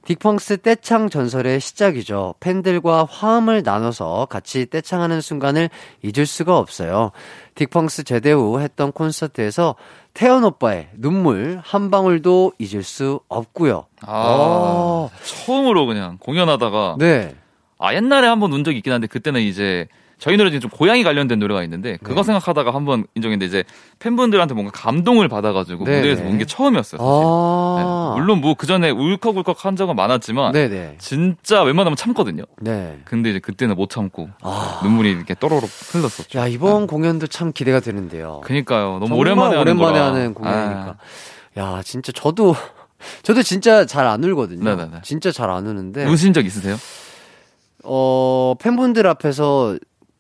딕펑스 0.07 0.63
떼창 0.63 1.11
전설의 1.11 1.61
시작이죠. 1.61 2.37
팬들과 2.39 3.07
화음을 3.11 3.63
나눠서 3.65 4.29
같이 4.31 4.67
떼창하는 4.67 5.21
순간을 5.21 5.69
잊을 6.03 6.27
수가 6.27 6.57
없어요. 6.57 7.11
딕펑스 7.57 8.07
제대 8.07 8.31
후 8.31 8.61
했던 8.61 8.93
콘서트에서 8.93 9.75
태연 10.17 10.45
오빠의 10.45 10.89
눈물 10.95 11.61
한 11.63 11.91
방울도 11.91 12.55
잊을 12.59 12.83
수 12.83 13.21
없고요. 13.29 13.85
아, 14.01 15.11
처음으로 15.23 15.85
그냥 15.85 16.17
공연하다가 16.19 16.97
네. 16.99 17.35
아 17.79 17.95
옛날에 17.95 18.27
한번 18.27 18.51
운 18.55 18.65
적이 18.65 18.79
있긴 18.79 18.95
한데 18.95 19.09
그때는 19.09 19.43
이제 19.43 19.87
저희 20.19 20.39
노래 20.39 20.49
중에 20.51 20.61
좀 20.61 20.71
고양이 20.71 21.05
관련된 21.05 21.39
노래가 21.39 21.63
있는데 21.65 21.99
그거 22.03 22.23
네. 22.23 22.27
생각하다가 22.29 22.73
한번 22.75 23.07
인정했는데 23.17 23.45
이제 23.47 23.65
팬분들한테 23.99 24.55
뭔가 24.55 24.73
감동을 24.73 25.29
받아가지고 25.29 25.85
네, 25.85 25.97
무대에서 25.97 26.23
네. 26.23 26.29
운게 26.31 26.47
처음이었어요. 26.47 26.99
사실. 26.99 26.99
아. 27.01 28.13
네, 28.15 28.21
물론 28.21 28.41
뭐 28.41 28.55
그 28.55 28.67
전에 28.67 28.89
울컥울컥 28.91 29.67
한 29.67 29.77
적은 29.77 29.95
많았지만 29.95 30.53
네네. 30.53 30.97
진짜 30.99 31.63
웬만하면 31.63 31.97
참거든요. 31.97 32.45
네. 32.63 32.99
근데 33.05 33.29
이제 33.31 33.39
그때는 33.41 33.77
못 33.77 33.91
참고 33.91 34.31
아. 34.41 34.81
눈물이 34.83 35.11
이렇게 35.11 35.35
또로록 35.35 35.69
흘렀었죠. 35.93 36.39
야, 36.39 36.47
이번 36.47 36.87
공연도 36.87 37.27
참 37.27 37.53
기대가 37.53 37.81
되는데요. 37.81 38.41
그니까요. 38.45 38.99
너무 39.01 39.15
오랜만에 39.17 39.57
하는 39.57 39.61
오랜만에 39.61 39.93
거라. 39.99 40.07
하는 40.07 40.33
공연이니까. 40.35 40.97
야, 41.59 41.83
진짜 41.85 42.13
저도 42.13 42.55
저도 43.23 43.43
진짜 43.43 43.85
잘 43.85 44.07
안 44.07 44.25
울거든요. 44.25 44.65
네네네. 44.65 45.01
진짜 45.03 45.31
잘 45.31 45.51
안 45.51 45.67
우는데. 45.67 46.07
아, 46.07 46.09
우신 46.09 46.33
적 46.33 46.47
있으세요? 46.47 46.77
어, 47.85 48.55
팬분들 48.59 49.07
앞에서 49.07 49.77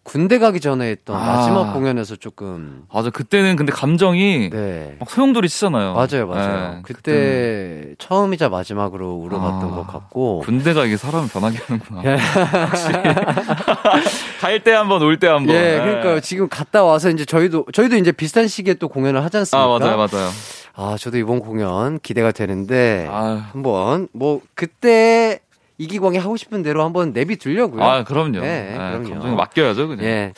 군대 0.06 0.38
가기 0.38 0.60
전에 0.60 0.88
했던 0.88 1.16
아. 1.16 1.18
마지막 1.36 1.72
공연에서 1.72 2.14
조금 2.14 2.84
맞아. 2.94 3.10
그때는 3.10 3.56
근데 3.56 3.72
감정이 3.72 4.50
네. 4.50 4.96
막 5.00 5.10
소용돌이 5.10 5.48
치잖아요. 5.48 5.94
맞아요, 5.94 6.28
맞아요. 6.28 6.70
네, 6.76 6.82
그때 6.84 6.94
그때는 7.02 7.96
처음이자 7.98 8.48
마지막으로 8.48 9.14
울어봤던 9.14 9.72
아. 9.72 9.74
것 9.74 9.86
같고. 9.88 10.42
군대가 10.44 10.84
이게 10.84 10.96
사람을 10.96 11.28
변하게 11.28 11.58
하는구나. 11.66 12.02
예. 12.04 12.14
확실히. 12.14 12.98
갈때 14.40 14.72
한 14.72 14.88
번, 14.88 15.02
올 15.02 15.18
때 15.18 15.26
한 15.26 15.44
번. 15.44 15.54
예, 15.54 15.80
그러니까 15.82 16.20
지금 16.20 16.48
갔다 16.48 16.84
와서 16.84 17.10
이제 17.10 17.24
저희도 17.24 17.66
저희도 17.72 17.96
이제 17.96 18.12
비슷한 18.12 18.46
시기에 18.46 18.74
또 18.74 18.88
공연을 18.88 19.24
하지 19.24 19.38
않습니까? 19.38 19.64
아, 19.64 19.78
맞아요, 19.78 19.96
맞아요. 19.96 20.30
아, 20.76 20.96
저도 21.00 21.16
이번 21.18 21.40
공연 21.40 21.98
기대가 21.98 22.30
되는데 22.30 23.08
아, 23.10 23.48
한번 23.52 24.06
뭐 24.12 24.40
그때 24.54 25.40
이기광이 25.78 26.18
하고 26.18 26.36
싶은 26.36 26.62
대로 26.62 26.82
한번 26.84 27.12
내비 27.12 27.36
두려고요. 27.36 27.82
아 27.82 28.04
그럼요. 28.04 28.40
네, 28.40 28.70
예, 28.72 28.76
그럼요. 28.76 29.08
감정에 29.10 29.34
맡겨야죠, 29.36 29.88
그냥. 29.88 30.04
예. 30.04 30.32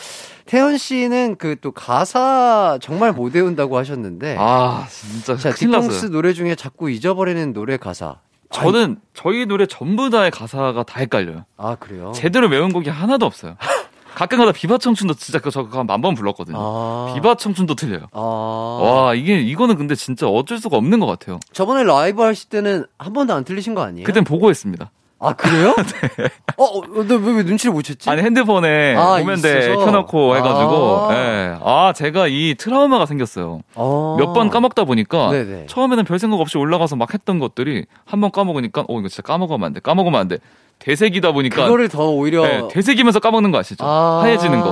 태연 0.47 0.79
씨는 0.79 1.37
그 1.37 1.57
또 1.61 1.73
가사 1.73 2.79
정말 2.81 3.13
못 3.13 3.35
외운다고 3.35 3.77
하셨는데 3.77 4.37
아, 4.39 4.87
진짜 4.89 5.37
자, 5.37 5.51
딕펑스. 5.51 6.11
노래 6.11 6.33
중에 6.33 6.55
자꾸 6.55 6.91
잊어버리는 6.91 7.53
노래 7.53 7.77
가사. 7.77 8.17
저는 8.51 8.99
저희 9.13 9.45
노래 9.45 9.67
전부 9.67 10.09
다의 10.09 10.31
가사가 10.31 10.83
다 10.85 11.01
헷갈려요. 11.01 11.45
아, 11.59 11.75
그래요? 11.75 12.13
제대로 12.15 12.49
외운 12.49 12.73
곡이 12.73 12.89
하나도 12.89 13.27
없어요. 13.27 13.57
가끔가다 14.15 14.53
비바 14.53 14.79
청춘도 14.79 15.15
진짜 15.15 15.39
그 15.39 15.51
저거 15.51 15.85
만번 15.85 16.15
불렀거든요. 16.15 16.57
아. 16.59 17.13
비바 17.15 17.35
청춘도 17.37 17.75
틀려요. 17.75 18.07
아. 18.13 18.21
와, 18.21 19.15
이게 19.15 19.39
이거는 19.39 19.77
근데 19.77 19.95
진짜 19.95 20.27
어쩔 20.27 20.59
수가 20.59 20.77
없는 20.79 20.99
것 20.99 21.07
같아요. 21.07 21.39
저번에 21.53 21.85
라이브 21.85 22.23
하실 22.23 22.49
때는 22.49 22.87
한 22.99 23.13
번도 23.13 23.35
안 23.35 23.45
틀리신 23.45 23.75
거 23.75 23.83
아니에요? 23.83 24.07
그땐 24.07 24.25
보고 24.25 24.49
했습니다. 24.49 24.91
아, 25.21 25.33
그래요? 25.33 25.75
어, 26.57 26.65
어, 26.65 26.83
너 27.07 27.17
왜, 27.17 27.33
왜 27.37 27.43
눈치를 27.43 27.73
못 27.73 27.83
챘지? 27.85 28.09
아니 28.09 28.23
핸드폰에 28.23 28.95
아, 28.97 29.19
있어서? 29.21 29.85
켜놓고 29.85 30.37
해가지고 30.37 31.09
아. 31.11 31.15
예. 31.15 31.59
아 31.63 31.93
제가 31.95 32.29
이 32.29 32.55
트라우마가 32.57 33.07
생겼어요. 33.07 33.61
어. 33.75 34.17
몇번 34.19 34.49
까먹다 34.51 34.85
보니까 34.85 35.31
네네. 35.33 35.67
처음에는 35.67 36.05
별 36.05 36.19
생각 36.19 36.39
없이 36.41 36.57
올라가서 36.59 36.97
막 36.97 37.13
했던 37.15 37.39
것들이 37.39 37.87
한 38.05 38.21
번 38.21 38.31
까먹으니까 38.31 38.83
어 38.89 38.99
이거 38.99 39.09
진짜 39.09 39.23
까먹으면 39.23 39.65
안 39.67 39.73
돼. 39.73 39.81
까먹으면 39.81 40.21
안 40.21 40.29
돼. 40.29 40.39
되새기다 40.81 41.33
보니까 41.33 41.65
그거를 41.65 41.89
더 41.89 42.09
오히려. 42.11 42.43
네, 42.43 42.69
되새기면서 42.71 43.19
까먹는 43.19 43.51
거 43.51 43.59
아시죠? 43.59 43.85
아. 43.85 44.21
하얘지는 44.23 44.61
거. 44.61 44.69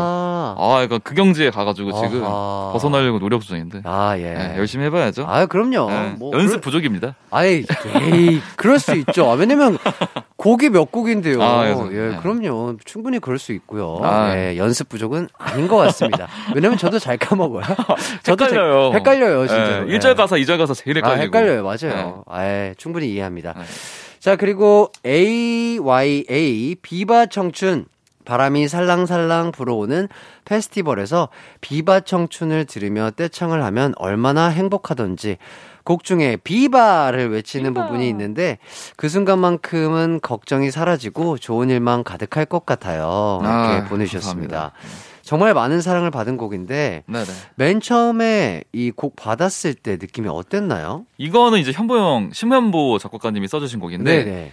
아, 0.58 0.68
그러니까 0.86 0.98
그 0.98 1.14
경지에 1.14 1.50
가가지고 1.50 1.92
지금 1.92 2.24
아하. 2.24 2.70
벗어나려고 2.72 3.18
노력 3.18 3.42
중인데 3.42 3.80
아, 3.84 4.14
예. 4.18 4.22
네, 4.34 4.54
열심히 4.58 4.84
해봐야죠. 4.86 5.24
아, 5.28 5.46
그럼요. 5.46 5.90
네, 5.90 6.14
뭐 6.18 6.32
연습 6.34 6.48
그럴- 6.48 6.60
부족입니다. 6.60 7.14
아이, 7.30 7.64
에이, 8.12 8.40
그럴 8.56 8.78
수 8.78 8.94
있죠. 8.96 9.28
아, 9.30 9.34
왜냐면 9.34 9.78
곡이 10.36 10.68
몇 10.70 10.92
곡인데요. 10.92 11.42
아, 11.42 11.62
그래서, 11.62 11.92
예, 11.92 12.10
네. 12.10 12.16
그럼요. 12.22 12.76
충분히 12.84 13.18
그럴 13.18 13.38
수 13.38 13.52
있고요. 13.52 14.00
아. 14.02 14.34
예, 14.36 14.56
연습 14.56 14.88
부족은 14.88 15.28
아닌 15.38 15.66
것 15.68 15.76
같습니다. 15.76 16.28
왜냐면 16.54 16.78
저도 16.78 16.98
잘 16.98 17.16
까먹어요. 17.18 17.62
저도 18.22 18.46
잘- 18.48 18.58
헷갈려요. 18.58 18.92
헷갈려요, 18.94 19.46
진짜로. 19.46 19.90
예, 19.90 19.98
1절 19.98 20.10
예. 20.10 20.14
가사, 20.14 20.36
2절 20.36 20.58
가사 20.58 20.74
제일 20.74 20.98
아, 21.04 21.10
헷갈리고. 21.10 21.22
헷갈려요. 21.38 21.62
맞아요. 21.64 22.24
아, 22.28 22.72
충분히 22.76 23.08
이해합니다. 23.12 23.54
네. 23.56 23.64
자, 24.20 24.34
그리고 24.36 24.90
AYA 25.04 26.76
비바 26.82 27.26
청춘 27.26 27.86
바람이 28.26 28.68
살랑살랑 28.68 29.52
불어오는 29.52 30.08
페스티벌에서 30.44 31.30
비바 31.62 32.00
청춘을 32.00 32.66
들으며 32.66 33.10
떼창을 33.10 33.62
하면 33.64 33.94
얼마나 33.96 34.48
행복하던지 34.48 35.38
곡 35.84 36.02
중에 36.02 36.36
비바를 36.36 37.30
외치는 37.30 37.72
부분이 37.72 38.08
있는데 38.08 38.58
그 38.96 39.08
순간만큼은 39.08 40.18
걱정이 40.20 40.70
사라지고 40.70 41.38
좋은 41.38 41.70
일만 41.70 42.02
가득할 42.02 42.44
것 42.44 42.66
같아요. 42.66 43.38
이렇게 43.40 43.54
아, 43.54 43.84
보내주셨습니다. 43.88 44.72
감사합니다. 44.72 44.72
정말 45.22 45.54
많은 45.54 45.80
사랑을 45.80 46.10
받은 46.12 46.36
곡인데 46.36 47.04
네네. 47.06 47.24
맨 47.56 47.80
처음에 47.80 48.62
이 48.72 48.90
곡 48.96 49.14
받았을 49.16 49.74
때 49.74 49.92
느낌이 49.92 50.28
어땠나요? 50.28 51.04
이거는 51.18 51.58
이제 51.58 51.72
현보 51.72 51.96
형, 51.98 52.30
심현보 52.32 52.98
작곡가님이 52.98 53.46
써주신 53.48 53.78
곡인데, 53.80 54.24
네네. 54.24 54.52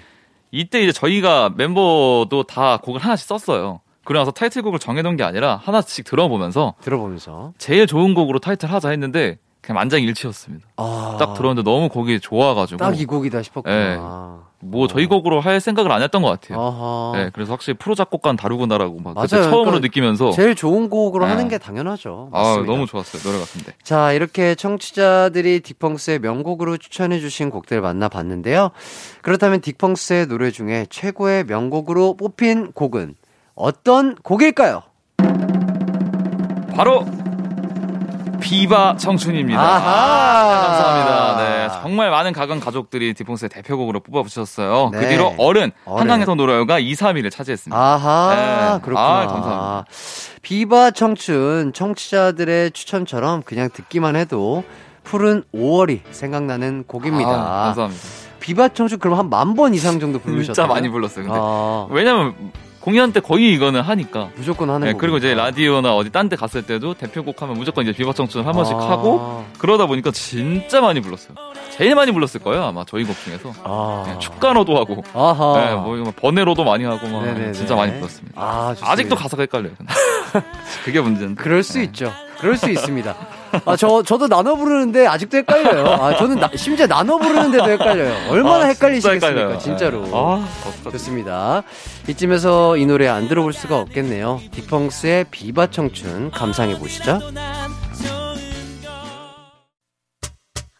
이때 0.55 0.81
이제 0.83 0.91
저희가 0.91 1.51
멤버도 1.55 2.43
다 2.47 2.77
곡을 2.77 3.01
하나씩 3.01 3.27
썼어요. 3.27 3.81
그러나서 4.05 4.29
타이틀곡을 4.31 4.77
정해놓은 4.79 5.17
게 5.17 5.23
아니라 5.23 5.59
하나씩 5.63 6.05
들어보면서 6.05 6.75
들어보면서 6.81 7.53
제일 7.57 7.87
좋은 7.87 8.13
곡으로 8.13 8.37
타이틀 8.39 8.71
하자 8.71 8.89
했는데 8.89 9.39
그냥 9.61 9.77
만장일치였습니다. 9.77 10.67
아, 10.77 11.15
딱 11.19 11.33
들었는데 11.33 11.67
너무 11.69 11.89
곡이 11.89 12.19
좋아가지고 12.19 12.77
딱 12.77 12.93
이 12.95 13.05
곡이다 13.05 13.41
싶었구나. 13.41 14.43
뭐 14.63 14.87
저희 14.87 15.05
곡으로 15.05 15.39
할 15.39 15.59
생각을 15.59 15.91
안 15.91 16.01
했던 16.01 16.21
것 16.21 16.29
같아요. 16.29 16.59
아하. 16.59 17.11
네, 17.15 17.29
그래서 17.33 17.51
확실히 17.51 17.77
프로 17.77 17.95
작곡과는 17.95 18.37
다르구나라고 18.37 18.99
막 18.99 19.15
그때 19.15 19.35
맞아요. 19.35 19.49
처음으로 19.49 19.65
그러니까 19.65 19.87
느끼면서 19.87 20.31
제일 20.31 20.55
좋은 20.55 20.89
곡으로 20.89 21.25
네. 21.25 21.31
하는 21.31 21.47
게 21.47 21.57
당연하죠. 21.57 22.29
아 22.31 22.41
맞습니다. 22.41 22.71
너무 22.71 22.85
좋았어요 22.85 23.21
노래 23.23 23.39
같은데. 23.39 23.73
자, 23.83 24.13
이렇게 24.13 24.55
청취자들이 24.55 25.59
딕펑스의 25.61 26.19
명곡으로 26.19 26.77
추천해주신 26.77 27.49
곡들 27.49 27.81
만나봤는데요. 27.81 28.71
그렇다면 29.21 29.61
딕펑스의 29.61 30.27
노래 30.27 30.51
중에 30.51 30.85
최고의 30.89 31.45
명곡으로 31.45 32.17
뽑힌 32.17 32.71
곡은 32.71 33.15
어떤 33.55 34.15
곡일까요? 34.15 34.81
바로 36.75 37.05
비바 38.43 38.97
청춘입니다. 38.97 39.59
아하. 39.59 40.43
네, 40.43 40.67
감사합니다. 40.67 41.37
네, 41.37 41.81
정말 41.81 42.11
많은 42.11 42.33
가강 42.33 42.59
가족들이 42.59 43.13
디펑스의 43.13 43.49
대표곡으로 43.49 44.01
뽑아주셨어요. 44.01 44.89
네. 44.91 44.99
그 44.99 45.07
뒤로 45.07 45.33
어른, 45.37 45.71
어른. 45.85 46.01
한강에서 46.01 46.35
놀아요가 46.35 46.77
2, 46.77 46.93
3위를 46.93 47.31
차지했습니다. 47.31 47.79
아하, 47.81 48.35
네. 48.35 48.81
그렇구나. 48.83 49.07
아, 49.21 49.27
감사합니다. 49.27 49.85
비바 50.41 50.91
청춘, 50.91 51.71
청취자들의 51.73 52.71
추천처럼 52.71 53.43
그냥 53.43 53.69
듣기만 53.73 54.15
해도 54.17 54.63
푸른 55.03 55.43
5월이 55.55 56.01
생각나는 56.11 56.83
곡입니다. 56.85 57.29
아, 57.31 57.63
감사합니다. 57.67 58.03
비바 58.41 58.69
청춘 58.69 58.99
그럼 58.99 59.17
한 59.19 59.29
만 59.29 59.55
번 59.55 59.73
이상 59.73 60.01
정도 60.01 60.19
부르셨어요? 60.19 60.53
진짜 60.53 60.67
많이 60.67 60.89
불렀어요. 60.89 61.23
근데 61.25 61.39
아, 61.41 61.87
왜냐면 61.89 62.35
공연 62.83 63.13
때 63.13 63.21
거의 63.21 63.53
이거는 63.53 63.79
하니까. 63.79 64.29
무조건 64.35 64.69
하는 64.69 64.85
네, 64.87 64.91
곡. 64.91 64.99
그리고 64.99 65.15
이제 65.17 65.33
라디오나 65.33 65.95
어디 65.95 66.09
딴 66.09 66.27
데 66.27 66.35
갔을 66.35 66.63
때도 66.63 66.95
대표곡 66.95 67.41
하면 67.41 67.55
무조건 67.57 67.83
이제 67.87 67.93
비바 67.95 68.11
청춘을 68.11 68.45
한 68.45 68.51
번씩 68.53 68.75
아. 68.75 68.89
하고 68.91 69.45
그러다 69.57 69.85
보니까 69.85 70.11
진짜 70.11 70.81
많이 70.81 70.99
불렀어요. 70.99 71.35
제일 71.77 71.95
많이 71.95 72.11
불렀을 72.11 72.41
거예요 72.41 72.63
아마 72.63 72.83
저희 72.85 73.05
곡 73.05 73.15
중에서. 73.23 73.53
아. 73.63 74.03
네, 74.05 74.19
축가로도 74.19 74.77
하고, 74.77 75.01
아하. 75.13 75.65
네, 75.65 75.75
뭐막 75.75 76.15
번외로도 76.17 76.63
많이 76.65 76.83
하고 76.83 77.07
막 77.07 77.23
네네네. 77.23 77.53
진짜 77.53 77.75
많이 77.75 77.93
불렀습니다. 77.93 78.41
아. 78.41 78.75
아직도 78.81 79.15
가사가 79.15 79.43
헷갈려요. 79.43 79.71
그게 80.83 80.99
문제인데. 80.99 81.41
그럴 81.41 81.63
수 81.63 81.77
네. 81.77 81.85
있죠. 81.85 82.11
그럴 82.39 82.57
수 82.57 82.69
있습니다. 82.69 83.15
아, 83.65 83.75
저, 83.75 84.03
저도 84.03 84.27
나눠 84.27 84.55
부르는데 84.55 85.05
아직도 85.07 85.37
헷갈려요. 85.37 85.85
아, 85.93 86.17
저는 86.17 86.39
나- 86.39 86.49
심지어 86.55 86.87
나눠 86.87 87.17
부르는데도 87.17 87.69
헷갈려요. 87.69 88.29
얼마나 88.29 88.65
아, 88.65 88.67
헷갈리시겠습니까, 88.69 89.57
진짜. 89.59 89.59
진짜로. 89.59 90.03
네. 90.03 90.11
아. 90.13 90.45
좋습니다. 90.91 91.63
이쯤에서 92.07 92.77
이 92.77 92.85
노래 92.85 93.07
안 93.07 93.27
들어볼 93.27 93.53
수가 93.53 93.79
없겠네요. 93.79 94.41
딕펑스의 94.51 95.27
비바 95.31 95.67
청춘 95.71 96.31
감상해 96.31 96.77
보시죠. 96.79 97.19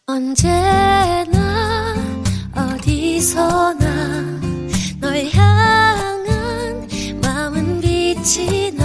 언제나 0.06 1.94
어디서나 2.54 3.86
널 5.00 5.24
향한 5.32 6.86
마음은 7.22 7.80
빛이 7.80 8.70
나 8.72 8.84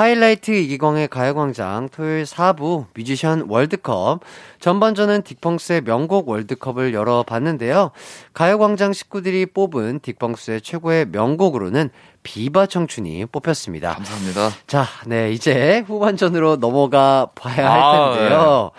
하이라이트 0.00 0.52
이기광의 0.52 1.08
가요광장 1.08 1.90
토요일 1.90 2.24
4부 2.24 2.86
뮤지션 2.94 3.44
월드컵 3.50 4.20
전반전은 4.58 5.20
딕펑스의 5.20 5.84
명곡 5.84 6.26
월드컵을 6.30 6.94
열어봤는데요. 6.94 7.90
가요광장 8.32 8.94
식구들이 8.94 9.44
뽑은 9.44 10.00
딕펑스의 10.00 10.64
최고의 10.64 11.08
명곡으로는 11.12 11.90
비바 12.22 12.64
청춘이 12.64 13.26
뽑혔습니다. 13.26 13.92
감사합니다. 13.92 14.48
자, 14.66 14.86
네, 15.06 15.32
이제 15.32 15.84
후반전으로 15.86 16.56
넘어가 16.56 17.28
봐야 17.34 17.70
할 17.70 17.80
아, 17.80 18.14
텐데요. 18.14 18.70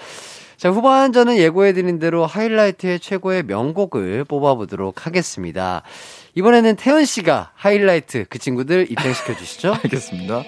자, 0.57 0.71
후반전은 0.71 1.37
예고해드린 1.37 1.99
대로 1.99 2.25
하이라이트의 2.25 2.99
최고의 2.99 3.43
명곡을 3.43 4.23
뽑아보도록 4.23 5.05
하겠습니다. 5.05 5.83
이번에는 6.33 6.77
태연 6.77 7.05
씨가 7.05 7.51
하이라이트 7.53 8.25
그 8.27 8.39
친구들 8.39 8.89
입장시켜 8.89 9.35
주시죠. 9.35 9.75
알겠습니다. 9.85 10.41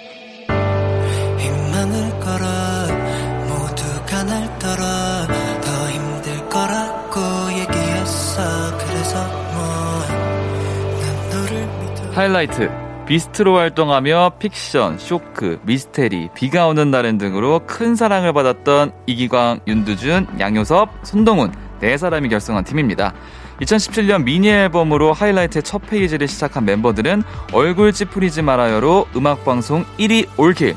하이라이트 12.14 12.70
비스트로 13.08 13.58
활동하며 13.58 14.34
픽션, 14.38 15.00
쇼크, 15.00 15.60
미스테리, 15.64 16.30
비가 16.36 16.68
오는 16.68 16.92
날엔 16.92 17.18
등으로 17.18 17.62
큰 17.66 17.96
사랑을 17.96 18.32
받았던 18.34 18.94
이기광, 19.08 19.62
윤두준, 19.68 20.28
양효섭, 20.40 20.90
손동훈 21.02 21.52
네 21.80 21.98
사람이 21.98 22.30
결성한 22.30 22.64
팀입니다. 22.66 23.14
2017년 23.62 24.24
미니 24.24 24.50
앨범으로 24.50 25.12
하이라이트의 25.12 25.64
첫 25.64 25.82
페이지를 25.88 26.28
시작한 26.28 26.66
멤버들은 26.66 27.24
얼굴 27.52 27.92
찌푸리지 27.92 28.44
말아요로 28.44 29.08
음악방송 29.16 29.84
1위 29.98 30.28
all-kill, 30.38 30.76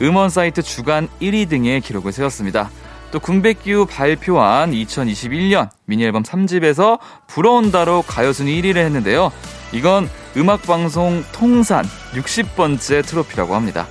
음원 0.00 0.30
사이트 0.30 0.62
주간 0.62 1.08
1위 1.20 1.48
등의 1.50 1.82
기록을 1.82 2.12
세웠습니다. 2.12 2.70
또 3.10 3.20
군백기 3.20 3.72
후 3.72 3.86
발표한 3.86 4.72
2021년 4.72 5.68
미니 5.84 6.04
앨범 6.04 6.22
3집에서 6.22 6.98
불어온다로 7.26 8.02
가요순위 8.02 8.60
1위를 8.62 8.76
했는데요. 8.78 9.32
이건 9.72 10.08
음악방송 10.36 11.24
통산 11.32 11.84
60번째 12.12 13.04
트로피라고 13.04 13.54
합니다. 13.54 13.86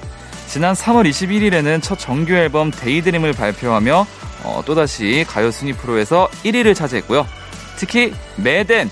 지난 0.47 0.73
3월 0.73 1.09
21일에는 1.09 1.81
첫 1.81 1.99
정규 1.99 2.33
앨범 2.33 2.71
Daydream을 2.71 3.33
발표하며 3.33 4.07
어, 4.43 4.63
또다시 4.65 5.25
가요 5.27 5.51
순위 5.51 5.73
프로에서 5.73 6.29
1위를 6.43 6.75
차지했고요. 6.75 7.27
특히 7.75 8.13
메덴 8.38 8.89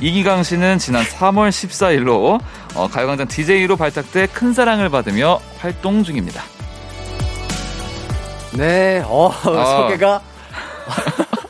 이기강 0.00 0.42
씨는 0.42 0.78
지난 0.78 1.04
3월 1.04 1.48
14일로 1.48 2.40
어, 2.74 2.88
가요광장 2.88 3.28
DJ로 3.28 3.76
발탁돼 3.76 4.26
큰 4.26 4.52
사랑을 4.52 4.88
받으며 4.90 5.40
활동 5.58 6.02
중입니다. 6.02 6.42
네, 8.52 9.02
어, 9.06 9.30
아. 9.30 9.88
소개가 9.88 10.20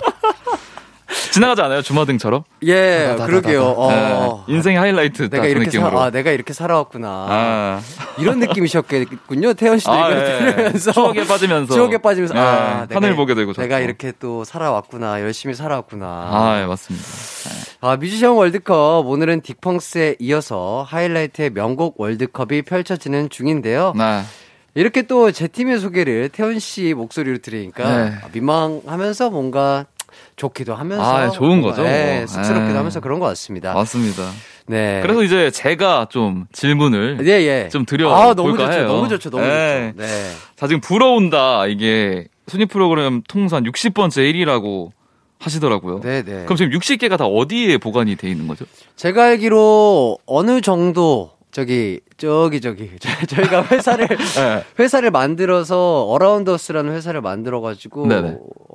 지나가지 1.34 1.62
않아요? 1.62 1.82
주마등처럼? 1.82 2.44
예, 2.62 3.06
다다다다다. 3.08 3.26
그러게요. 3.26 3.64
어. 3.76 4.44
네, 4.46 4.54
인생의 4.54 4.78
하이라이트 4.78 5.22
내가 5.30 5.38
딱그 5.38 5.48
이렇게 5.48 5.70
살, 5.70 5.80
느낌으로. 5.82 6.00
아, 6.00 6.10
내가 6.10 6.30
이렇게 6.30 6.52
살아왔구나. 6.52 7.08
아, 7.28 7.80
이런 8.18 8.38
느낌이셨겠군요. 8.38 9.54
태연 9.54 9.80
씨도 9.80 9.90
아, 9.92 10.10
이걸 10.10 10.22
예. 10.22 10.54
들으면서 10.54 10.92
추억에 10.92 11.26
빠지면서. 11.26 11.74
추억에 11.74 11.98
빠지면서 11.98 12.36
예, 12.36 12.38
아, 12.38 12.86
하늘 12.88 13.16
보게 13.16 13.34
되고 13.34 13.52
내가 13.52 13.74
자꾸. 13.76 13.84
이렇게 13.84 14.12
또 14.20 14.44
살아왔구나. 14.44 15.20
열심히 15.22 15.56
살아왔구나. 15.56 16.06
아, 16.06 16.60
예, 16.62 16.66
맞습니다. 16.66 17.04
아, 17.80 17.96
뮤지션 17.96 18.34
월드컵 18.36 19.04
오늘은 19.08 19.40
딕펑스에 19.40 20.16
이어서 20.20 20.86
하이라이트의 20.88 21.50
명곡 21.50 22.00
월드컵이 22.00 22.62
펼쳐지는 22.62 23.28
중인데요. 23.28 23.92
네. 23.96 24.22
이렇게 24.76 25.02
또 25.02 25.30
제 25.32 25.46
팀의 25.48 25.78
소개를 25.80 26.28
태연 26.30 26.58
씨 26.58 26.94
목소리로 26.94 27.38
들으니까 27.38 27.84
네. 28.04 28.12
아, 28.22 28.28
민망하면서 28.32 29.30
뭔가 29.30 29.86
좋기도 30.36 30.74
하면서 30.74 31.02
아, 31.02 31.30
좋은 31.30 31.60
뭔가, 31.60 31.70
거죠. 31.70 31.84
예, 31.88 32.18
뭐. 32.18 32.26
쑥스럽기도 32.26 32.72
예. 32.72 32.76
하면서 32.76 33.00
그런 33.00 33.20
것 33.20 33.26
같습니다. 33.26 33.74
맞습니다. 33.74 34.30
네. 34.66 35.00
그래서 35.02 35.22
이제 35.22 35.50
제가 35.50 36.08
좀 36.10 36.46
질문을 36.52 37.18
예, 37.22 37.30
예. 37.46 37.68
좀 37.70 37.84
드려 37.84 38.12
아, 38.12 38.34
너무 38.34 38.50
볼까 38.50 38.66
좋죠. 38.66 38.78
해요. 38.78 38.88
너무 38.88 39.08
좋죠. 39.08 39.30
너무 39.30 39.44
네. 39.44 39.92
좋죠. 39.96 40.02
네. 40.06 40.30
자, 40.56 40.66
지금 40.66 40.80
불어온다. 40.80 41.66
이게 41.66 42.26
순위 42.48 42.66
프로그램 42.66 43.22
통산 43.28 43.64
60번째 43.64 44.32
1위라고 44.32 44.90
하시더라고요. 45.38 46.00
네, 46.00 46.22
네. 46.22 46.44
그럼 46.44 46.56
지금 46.56 46.78
60개가 46.78 47.18
다 47.18 47.26
어디에 47.26 47.78
보관이 47.78 48.16
돼 48.16 48.28
있는 48.30 48.46
거죠? 48.48 48.64
제가 48.96 49.24
알기로 49.26 50.18
어느 50.26 50.60
정도 50.60 51.32
저기 51.54 52.00
저기 52.16 52.60
저기 52.60 52.90
저- 52.98 53.26
저희가 53.26 53.64
회사를 53.66 54.08
네. 54.34 54.64
회사를 54.80 55.12
만들어서 55.12 56.02
어라운더스라는 56.06 56.92
회사를 56.92 57.20
만들어 57.20 57.60
가지고. 57.60 58.08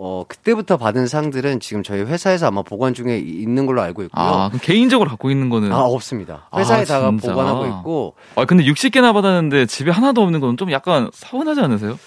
어 0.02 0.24
그때부터 0.30 0.78
받은 0.78 1.08
상들은 1.08 1.60
지금 1.60 1.84
저희 1.84 2.00
회사에서 2.04 2.48
아마 2.48 2.62
보관 2.62 2.94
중에 2.94 3.18
있는 3.18 3.66
걸로 3.66 3.82
알고 3.82 4.04
있고요. 4.04 4.24
아, 4.26 4.50
개인적으로 4.62 5.10
갖고 5.10 5.30
있는 5.30 5.50
거는 5.50 5.74
아, 5.74 5.82
없습니다. 5.82 6.48
회사에다가 6.56 7.08
아? 7.08 7.12
보관하고 7.12 7.66
있고 7.68 8.14
아, 8.36 8.46
근데 8.46 8.64
60개나 8.64 9.14
받았는데 9.14 9.66
집에 9.66 9.92
하나도 9.92 10.22
없는 10.22 10.40
건 10.40 10.56
좀 10.56 10.72
약간 10.72 11.10
서운하지 11.14 11.60
않으세요? 11.60 12.00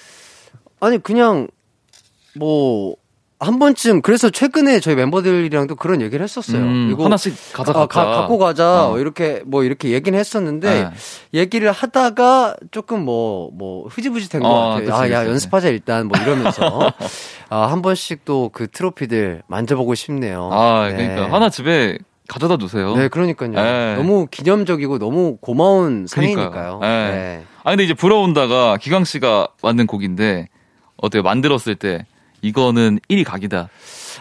아니 0.81 0.97
그냥 0.99 1.49
뭐 2.35 2.97
한 3.43 3.59
번쯤 3.59 4.03
그래서 4.03 4.31
최근에 4.31 4.79
저희 4.81 4.95
멤버들이랑도 4.95 5.75
그런 5.75 6.01
얘기를 6.01 6.23
했었어요. 6.23 6.63
음, 6.63 6.91
이거 6.93 7.05
하나씩 7.05 7.35
가져가자. 7.53 7.81
아, 7.81 7.87
가, 7.87 8.17
갖고 8.21 8.39
가자 8.39 8.91
어. 8.91 8.99
이렇게 8.99 9.43
뭐 9.45 9.65
이렇게 9.65 9.89
얘기는 9.91 10.17
했었는데 10.17 10.85
네. 10.85 10.91
얘기를 11.35 11.73
하다가 11.73 12.55
조금 12.71 13.05
뭐뭐 13.05 13.89
흐지부지 13.89 14.29
된것 14.31 14.49
어, 14.49 14.55
같아요. 14.71 14.79
그치, 14.81 14.93
아, 14.93 15.11
야 15.11 15.19
그치. 15.21 15.31
연습하자 15.33 15.69
일단 15.69 16.07
뭐 16.07 16.17
이러면서 16.23 16.93
아, 17.51 17.67
한 17.67 17.83
번씩 17.83 18.25
또 18.25 18.51
그 18.53 18.69
트로피들 18.69 19.43
만져보고 19.47 19.95
싶네요. 19.95 20.51
아, 20.53 20.89
네. 20.89 20.97
그러니까 21.09 21.35
하나 21.35 21.49
집에 21.51 21.99
가져다 22.29 22.57
두세요. 22.57 22.95
네, 22.95 23.09
그러니까요. 23.09 23.51
네. 23.53 23.97
너무 23.97 24.27
기념적이고 24.31 24.99
너무 24.99 25.37
고마운 25.41 26.07
상이니까요. 26.07 26.79
네. 26.81 26.89
네. 27.11 27.45
아 27.65 27.71
근데 27.71 27.85
이제 27.85 27.95
불어온다가 27.95 28.77
기광 28.77 29.05
씨가 29.05 29.49
만든 29.63 29.87
곡인데 29.87 30.49
어때요? 30.97 31.23
만들었을 31.23 31.75
때 31.77 32.07
이거는 32.43 32.99
1위 33.09 33.25
각이다. 33.25 33.71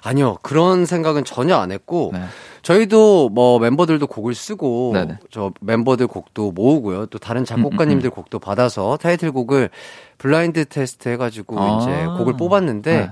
아니요, 0.04 0.38
그런 0.42 0.86
생각은 0.86 1.26
전혀 1.26 1.58
안 1.58 1.72
했고, 1.72 2.12
네. 2.14 2.22
저희도 2.62 3.30
뭐 3.30 3.60
멤버들도 3.60 4.08
곡을 4.08 4.34
쓰고, 4.36 4.92
네네. 4.94 5.18
저 5.32 5.52
멤버들 5.60 6.08
곡도 6.08 6.52
모으고요. 6.52 7.08
또 7.08 7.20
다른 7.20 7.44
작곡가님들 7.44 8.10
음, 8.10 8.12
곡도 8.12 8.40
받아서 8.40 8.98
타이틀곡을 8.98 9.70
블라인드 10.18 10.66
테스트 10.66 11.10
해 11.10 11.18
가지고 11.18 11.60
아. 11.60 11.80
이제 11.82 12.06
곡을 12.18 12.38
뽑았는데, 12.38 12.98
네. 12.98 13.10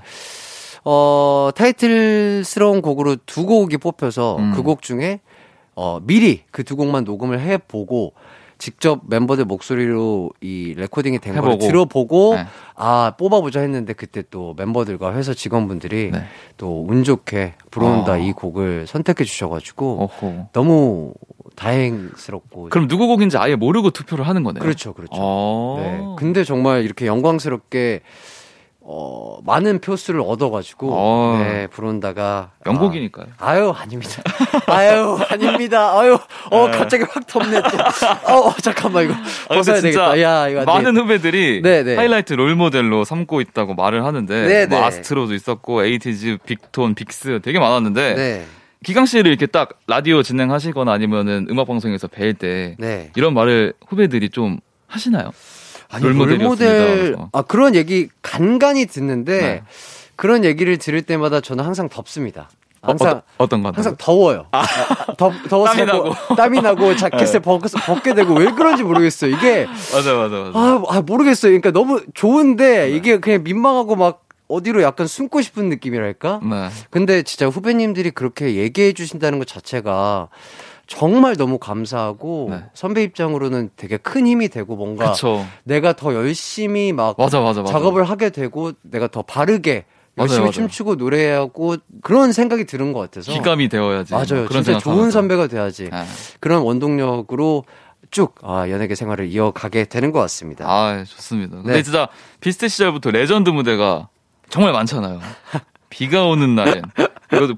어, 0.86 1.49
타이틀스러운 1.55 2.82
곡으로 2.82 3.18
두 3.26 3.45
곡이 3.45 3.78
뽑혀서 3.78 4.38
음. 4.38 4.53
그곡 4.53 4.82
중에, 4.82 5.20
어, 5.76 5.99
미리 6.01 6.43
그 6.51 6.64
두 6.64 6.76
곡만 6.76 7.03
녹음을 7.03 7.39
해보고, 7.39 8.14
직접 8.60 9.01
멤버들 9.07 9.45
목소리로 9.45 10.32
이 10.41 10.76
레코딩이 10.78 11.20
된걸 11.20 11.53
해보고. 11.53 11.68
들어보고, 11.68 12.36
네. 12.36 12.45
아, 12.76 13.14
뽑아보자 13.18 13.62
했는데 13.62 13.93
그때 13.93 14.22
또 14.30 14.53
멤버들과 14.57 15.16
회사 15.16 15.34
직원분들이 15.34 16.12
네. 16.12 16.24
또운 16.57 17.03
좋게 17.03 17.55
불어온다 17.72 18.14
아. 18.14 18.18
이 18.18 18.34
곡을 18.34 18.86
선택해 18.86 19.24
주셔가지고 19.24 20.03
어허. 20.03 20.49
너무 20.53 21.14
다행스럽고. 21.55 22.70
그럼 22.70 22.88
누구 22.88 23.07
곡인지 23.07 23.38
아예 23.38 23.55
모르고 23.55 23.89
투표를 23.91 24.28
하는 24.28 24.43
거네요. 24.43 24.62
그렇죠, 24.62 24.93
그렇죠. 24.93 25.14
어. 25.16 25.80
네. 25.82 26.16
근데 26.18 26.43
정말 26.43 26.84
이렇게 26.84 27.05
영광스럽게 27.07 28.01
어, 28.92 29.38
많은 29.46 29.82
표수를 29.82 30.20
얻어가지고 30.22 30.90
어. 30.92 31.38
네, 31.44 31.68
불어온다가 31.68 32.50
명곡이니까요. 32.66 33.28
아, 33.38 33.52
아유 33.52 33.70
아닙니다. 33.70 34.24
아유 34.66 35.20
아닙니다. 35.30 36.00
아유 36.00 36.18
어 36.50 36.68
네. 36.68 36.72
갑자기 36.76 37.04
확 37.08 37.28
덥네 37.28 37.62
또. 37.62 38.34
어, 38.34 38.48
어, 38.48 38.54
잠깐만 38.56 39.06
이거 39.06 39.14
아, 39.14 39.54
벗어야 39.54 39.76
진짜 39.76 39.82
되겠다. 39.82 40.22
야 40.22 40.48
이거 40.48 40.62
안 40.62 40.66
많은 40.66 40.84
되겠다. 40.86 41.04
후배들이 41.04 41.62
네, 41.62 41.84
네. 41.84 41.96
하이라이트 41.98 42.34
롤 42.34 42.56
모델로 42.56 43.04
삼고 43.04 43.42
있다고 43.42 43.76
말을 43.76 44.06
하는데 44.06 44.48
네, 44.48 44.66
뭐 44.66 44.80
네. 44.80 44.86
아스트로도 44.86 45.36
있었고 45.36 45.86
에이티즈, 45.86 46.40
빅톤, 46.48 46.96
빅스 46.96 47.42
되게 47.44 47.60
많았는데 47.60 48.16
네. 48.16 48.46
기광 48.84 49.05
씨를 49.06 49.30
이렇게 49.30 49.46
딱 49.46 49.70
라디오 49.86 50.24
진행하시거나 50.24 50.92
아니면은 50.92 51.46
음악 51.52 51.68
방송에서 51.68 52.08
뵐때 52.08 52.74
네. 52.80 53.12
이런 53.16 53.36
말을 53.36 53.74
후배들이 53.88 54.30
좀 54.30 54.58
하시나요? 54.88 55.32
아니. 55.90 56.06
롤모델. 56.08 57.18
아, 57.32 57.42
그런 57.42 57.76
얘기 57.76 58.10
간간히 58.22 58.86
듣는데, 58.86 59.42
네. 59.42 59.64
그런 60.16 60.46
얘기를 60.46 60.78
들을 60.78 61.02
때마다 61.02 61.42
저는 61.42 61.64
항상 61.64 61.90
덥습니다. 61.90 62.50
항상, 62.82 63.22
어, 63.38 63.48
떤 63.48 63.62
건? 63.62 63.76
항상 63.76 63.96
더워요. 63.98 64.46
아, 64.52 64.64
더, 65.18 65.34
더워서 65.50 65.74
땀이 65.74 65.86
자꾸 65.86 66.10
나고. 66.10 66.36
땀이 66.36 66.62
나고 66.62 66.96
자켓을 66.96 67.42
벗, 67.42 67.60
벗게 67.86 68.14
되고 68.14 68.34
왜 68.36 68.52
그런지 68.52 68.84
모르겠어요. 68.84 69.36
이게, 69.36 69.66
맞아 69.94 70.14
맞아 70.16 70.36
맞아. 70.36 70.52
아, 70.58 70.84
아, 70.88 71.02
모르겠어요. 71.02 71.50
그러니까 71.50 71.72
너무 71.72 72.02
좋은데, 72.14 72.92
이게 72.92 73.20
그냥 73.20 73.44
민망하고 73.44 73.96
막 73.98 74.24
어디로 74.48 74.82
약간 74.82 75.08
숨고 75.08 75.42
싶은 75.42 75.70
느낌이랄까? 75.70 76.40
네. 76.44 76.70
근데 76.90 77.22
진짜 77.24 77.48
후배님들이 77.48 78.12
그렇게 78.12 78.56
얘기해 78.56 78.94
주신다는 78.94 79.40
것 79.40 79.48
자체가 79.48 80.30
정말 80.90 81.36
너무 81.36 81.60
감사하고 81.60 82.48
네. 82.50 82.64
선배 82.74 83.04
입장으로는 83.04 83.70
되게 83.78 83.98
큰 83.98 84.26
힘이 84.26 84.50
되고 84.50 84.76
뭔가 84.76 85.12
그쵸. 85.12 85.46
내가 85.64 85.94
더 85.94 86.16
열심히 86.16 86.92
막 86.94 87.16
맞아 87.18 87.40
맞아 87.40 87.62
맞아. 87.62 87.72
작업을 87.74 88.04
하게 88.04 88.32
되고 88.32 88.72
내가 88.82 89.08
더 89.08 89.22
바르게 89.22 89.86
열심히 90.18 90.40
맞아요, 90.40 90.42
맞아요. 90.46 90.52
춤추고 90.52 90.96
노래하고 90.96 91.76
그런 92.02 92.32
생각이 92.34 92.66
드는 92.66 92.92
것 92.92 93.02
같아서 93.02 93.32
귀감이 93.32 93.70
되어야지. 93.70 94.14
맞아요. 94.14 94.48
그런 94.48 94.64
진짜 94.64 94.80
좋은 94.80 94.96
하면서. 94.98 95.12
선배가 95.20 95.46
돼야지. 95.48 95.90
네. 95.92 96.04
그런 96.40 96.64
원동력으로 96.64 97.66
쭉 98.10 98.34
아, 98.42 98.68
연예계 98.68 98.96
생활을 98.96 99.28
이어가게 99.28 99.86
되는 99.86 100.12
것 100.12 100.20
같습니다. 100.22 100.66
아 100.68 101.04
좋습니다. 101.04 101.58
근데 101.58 101.74
네. 101.74 101.84
진짜 101.84 102.08
비스트 102.42 102.68
시절부터 102.68 103.12
레전드 103.12 103.52
무대가 103.52 104.10
정말 104.50 104.74
많잖아요. 104.74 105.20
비가 105.92 106.26
오는 106.26 106.56
날엔 106.56 106.82
이것도 107.32 107.55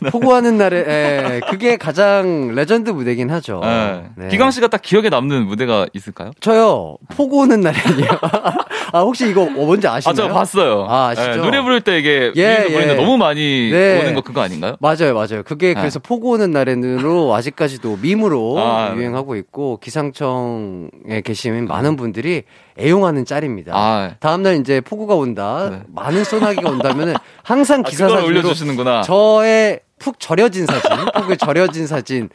날. 0.00 0.10
폭우 0.10 0.31
오는 0.31 0.58
날에 0.58 0.76
예, 0.78 1.40
그게 1.48 1.76
가장 1.76 2.54
레전드 2.54 2.90
무대긴 2.90 3.30
하죠. 3.30 3.60
네. 3.62 4.04
네. 4.16 4.28
기광 4.28 4.50
씨가 4.50 4.68
딱 4.68 4.82
기억에 4.82 5.08
남는 5.08 5.46
무대가 5.46 5.86
있을까요? 5.92 6.32
저요 6.40 6.96
폭우 7.08 7.38
오는 7.40 7.60
날이요. 7.60 7.80
아 8.92 9.00
혹시 9.00 9.28
이거 9.30 9.46
뭔지 9.46 9.86
아시나요? 9.88 10.12
아, 10.12 10.14
저 10.28 10.34
봤어요. 10.34 10.86
아, 10.88 11.08
아시죠? 11.08 11.30
네, 11.30 11.36
노래 11.36 11.60
부를 11.62 11.80
때 11.80 11.98
이게 11.98 12.32
예, 12.36 12.66
예. 12.68 12.94
너무 12.94 13.16
많이 13.16 13.70
네. 13.70 14.00
오는 14.00 14.14
거 14.14 14.20
그거 14.20 14.40
아닌가요? 14.42 14.76
맞아요, 14.80 15.14
맞아요. 15.14 15.42
그게 15.44 15.68
네. 15.68 15.74
그래서 15.74 15.98
포고 15.98 16.30
오는 16.30 16.50
날에는로 16.50 17.32
아직까지도 17.34 17.98
밈으로 18.02 18.58
아, 18.58 18.90
네. 18.90 18.96
유행하고 18.96 19.36
있고 19.36 19.78
기상청에 19.78 21.22
계신 21.24 21.66
많은 21.66 21.96
분들이 21.96 22.42
애용하는 22.80 23.24
짤입니다. 23.24 23.72
아. 23.74 24.14
다음날 24.20 24.56
이제 24.56 24.80
폭우가 24.80 25.14
온다, 25.14 25.68
네. 25.70 25.82
많은 25.88 26.24
소나기가 26.24 26.70
온다면은 26.70 27.14
항상 27.42 27.80
아, 27.80 27.82
기사 27.88 28.08
사진으로 28.08 28.26
올려주시는구나. 28.26 29.02
저의 29.02 29.80
푹 29.98 30.18
절여진 30.18 30.66
사진, 30.66 30.90
폭에 31.14 31.36
절여진 31.36 31.86
사진, 31.86 32.30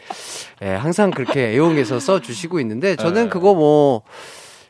예, 0.62 0.70
항상 0.70 1.12
그렇게 1.12 1.50
애용해서 1.50 2.00
써 2.00 2.20
주시고 2.20 2.60
있는데 2.60 2.96
저는 2.96 3.24
네. 3.24 3.30
그거 3.30 3.54
뭐 3.54 4.04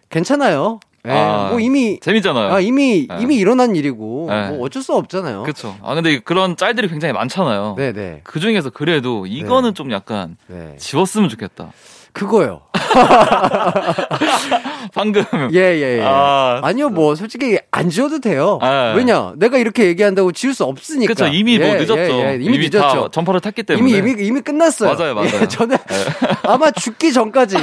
괜찮아요. 0.10 0.80
예, 1.08 1.12
아, 1.12 1.50
뭐 1.52 1.60
이미 1.60 2.00
재밌잖아요. 2.00 2.52
아, 2.52 2.60
이미 2.60 3.06
네. 3.08 3.18
이미 3.22 3.36
일어난 3.36 3.76
일이고 3.76 4.28
네. 4.30 4.50
뭐 4.50 4.66
어쩔 4.66 4.82
수 4.82 4.96
없잖아요. 4.96 5.44
그렇죠. 5.44 5.76
아 5.84 5.94
근데 5.94 6.20
그런 6.20 6.58
짤들이 6.58 6.88
굉장히 6.88 7.14
많잖아요. 7.14 7.76
네네. 7.78 8.22
그 8.24 8.40
중에서 8.40 8.72
그래도 8.72 9.28
이거는 9.28 9.76
좀 9.76 9.92
약간 9.92 10.38
네. 10.48 10.76
지웠으면 10.78 11.30
좋겠다. 11.30 11.72
그거요. 12.16 12.62
방금 14.94 15.26
예, 15.54 15.60
예, 15.60 16.00
예. 16.00 16.02
아, 16.02 16.62
아, 16.64 16.72
니요 16.72 16.88
뭐, 16.88 17.14
솔직히, 17.16 17.60
안 17.72 17.90
지워도 17.90 18.22
돼요. 18.22 18.58
아, 18.62 18.94
왜냐? 18.96 19.34
내가 19.36 19.58
이렇게 19.58 19.88
얘기한다고 19.88 20.32
지울 20.32 20.54
수 20.54 20.64
없으니까. 20.64 21.14
그렇죠. 21.14 21.34
이미 21.34 21.60
뭐 21.60 21.68
예, 21.68 21.74
늦었죠. 21.74 21.98
예, 21.98 22.32
예. 22.32 22.38
이미, 22.40 22.70
다 22.70 22.80
늦었죠. 22.80 23.10
전파를 23.10 23.42
탔기 23.42 23.64
때문에 23.64 23.90
이미, 23.90 23.98
이미, 23.98 24.16
이미 24.26 24.40
끝났어요. 24.40 24.96
맞아요, 24.96 25.14
맞아요. 25.14 25.42
예, 25.42 25.48
저는 25.48 25.76
아마 26.44 26.72
죽기 26.72 27.12
전까지 27.12 27.58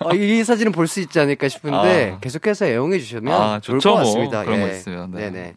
어, 0.00 0.12
이 0.12 0.42
사진을 0.42 0.72
볼수 0.72 0.98
있지 0.98 1.20
않을까 1.20 1.48
싶은데 1.48 2.14
아. 2.16 2.18
계속해서 2.20 2.66
애용해 2.66 2.98
주시면 2.98 3.32
아, 3.32 3.60
좋을 3.60 3.78
것 3.78 3.90
뭐. 3.90 3.98
같습니다. 4.00 4.42
그런 4.42 4.58
예. 4.58 4.62
거 4.62 4.68
있으면, 4.72 5.12
네. 5.12 5.30
네네. 5.30 5.54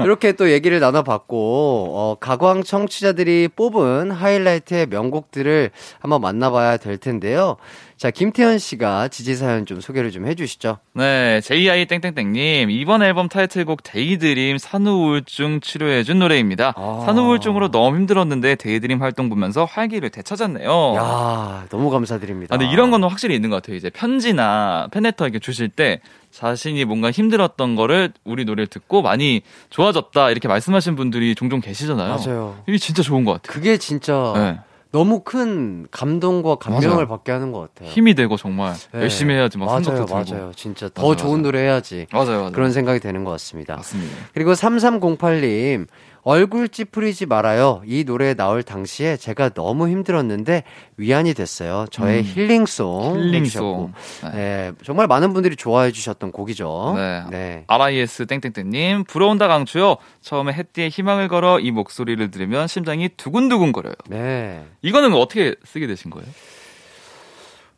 이렇게 0.00 0.32
또 0.32 0.50
얘기를 0.50 0.78
나눠봤고, 0.78 1.92
어, 1.96 2.16
가광 2.20 2.64
청취자들이 2.64 3.48
뽑은 3.56 4.10
하이라이트의 4.10 4.88
명곡들을 4.88 5.70
한번 6.00 6.20
만나봐야 6.20 6.76
될 6.76 6.98
텐데요. 6.98 7.56
자, 7.98 8.12
김태현 8.12 8.60
씨가 8.60 9.08
지지 9.08 9.34
사연 9.34 9.66
좀 9.66 9.80
소개를 9.80 10.12
좀 10.12 10.24
해주시죠. 10.28 10.78
네, 10.94 11.40
JI 11.40 11.86
땡땡땡님 11.86 12.70
이번 12.70 13.02
앨범 13.02 13.28
타이틀곡 13.28 13.82
Daydream 13.82 14.56
산후우울증 14.56 15.58
치료해준 15.60 16.20
노래입니다. 16.20 16.74
아. 16.76 17.02
산후우울증으로 17.04 17.72
너무 17.72 17.96
힘들었는데 17.96 18.54
Daydream 18.54 19.02
활동 19.02 19.28
보면서 19.28 19.64
활기를 19.64 20.10
되찾았네요. 20.10 20.94
야 20.96 21.66
너무 21.70 21.90
감사드립니다. 21.90 22.54
아, 22.54 22.58
근데 22.58 22.72
이런 22.72 22.92
건 22.92 23.02
확실히 23.02 23.34
있는 23.34 23.50
것 23.50 23.56
같아요. 23.56 23.74
이제 23.74 23.90
편지나 23.90 24.86
팬레터 24.92 25.24
이렇게 25.24 25.40
주실 25.40 25.68
때 25.68 26.00
자신이 26.30 26.84
뭔가 26.84 27.10
힘들었던 27.10 27.74
거를 27.74 28.12
우리 28.22 28.44
노래를 28.44 28.68
듣고 28.68 29.02
많이 29.02 29.42
좋아졌다 29.70 30.30
이렇게 30.30 30.46
말씀하신 30.46 30.94
분들이 30.94 31.34
종종 31.34 31.60
계시잖아요. 31.60 32.16
맞아요. 32.16 32.62
이게 32.68 32.78
진짜 32.78 33.02
좋은 33.02 33.24
것 33.24 33.32
같아요. 33.32 33.52
그게 33.52 33.76
진짜 33.76 34.32
네. 34.36 34.58
너무 34.90 35.20
큰 35.20 35.86
감동과 35.90 36.56
감명을 36.56 36.88
맞아요. 36.96 37.08
받게 37.08 37.30
하는 37.30 37.52
것 37.52 37.60
같아요. 37.74 37.90
힘이 37.90 38.14
되고 38.14 38.36
정말 38.38 38.72
네. 38.92 39.02
열심히 39.02 39.34
해야지 39.34 39.58
막 39.58 39.66
맞아요, 39.66 39.82
생각도 39.82 40.06
들고. 40.24 40.34
맞아요. 40.34 40.52
진짜 40.56 40.88
더 40.88 41.02
맞아요, 41.02 41.16
좋은 41.16 41.30
맞아요. 41.32 41.42
노래 41.42 41.60
해야지. 41.60 42.06
맞아요, 42.10 42.38
맞아요. 42.40 42.52
그런 42.52 42.72
생각이 42.72 42.98
되는 43.00 43.22
것 43.22 43.30
같습니다. 43.32 43.76
맞습니다. 43.76 44.16
그리고 44.32 44.52
3308님, 44.54 45.86
얼굴 46.22 46.68
찌푸리지 46.68 47.26
말아요. 47.26 47.82
이 47.86 48.04
노래 48.04 48.34
나올 48.34 48.62
당시에 48.62 49.16
제가 49.16 49.50
너무 49.50 49.88
힘들었는데 49.88 50.64
위안이 50.96 51.34
됐어요. 51.34 51.86
저의 51.90 52.20
음. 52.20 52.24
힐링송. 52.24 53.18
힐링송. 53.18 53.92
네. 54.24 54.30
네, 54.32 54.72
정말 54.84 55.06
많은 55.06 55.32
분들이 55.32 55.56
좋아해 55.56 55.92
주셨던 55.92 56.32
곡이죠. 56.32 56.94
네. 56.96 57.22
네. 57.30 57.64
RIS 57.66 58.26
땡땡땡님 58.26 59.04
부러운다 59.04 59.48
강추요. 59.48 59.96
처음에 60.20 60.52
햇띠에 60.52 60.88
희망을 60.88 61.28
걸어 61.28 61.60
이 61.60 61.70
목소리를 61.70 62.30
들으면 62.30 62.66
심장이 62.66 63.08
두근두근 63.08 63.72
거려요. 63.72 63.94
네. 64.08 64.64
이거는 64.82 65.14
어떻게 65.14 65.54
쓰게 65.64 65.86
되신 65.86 66.10
거예요? 66.10 66.28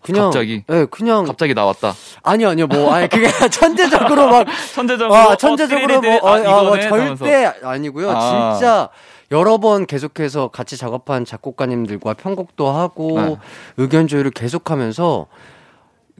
그냥. 0.02 0.24
갑자기? 0.24 0.64
네, 0.66 0.84
그냥. 0.86 1.24
갑자기 1.24 1.54
나왔다. 1.54 1.94
아니요, 2.22 2.48
아니요, 2.50 2.66
뭐, 2.66 2.92
아니, 2.92 3.08
그게 3.08 3.28
천재적으로 3.50 4.28
막. 4.28 4.46
천재적으로 4.74 5.14
아, 5.14 5.26
어, 5.26 5.36
천재적으로 5.36 5.86
뭐, 5.86 6.00
띠리리리, 6.00 6.20
어, 6.22 6.28
아, 6.28 6.58
어, 6.60 6.64
뭐 6.64 6.76
이거네 6.76 7.16
절대 7.16 7.44
하면서. 7.44 7.68
아니고요. 7.68 8.10
아. 8.10 8.54
진짜 8.54 8.88
여러 9.30 9.58
번 9.58 9.86
계속해서 9.86 10.48
같이 10.48 10.76
작업한 10.76 11.24
작곡가님들과 11.24 12.14
편곡도 12.14 12.68
하고 12.68 13.20
네. 13.20 13.36
의견 13.76 14.08
조율을 14.08 14.32
계속하면서 14.32 15.26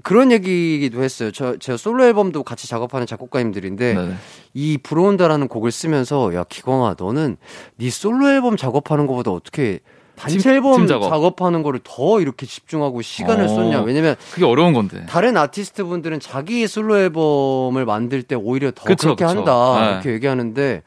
그런 0.02 0.32
얘기도 0.32 1.02
했어요. 1.02 1.30
저, 1.30 1.58
제가 1.58 1.76
솔로 1.76 2.04
앨범도 2.04 2.42
같이 2.42 2.68
작업하는 2.68 3.06
작곡가님들인데 3.06 3.94
네네. 3.94 4.14
이 4.54 4.78
부러운다라는 4.78 5.48
곡을 5.48 5.72
쓰면서 5.72 6.34
야 6.34 6.44
기광아 6.48 6.94
너는 6.98 7.36
네 7.76 7.90
솔로 7.90 8.30
앨범 8.30 8.56
작업하는 8.56 9.06
것보다 9.06 9.30
어떻게 9.32 9.80
단체 10.20 10.38
팀- 10.38 10.52
앨범 10.52 10.76
팀 10.76 10.86
작업. 10.86 11.08
작업 11.08 11.40
하는 11.42 11.62
거를 11.62 11.80
더 11.82 12.20
이렇게 12.20 12.46
집중하고 12.46 13.02
시간을 13.02 13.44
어. 13.44 13.48
썼냐 13.48 13.80
왜냐면 13.82 14.16
그게 14.32 14.44
어려운 14.44 14.72
건데. 14.72 15.04
다른 15.08 15.36
아티스트 15.36 15.84
분들은 15.84 16.20
자기 16.20 16.66
솔로 16.66 16.98
앨범을 16.98 17.84
만들 17.84 18.22
때 18.22 18.34
오히려 18.34 18.70
더 18.70 18.84
그쵸, 18.84 19.14
그렇게 19.16 19.24
그쵸. 19.24 19.38
한다 19.38 19.80
네. 19.86 19.92
이렇게 19.92 20.12
얘기하는데 20.12 20.82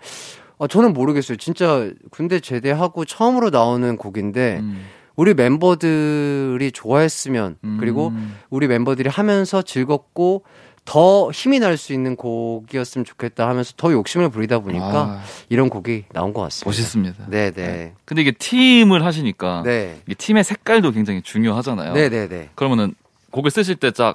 아, 0.59 0.67
저는 0.67 0.93
모르겠어요. 0.93 1.37
진짜 1.37 1.89
군대 2.11 2.39
제대하고 2.39 3.05
처음으로 3.05 3.49
나오는 3.49 3.97
곡인데 3.97 4.59
음. 4.61 4.85
우리 5.15 5.33
멤버들이 5.33 6.71
좋아했으면 6.71 7.57
음. 7.63 7.77
그리고 7.79 8.11
우리 8.49 8.67
멤버들이 8.67 9.09
하면서 9.09 9.61
즐겁고 9.61 10.43
더 10.85 11.31
힘이 11.31 11.59
날 11.59 11.77
수 11.77 11.93
있는 11.93 12.15
곡이었으면 12.15 13.05
좋겠다 13.05 13.47
하면서 13.47 13.73
더 13.77 13.91
욕심을 13.91 14.29
부리다 14.29 14.59
보니까 14.59 14.85
아, 14.85 15.23
이런 15.49 15.69
곡이 15.69 16.05
나온 16.11 16.33
것 16.33 16.41
같습니다. 16.41 16.67
멋있습니다. 16.69 17.25
네네. 17.29 17.51
네. 17.51 17.93
근데 18.05 18.21
이게 18.21 18.31
팀을 18.31 19.03
하시니까 19.05 19.63
네. 19.65 19.99
이게 20.05 20.13
팀의 20.15 20.43
색깔도 20.43 20.91
굉장히 20.91 21.21
중요하잖아요. 21.21 21.93
네네네. 21.93 22.49
그러면은 22.55 22.93
곡을 23.31 23.49
쓰실 23.49 23.77
때딱아 23.77 24.13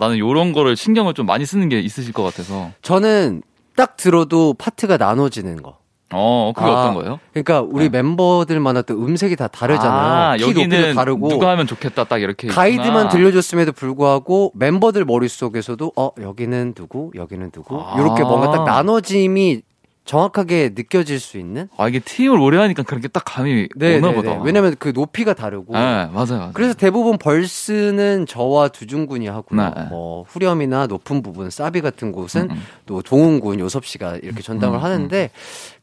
나는 0.00 0.18
요런 0.18 0.52
거를 0.52 0.76
신경을 0.76 1.14
좀 1.14 1.24
많이 1.26 1.46
쓰는 1.46 1.68
게 1.68 1.80
있으실 1.80 2.12
것 2.12 2.22
같아서. 2.24 2.70
저는 2.82 3.42
딱 3.76 3.96
들어도 3.96 4.54
파트가 4.54 4.96
나눠지는 4.96 5.62
거. 5.62 5.78
어, 6.10 6.52
그게 6.56 6.66
아, 6.66 6.72
어떤 6.72 6.94
거예요? 6.94 7.20
그러니까 7.32 7.60
우리 7.60 7.88
멤버들마다 7.90 8.82
또 8.82 8.94
음색이 8.94 9.36
다 9.36 9.46
다르잖아요. 9.48 10.32
아, 10.32 10.36
키 10.36 10.52
높이도 10.54 10.94
다르고 10.94 11.28
누가 11.28 11.50
하면 11.50 11.66
좋겠다 11.66 12.04
딱 12.04 12.22
이렇게 12.22 12.48
가이드만 12.48 12.88
있구나. 12.88 13.08
들려줬음에도 13.08 13.72
불구하고 13.72 14.52
멤버들 14.54 15.04
머릿속에서도 15.04 15.92
어 15.96 16.10
여기는 16.20 16.74
누구 16.74 17.10
여기는 17.14 17.50
누구 17.50 17.78
아. 17.80 17.94
이렇게 17.98 18.22
뭔가 18.22 18.50
딱 18.50 18.64
나눠짐이 18.64 19.62
정확하게 20.08 20.70
느껴질 20.74 21.20
수 21.20 21.36
있는? 21.36 21.68
아, 21.76 21.86
이게 21.86 21.98
팀을 21.98 22.38
오래 22.40 22.56
하니까 22.56 22.82
그렇게 22.82 23.08
딱 23.08 23.24
감이 23.26 23.68
네, 23.76 23.98
오나 23.98 24.08
네, 24.08 24.14
보다. 24.14 24.30
네. 24.32 24.40
왜냐면 24.42 24.74
그 24.78 24.92
높이가 24.94 25.34
다르고. 25.34 25.74
네, 25.74 25.78
맞아요, 25.78 26.10
맞아요. 26.38 26.50
그래서 26.54 26.72
대부분 26.72 27.18
벌스는 27.18 28.24
저와 28.24 28.68
두준군이 28.68 29.28
하고요. 29.28 29.60
네. 29.62 29.82
뭐 29.90 30.24
후렴이나 30.26 30.86
높은 30.86 31.20
부분, 31.22 31.50
사비 31.50 31.82
같은 31.82 32.10
곳은 32.12 32.48
음, 32.50 32.62
또 32.86 33.02
동훈군, 33.02 33.60
요섭 33.60 33.84
씨가 33.84 34.16
이렇게 34.22 34.40
전담을 34.42 34.78
음, 34.78 34.82
하는데 34.82 35.30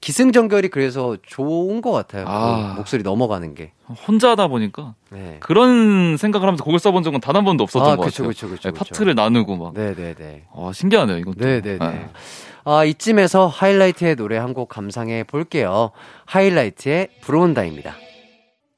기승전결이 0.01 0.69
그래서 0.69 1.17
좋은 1.23 1.81
것 1.81 1.91
같아요. 1.91 2.25
아. 2.27 2.71
그 2.73 2.77
목소리 2.79 3.03
넘어가는 3.03 3.53
게. 3.53 3.73
혼자 4.07 4.31
하다 4.31 4.47
보니까 4.47 4.95
네. 5.11 5.37
그런 5.41 6.17
생각을 6.17 6.47
하면서 6.47 6.63
곡을 6.63 6.79
써본 6.79 7.03
적은 7.03 7.19
단 7.21 7.35
한 7.35 7.43
번도 7.45 7.63
없었던 7.65 7.91
아, 7.91 7.95
것 7.97 8.05
그쵸, 8.05 8.23
같아요. 8.23 8.29
그쵸, 8.29 8.49
그쵸, 8.49 8.69
네, 8.69 8.71
그쵸. 8.71 8.85
파트를 8.85 9.13
나누고 9.13 9.55
막. 9.57 9.73
네, 9.75 9.93
네, 9.93 10.15
네. 10.17 10.43
어, 10.51 10.71
신기하네요, 10.73 11.17
이것도. 11.19 11.35
네, 11.45 11.61
네, 11.61 11.77
네. 11.77 12.07
아, 12.65 12.83
이쯤에서 12.83 13.47
하이라이트의 13.47 14.15
노래 14.15 14.37
한 14.37 14.55
곡 14.55 14.69
감상해 14.69 15.23
볼게요. 15.23 15.91
하이라이트의 16.25 17.09
불어온다입니다. 17.21 17.93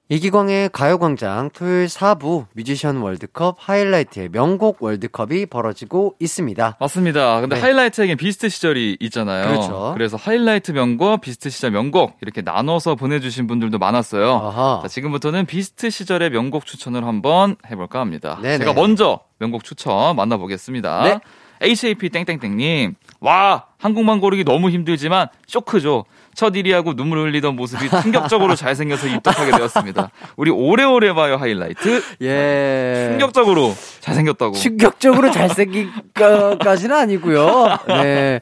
이기광의 0.09 0.69
가요광장 0.71 1.49
토요일 1.53 1.88
4부 1.88 2.45
뮤지션 2.53 2.97
월드컵 2.97 3.57
하이라이트의 3.59 4.29
명곡 4.29 4.81
월드컵이 4.81 5.47
벌어지고 5.47 6.15
있습니다. 6.19 6.77
맞습니다. 6.79 7.41
근데 7.41 7.57
네. 7.57 7.61
하이라이트에겐 7.61 8.15
비스트 8.17 8.47
시절이 8.49 8.97
있잖아요. 9.01 9.47
그렇죠. 9.49 9.95
래서 9.97 10.15
하이라이트 10.17 10.71
명곡, 10.71 11.19
비스트 11.21 11.49
시절 11.49 11.71
명곡 11.71 12.17
이렇게 12.21 12.41
나눠서 12.41 12.95
보내주신 12.95 13.45
분들도 13.47 13.77
많았어요. 13.77 14.81
자, 14.81 14.88
지금부터는 14.88 15.45
비스트 15.45 15.89
시절의 15.89 16.29
명곡 16.31 16.65
추천을 16.65 17.05
한번 17.05 17.57
해볼까 17.69 17.99
합니다. 17.99 18.39
네네. 18.41 18.59
제가 18.59 18.73
먼저 18.73 19.19
명곡 19.39 19.65
추천 19.65 20.15
만나보겠습니다. 20.15 21.03
네. 21.03 21.19
HAP 21.61 22.09
땡땡땡님, 22.09 22.95
와 23.20 23.65
한 23.79 23.93
곡만 23.93 24.19
고르기 24.20 24.43
너무 24.43 24.70
힘들지만 24.70 25.28
쇼크죠. 25.47 26.05
첫 26.36 26.53
1위하고 26.53 26.95
눈물 26.95 27.20
흘리던 27.20 27.55
모습이 27.55 27.89
충격적으로 28.01 28.55
잘생겨서 28.55 29.07
입덕하게 29.07 29.51
되었습니다. 29.57 30.11
우리 30.36 30.51
오래오래 30.51 31.13
봐요 31.13 31.38
하이라이트. 31.38 32.03
예. 32.22 33.07
충격적으로 33.09 33.74
잘생겼다고. 34.01 34.53
충격적으로 34.53 35.32
잘생기까지는 35.32 36.95
아니고요. 36.95 37.78
네. 37.88 38.41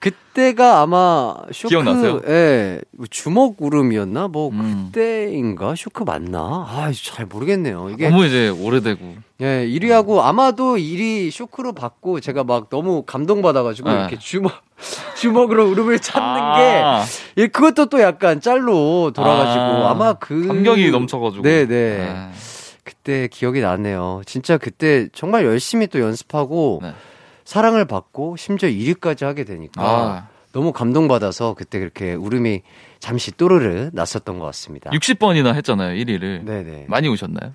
그때가 0.00 0.80
아마 0.80 1.34
쇼크 1.52 1.68
기억나세요? 1.68 2.22
예. 2.26 2.80
주먹 3.10 3.56
울음이었나? 3.58 4.28
뭐 4.28 4.48
음. 4.50 4.88
그때인가? 4.92 5.74
쇼크 5.76 6.02
맞나? 6.04 6.38
아, 6.40 6.90
잘 6.94 7.26
모르겠네요. 7.26 7.90
이게 7.90 8.08
너무 8.08 8.24
이제 8.24 8.48
오래되고. 8.48 9.16
예, 9.42 9.66
1위하고 9.66 10.20
아마도 10.20 10.76
1위 10.76 11.30
쇼크로 11.30 11.74
받고 11.74 12.20
제가 12.20 12.44
막 12.44 12.70
너무 12.70 13.02
감동받아 13.02 13.62
가지고 13.62 13.90
네. 13.90 13.96
이렇게 14.00 14.18
주먹 14.18 14.52
주먹으로 15.16 15.68
울음을 15.70 15.98
찾는 15.98 16.26
아. 16.42 16.56
게 16.56 17.42
예, 17.42 17.46
그것도 17.46 17.86
또 17.86 18.00
약간 18.00 18.40
짤로 18.40 19.12
돌아가지고 19.14 19.62
아. 19.62 19.90
아, 19.90 19.94
마그 19.94 20.46
감격이 20.46 20.90
넘쳐가지고. 20.90 21.42
네, 21.42 21.66
네. 21.66 21.98
네. 21.98 22.30
그때 22.84 23.28
기억이 23.30 23.60
나네요. 23.60 24.22
진짜 24.24 24.56
그때 24.56 25.08
정말 25.12 25.44
열심히 25.44 25.86
또 25.86 26.00
연습하고 26.00 26.80
네. 26.82 26.92
사랑을 27.50 27.84
받고 27.84 28.36
심지어 28.36 28.68
1위까지 28.68 29.24
하게 29.24 29.42
되니까 29.42 29.82
아. 29.82 30.28
너무 30.52 30.72
감동받아서 30.72 31.54
그때 31.54 31.80
그렇게 31.80 32.14
울음이 32.14 32.62
잠시 33.00 33.32
또르르 33.32 33.90
났었던 33.92 34.38
것 34.38 34.44
같습니다. 34.46 34.88
60번이나 34.92 35.56
했잖아요, 35.56 35.96
1위를. 35.96 36.44
네네. 36.44 36.84
많이 36.86 37.08
우셨나요? 37.08 37.52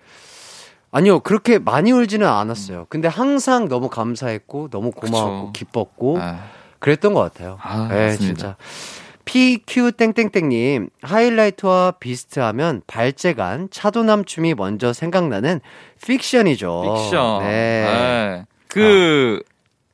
아니요, 0.92 1.22
그렇게 1.22 1.60
많이 1.60 1.94
울지는 1.94 2.28
않았어요. 2.28 2.88
근데 2.90 3.08
항상 3.08 3.70
너무 3.70 3.88
감사했고, 3.88 4.68
너무 4.70 4.92
고마웠고, 4.92 5.54
그쵸. 5.54 5.54
기뻤고, 5.54 6.18
아, 6.20 6.40
그랬던 6.80 7.14
것 7.14 7.22
같아요. 7.22 7.58
아, 7.62 7.88
네, 7.90 8.08
맞습니다. 8.08 8.18
진짜. 8.36 8.58
PQ땡땡땡님, 9.24 10.90
하이라이트와 11.04 11.92
비스트 12.02 12.42
하면 12.42 12.82
발재간, 12.86 13.70
차도남 13.72 14.26
춤이 14.26 14.56
먼저 14.56 14.92
생각나는 14.92 15.62
픽션이죠. 16.06 16.84
픽션. 16.84 17.44
네. 17.44 17.46
네. 17.48 18.46
그, 18.68 19.42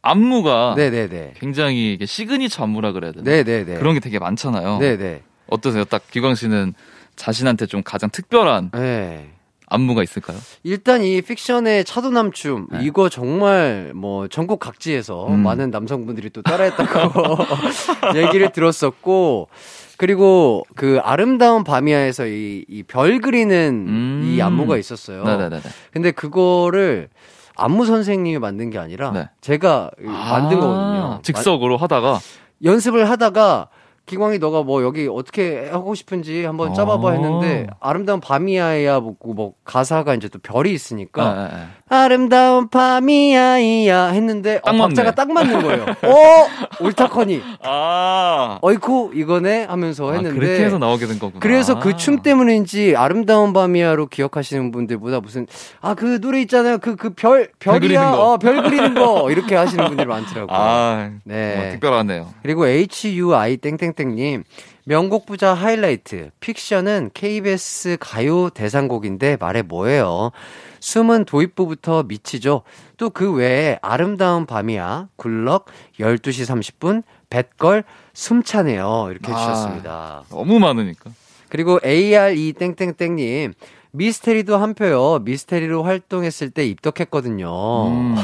안무가 0.02 0.74
네네네. 0.78 1.34
굉장히 1.40 1.94
이게 1.94 2.06
시그니처 2.06 2.64
안무라 2.64 2.92
그래야 2.92 3.12
되나? 3.12 3.24
네네네. 3.24 3.76
그런 3.76 3.94
게 3.94 4.00
되게 4.00 4.20
많잖아요. 4.20 4.80
네네. 4.80 5.22
어떠세요? 5.48 5.84
딱 5.86 6.04
기광 6.10 6.36
씨는 6.36 6.74
자신한테 7.16 7.66
좀 7.68 7.84
가장 7.84 8.10
특별한 8.10 8.72
네. 8.74 9.30
안무가 9.68 10.04
있을까요? 10.04 10.38
일단 10.64 11.02
이 11.04 11.22
픽션의 11.22 11.86
차도남 11.86 12.32
춤, 12.34 12.68
네. 12.72 12.80
이거 12.84 13.08
정말 13.10 13.92
뭐 13.96 14.28
전국 14.28 14.60
각지에서 14.60 15.28
음. 15.28 15.44
많은 15.44 15.72
남성분들이 15.72 16.30
또 16.32 16.42
따라했다고 16.42 17.38
얘기를 18.18 18.52
들었었고, 18.52 19.48
그리고 19.98 20.66
그 20.76 21.00
아름다운 21.04 21.64
밤이야에서 21.64 22.28
이, 22.28 22.66
이별 22.68 23.22
그리는 23.22 23.86
음. 23.88 24.22
이 24.26 24.42
안무가 24.42 24.78
있었어요. 24.78 25.24
네네네. 25.24 25.62
근데 25.94 26.12
그거를 26.12 27.08
안무 27.56 27.86
선생님이 27.86 28.40
만든 28.40 28.70
게 28.70 28.78
아니라 28.78 29.12
네. 29.12 29.30
제가 29.42 29.92
만든 30.00 30.58
아, 30.58 30.62
거거든요. 30.62 31.20
즉석으로 31.24 31.78
하다가 31.78 32.20
연습을 32.64 33.10
하다가 33.10 33.70
기광이 34.06 34.40
너가 34.40 34.64
뭐 34.64 34.84
여기 34.84 35.08
어떻게 35.08 35.70
하고 35.70 35.96
싶은지 35.96 36.44
한번 36.44 36.74
짜봐봐 36.74 37.08
어. 37.08 37.12
했는데 37.12 37.68
아름다운 37.80 38.20
밤이야야 38.20 39.00
뭐, 39.00 39.16
뭐 39.24 39.54
가사가 39.64 40.16
이제 40.16 40.28
또 40.28 40.40
별이 40.40 40.74
있으니까 40.74 41.34
네, 41.34 41.42
네, 41.44 41.56
네. 41.56 41.68
아름다운 41.94 42.70
밤이야 42.70 43.60
이야 43.60 44.08
했는데 44.08 44.58
어, 44.58 44.62
딱 44.66 44.72
맞네. 44.76 44.82
박자가 44.96 45.12
딱 45.12 45.32
맞는 45.32 45.62
거예요. 45.62 45.84
어 46.04 46.48
옳다커니 46.80 47.42
아, 47.64 48.58
어이쿠 48.62 49.12
이거네 49.14 49.66
하면서 49.66 50.10
아, 50.10 50.14
했는데 50.14 50.40
그렇게 50.40 50.64
해서 50.66 50.78
나오게 50.78 51.06
된 51.06 51.20
거구나. 51.20 51.40
그래서 51.42 51.80
그 51.80 51.96
춤 51.98 52.22
때문인지 52.22 52.96
아름다운 52.96 53.52
밤이야로 53.54 54.08
기억하시는 54.08 54.72
분들보다 54.72 55.20
무슨 55.20 55.46
아 55.82 55.94
그 55.94 56.20
노래 56.22 56.40
있잖아요 56.42 56.78
그 56.80 56.96
그 56.96 57.10
별 57.14 57.50
별이야. 57.60 58.12
어별 58.14 58.64
그리는 58.64 58.94
거 58.96 59.30
이렇게 59.30 59.56
하시는 59.56 59.86
분들이 59.86 60.08
많더라고요. 60.08 60.48
아, 60.58 61.10
네. 61.26 61.56
뭐 61.58 61.72
특별하네요. 61.74 62.28
그리고 62.42 62.66
HUI 62.68 63.58
땡땡땡님 63.58 64.44
명곡 64.86 65.26
부자 65.26 65.54
하이라이트 65.54 66.32
픽션은 66.40 67.12
KBS 67.14 67.98
가요 68.00 68.50
대상곡인데 68.50 69.38
말해 69.40 69.62
뭐예요? 69.62 70.32
숨은 70.80 71.26
도입부부터 71.26 72.04
미치죠. 72.04 72.64
또 72.98 73.10
그 73.10 73.32
외에 73.34 73.78
아름다운 73.82 74.46
밤이야, 74.46 75.10
굴럭, 75.16 75.66
12시 76.00 76.46
30분, 76.80 77.04
뱃걸, 77.30 77.84
숨차네요. 78.14 79.10
이렇게 79.12 79.32
아. 79.32 79.36
해주셨습니다. 79.36 80.24
너무 80.30 80.60
많으니까. 80.60 81.12
그리고 81.50 81.80
ARE 81.86 82.54
땡땡땡님 82.54 83.54
미스테리도 83.92 84.58
한 84.58 84.74
표요. 84.74 85.20
미스테리로 85.24 85.84
활동했을 85.84 86.50
때 86.50 86.66
입덕했거든요. 86.66 87.88
음. 87.88 88.16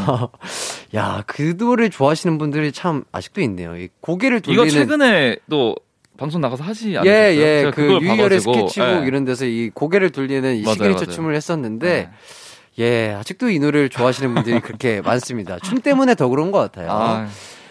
야, 0.96 1.24
그 1.28 1.58
노래 1.58 1.90
좋아하시는 1.90 2.38
분들이 2.38 2.72
참 2.72 3.04
아직도 3.12 3.42
있네요. 3.42 3.76
이 3.76 3.90
고개를 4.00 4.40
돌리는 4.42 4.66
이거 4.66 4.72
최근에 4.72 5.38
또 5.50 5.76
방송 6.18 6.42
나가서 6.42 6.64
하지 6.64 6.98
않으셨어요? 6.98 7.12
예, 7.12 7.36
예. 7.66 7.72
그 7.74 8.00
유희열의 8.02 8.40
스케치북 8.42 8.88
예. 9.04 9.08
이런 9.08 9.26
데서 9.26 9.46
이 9.46 9.70
고개를 9.74 10.10
돌리는 10.12 10.56
이 10.56 10.62
맞아요, 10.64 10.74
시그니처 10.74 11.06
맞아요. 11.06 11.16
춤을 11.16 11.36
했었는데 11.36 11.88
네. 11.88 12.10
예, 12.80 13.14
아직도 13.14 13.50
이 13.50 13.60
노래를 13.60 13.90
좋아하시는 13.90 14.34
분들이 14.34 14.60
그렇게 14.60 15.02
많습니다. 15.06 15.58
춤 15.60 15.80
때문에 15.82 16.16
더 16.16 16.28
그런 16.28 16.52
것 16.52 16.60
같아요. 16.60 16.92
아, 16.92 17.28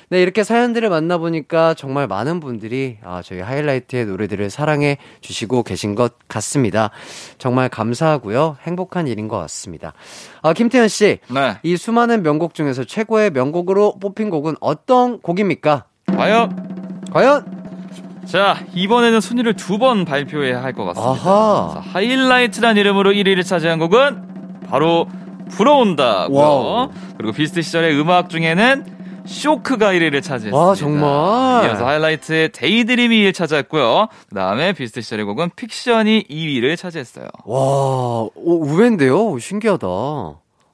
네, 0.09 0.23
이렇게 0.23 0.45
사연들을 0.45 0.89
만나보니까 0.89 1.75
정말 1.75 2.07
많은 2.07 2.39
분들이 2.39 2.99
아, 3.03 3.23
저희 3.25 3.41
하이라이트의 3.41 4.07
노래들을 4.07 4.51
사랑해 4.51 4.99
주시고 5.21 5.65
계신 5.65 5.97
것 5.97 6.15
같습니다. 6.29 6.91
정말 7.39 7.69
감사하고요. 7.69 8.57
행복한 8.63 9.09
일인 9.09 9.27
것 9.27 9.37
같습니다. 9.39 9.95
아, 10.43 10.53
김태현 10.53 10.87
씨. 10.87 11.19
네. 11.29 11.57
이 11.65 11.77
수많은 11.77 12.23
명곡 12.23 12.55
중에서 12.55 12.85
최고의 12.85 13.31
명곡으로 13.31 13.97
뽑힌 14.01 14.31
곡은 14.31 14.55
어떤 14.61 15.21
곡입니까? 15.21 15.87
과연 16.17 17.05
과연? 17.13 17.56
자, 18.27 18.59
이번에는 18.75 19.21
순위를 19.21 19.55
두 19.55 19.79
번 19.79 20.05
발표해야 20.05 20.63
할 20.63 20.73
것 20.73 20.85
같습니다. 20.87 21.11
아하. 21.31 21.71
자, 21.75 21.81
하이라이트란 21.93 22.77
이름으로 22.77 23.13
1위를 23.13 23.45
차지한 23.45 23.79
곡은 23.79 24.23
바로 24.69 25.07
불어온다고요. 25.51 26.91
그리고 27.19 27.33
비스트 27.33 27.63
시절의 27.63 27.99
음악 28.01 28.29
중에는 28.31 28.95
쇼크가 29.27 29.93
1위를 29.93 30.23
차지했습니다. 30.23 30.57
와, 30.57 30.75
정말. 30.75 31.65
이어서 31.67 31.87
하이라이트의 31.87 32.51
Daydream이 32.53 33.17
1위를 33.25 33.35
차지했고요. 33.35 34.09
그 34.29 34.35
다음에 34.35 34.73
비스트 34.73 35.01
시절의 35.01 35.25
곡은 35.27 35.51
픽션이 35.57 36.25
2위를 36.31 36.77
차지했어요. 36.77 37.27
와, 37.45 37.59
오, 37.59 38.31
의외인데요? 38.67 39.39
신기하다. 39.39 39.87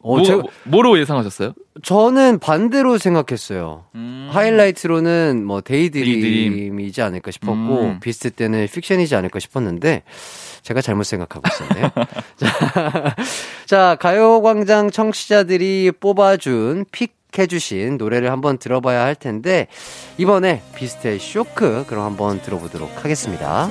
어, 0.03 0.17
뭐, 0.17 0.23
제가, 0.25 0.43
뭐로 0.65 0.99
예상하셨어요? 0.99 1.55
저는 1.83 2.39
반대로 2.39 2.99
생각했어요. 2.99 3.85
음. 3.95 4.29
하이라이트로는 4.33 5.45
뭐 5.45 5.61
Daydream. 5.61 6.20
Daydream이지 6.20 7.03
않을까 7.03 7.31
싶었고 7.31 7.81
음. 7.83 8.01
비스트 8.01 8.31
때는 8.31 8.67
픽션이지 8.67 9.15
않을까 9.15 9.39
싶었는데 9.39 10.03
제가 10.63 10.81
잘못 10.81 11.05
생각하고 11.05 11.43
있었네요. 11.49 11.91
자, 12.37 13.17
자, 13.67 13.97
가요광장 14.01 14.91
청취자들이 14.91 15.93
뽑아준 16.01 16.87
pick 16.93 17.23
해주신 17.39 17.97
노래를 17.97 18.31
한번 18.31 18.59
들어봐야 18.59 19.03
할 19.03 19.15
텐데, 19.15 19.67
이번에 20.19 20.61
비스트의 20.77 21.19
쇼크, 21.19 21.87
그럼 21.89 22.05
한번 22.05 22.43
들어보도록 22.43 23.03
하겠습니다. 23.03 23.71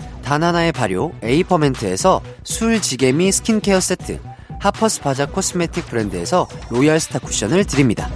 다나나의 0.31 0.71
발효 0.71 1.11
에이퍼멘트에서 1.23 2.21
술지게미 2.45 3.33
스킨케어 3.33 3.81
세트, 3.81 4.21
하퍼스 4.61 5.01
바자 5.01 5.25
코스메틱 5.25 5.87
브랜드에서 5.87 6.47
로얄 6.69 7.01
스타 7.01 7.19
쿠션을 7.19 7.65
드립니다. 7.65 8.09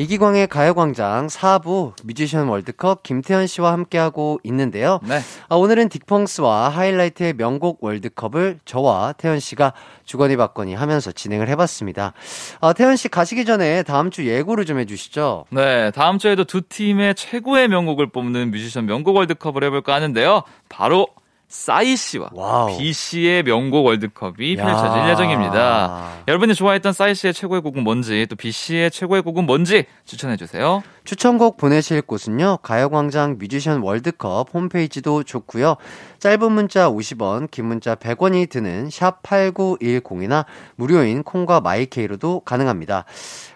이기광의 0.00 0.46
가요광장 0.46 1.26
4부 1.26 1.94
뮤지션 2.04 2.46
월드컵 2.46 3.02
김태현 3.02 3.48
씨와 3.48 3.72
함께하고 3.72 4.38
있는데요. 4.44 5.00
네. 5.02 5.18
아, 5.48 5.56
오늘은 5.56 5.88
딕펑스와 5.88 6.70
하이라이트의 6.70 7.32
명곡 7.32 7.82
월드컵을 7.82 8.60
저와 8.64 9.14
태현 9.14 9.40
씨가 9.40 9.72
주거니 10.04 10.36
받거니 10.36 10.74
하면서 10.74 11.10
진행을 11.10 11.48
해봤습니다. 11.48 12.12
아, 12.60 12.72
태현 12.72 12.94
씨 12.94 13.08
가시기 13.08 13.44
전에 13.44 13.82
다음 13.82 14.12
주 14.12 14.24
예고를 14.24 14.66
좀 14.66 14.78
해주시죠. 14.78 15.46
네, 15.50 15.90
다음 15.90 16.18
주에도 16.18 16.44
두 16.44 16.62
팀의 16.62 17.16
최고의 17.16 17.66
명곡을 17.66 18.10
뽑는 18.10 18.52
뮤지션 18.52 18.86
명곡 18.86 19.16
월드컵을 19.16 19.64
해볼까 19.64 19.94
하는데요. 19.94 20.44
바로 20.68 21.08
싸이 21.48 21.96
씨와 21.96 22.28
wow. 22.32 22.76
비 22.76 22.92
씨의 22.92 23.42
명곡 23.42 23.86
월드컵이 23.86 24.58
야. 24.58 24.64
펼쳐질 24.64 25.08
예정입니다. 25.10 26.10
여러분이 26.28 26.54
좋아했던 26.54 26.92
싸이 26.92 27.14
씨의 27.14 27.32
최고의 27.32 27.62
곡은 27.62 27.82
뭔지 27.84 28.26
또 28.28 28.36
비 28.36 28.52
씨의 28.52 28.90
최고의 28.90 29.22
곡은 29.22 29.44
뭔지 29.46 29.86
추천해 30.04 30.36
주세요. 30.36 30.82
추천곡 31.04 31.56
보내실 31.56 32.02
곳은요. 32.02 32.58
가요광장 32.58 33.36
뮤지션 33.38 33.80
월드컵 33.80 34.52
홈페이지도 34.52 35.22
좋고요. 35.22 35.76
짧은 36.18 36.52
문자 36.52 36.90
50원, 36.90 37.50
긴 37.50 37.64
문자 37.64 37.94
100원이 37.94 38.50
드는 38.50 38.90
샵 38.90 39.22
8910이나 39.22 40.44
무료인 40.76 41.22
콩과 41.22 41.60
마이케이로도 41.60 42.40
가능합니다. 42.40 43.06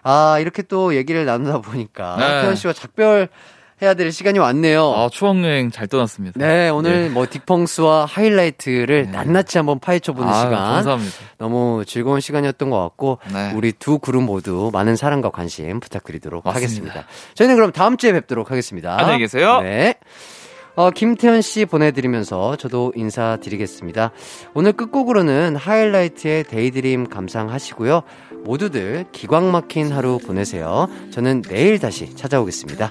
아, 0.02 0.38
이렇게 0.40 0.62
또 0.62 0.96
얘기를 0.96 1.26
나누다 1.26 1.60
보니까 1.60 2.16
네. 2.16 2.42
태현 2.42 2.56
씨와 2.56 2.72
작별 2.72 3.28
해야 3.82 3.94
될 3.94 4.12
시간이 4.12 4.38
왔네요. 4.38 4.92
아, 4.94 5.08
추억여행 5.10 5.72
잘 5.72 5.88
떠났습니다. 5.88 6.38
네, 6.38 6.68
오늘 6.68 7.10
뭐 7.10 7.24
딕펑스와 7.24 8.06
하이라이트를 8.06 9.10
낱낱이 9.10 9.58
한번 9.58 9.80
파헤쳐 9.80 10.12
보는 10.12 10.28
아, 10.28 10.34
시간. 10.40 10.52
감사합니다. 10.52 11.16
너무 11.38 11.84
즐거운 11.84 12.20
시간이었던 12.20 12.70
것 12.70 12.80
같고, 12.80 13.18
네. 13.32 13.52
우리 13.54 13.72
두 13.72 13.98
그룹 13.98 14.22
모두 14.22 14.70
많은 14.72 14.94
사랑과 14.94 15.30
관심 15.30 15.80
부탁드리도록 15.80 16.44
맞습니다. 16.44 16.56
하겠습니다. 16.56 17.06
저희는 17.34 17.56
그럼 17.56 17.72
다음 17.72 17.96
주에 17.96 18.12
뵙도록 18.12 18.52
하겠습니다. 18.52 18.96
안녕히 18.98 19.18
계세요. 19.18 19.60
네. 19.62 19.94
어, 20.74 20.90
김태현 20.90 21.42
씨 21.42 21.66
보내드리면서 21.66 22.56
저도 22.56 22.92
인사드리겠습니다. 22.96 24.10
오늘 24.54 24.72
끝곡으로는 24.72 25.56
하이라이트의 25.56 26.44
Daydream 26.44 27.08
감상하시고요. 27.08 28.02
모두들 28.44 29.06
기광 29.12 29.50
막힌 29.50 29.92
하루 29.92 30.18
보내세요. 30.18 30.88
저는 31.10 31.42
내일 31.42 31.78
다시 31.78 32.14
찾아오겠습니다. 32.14 32.90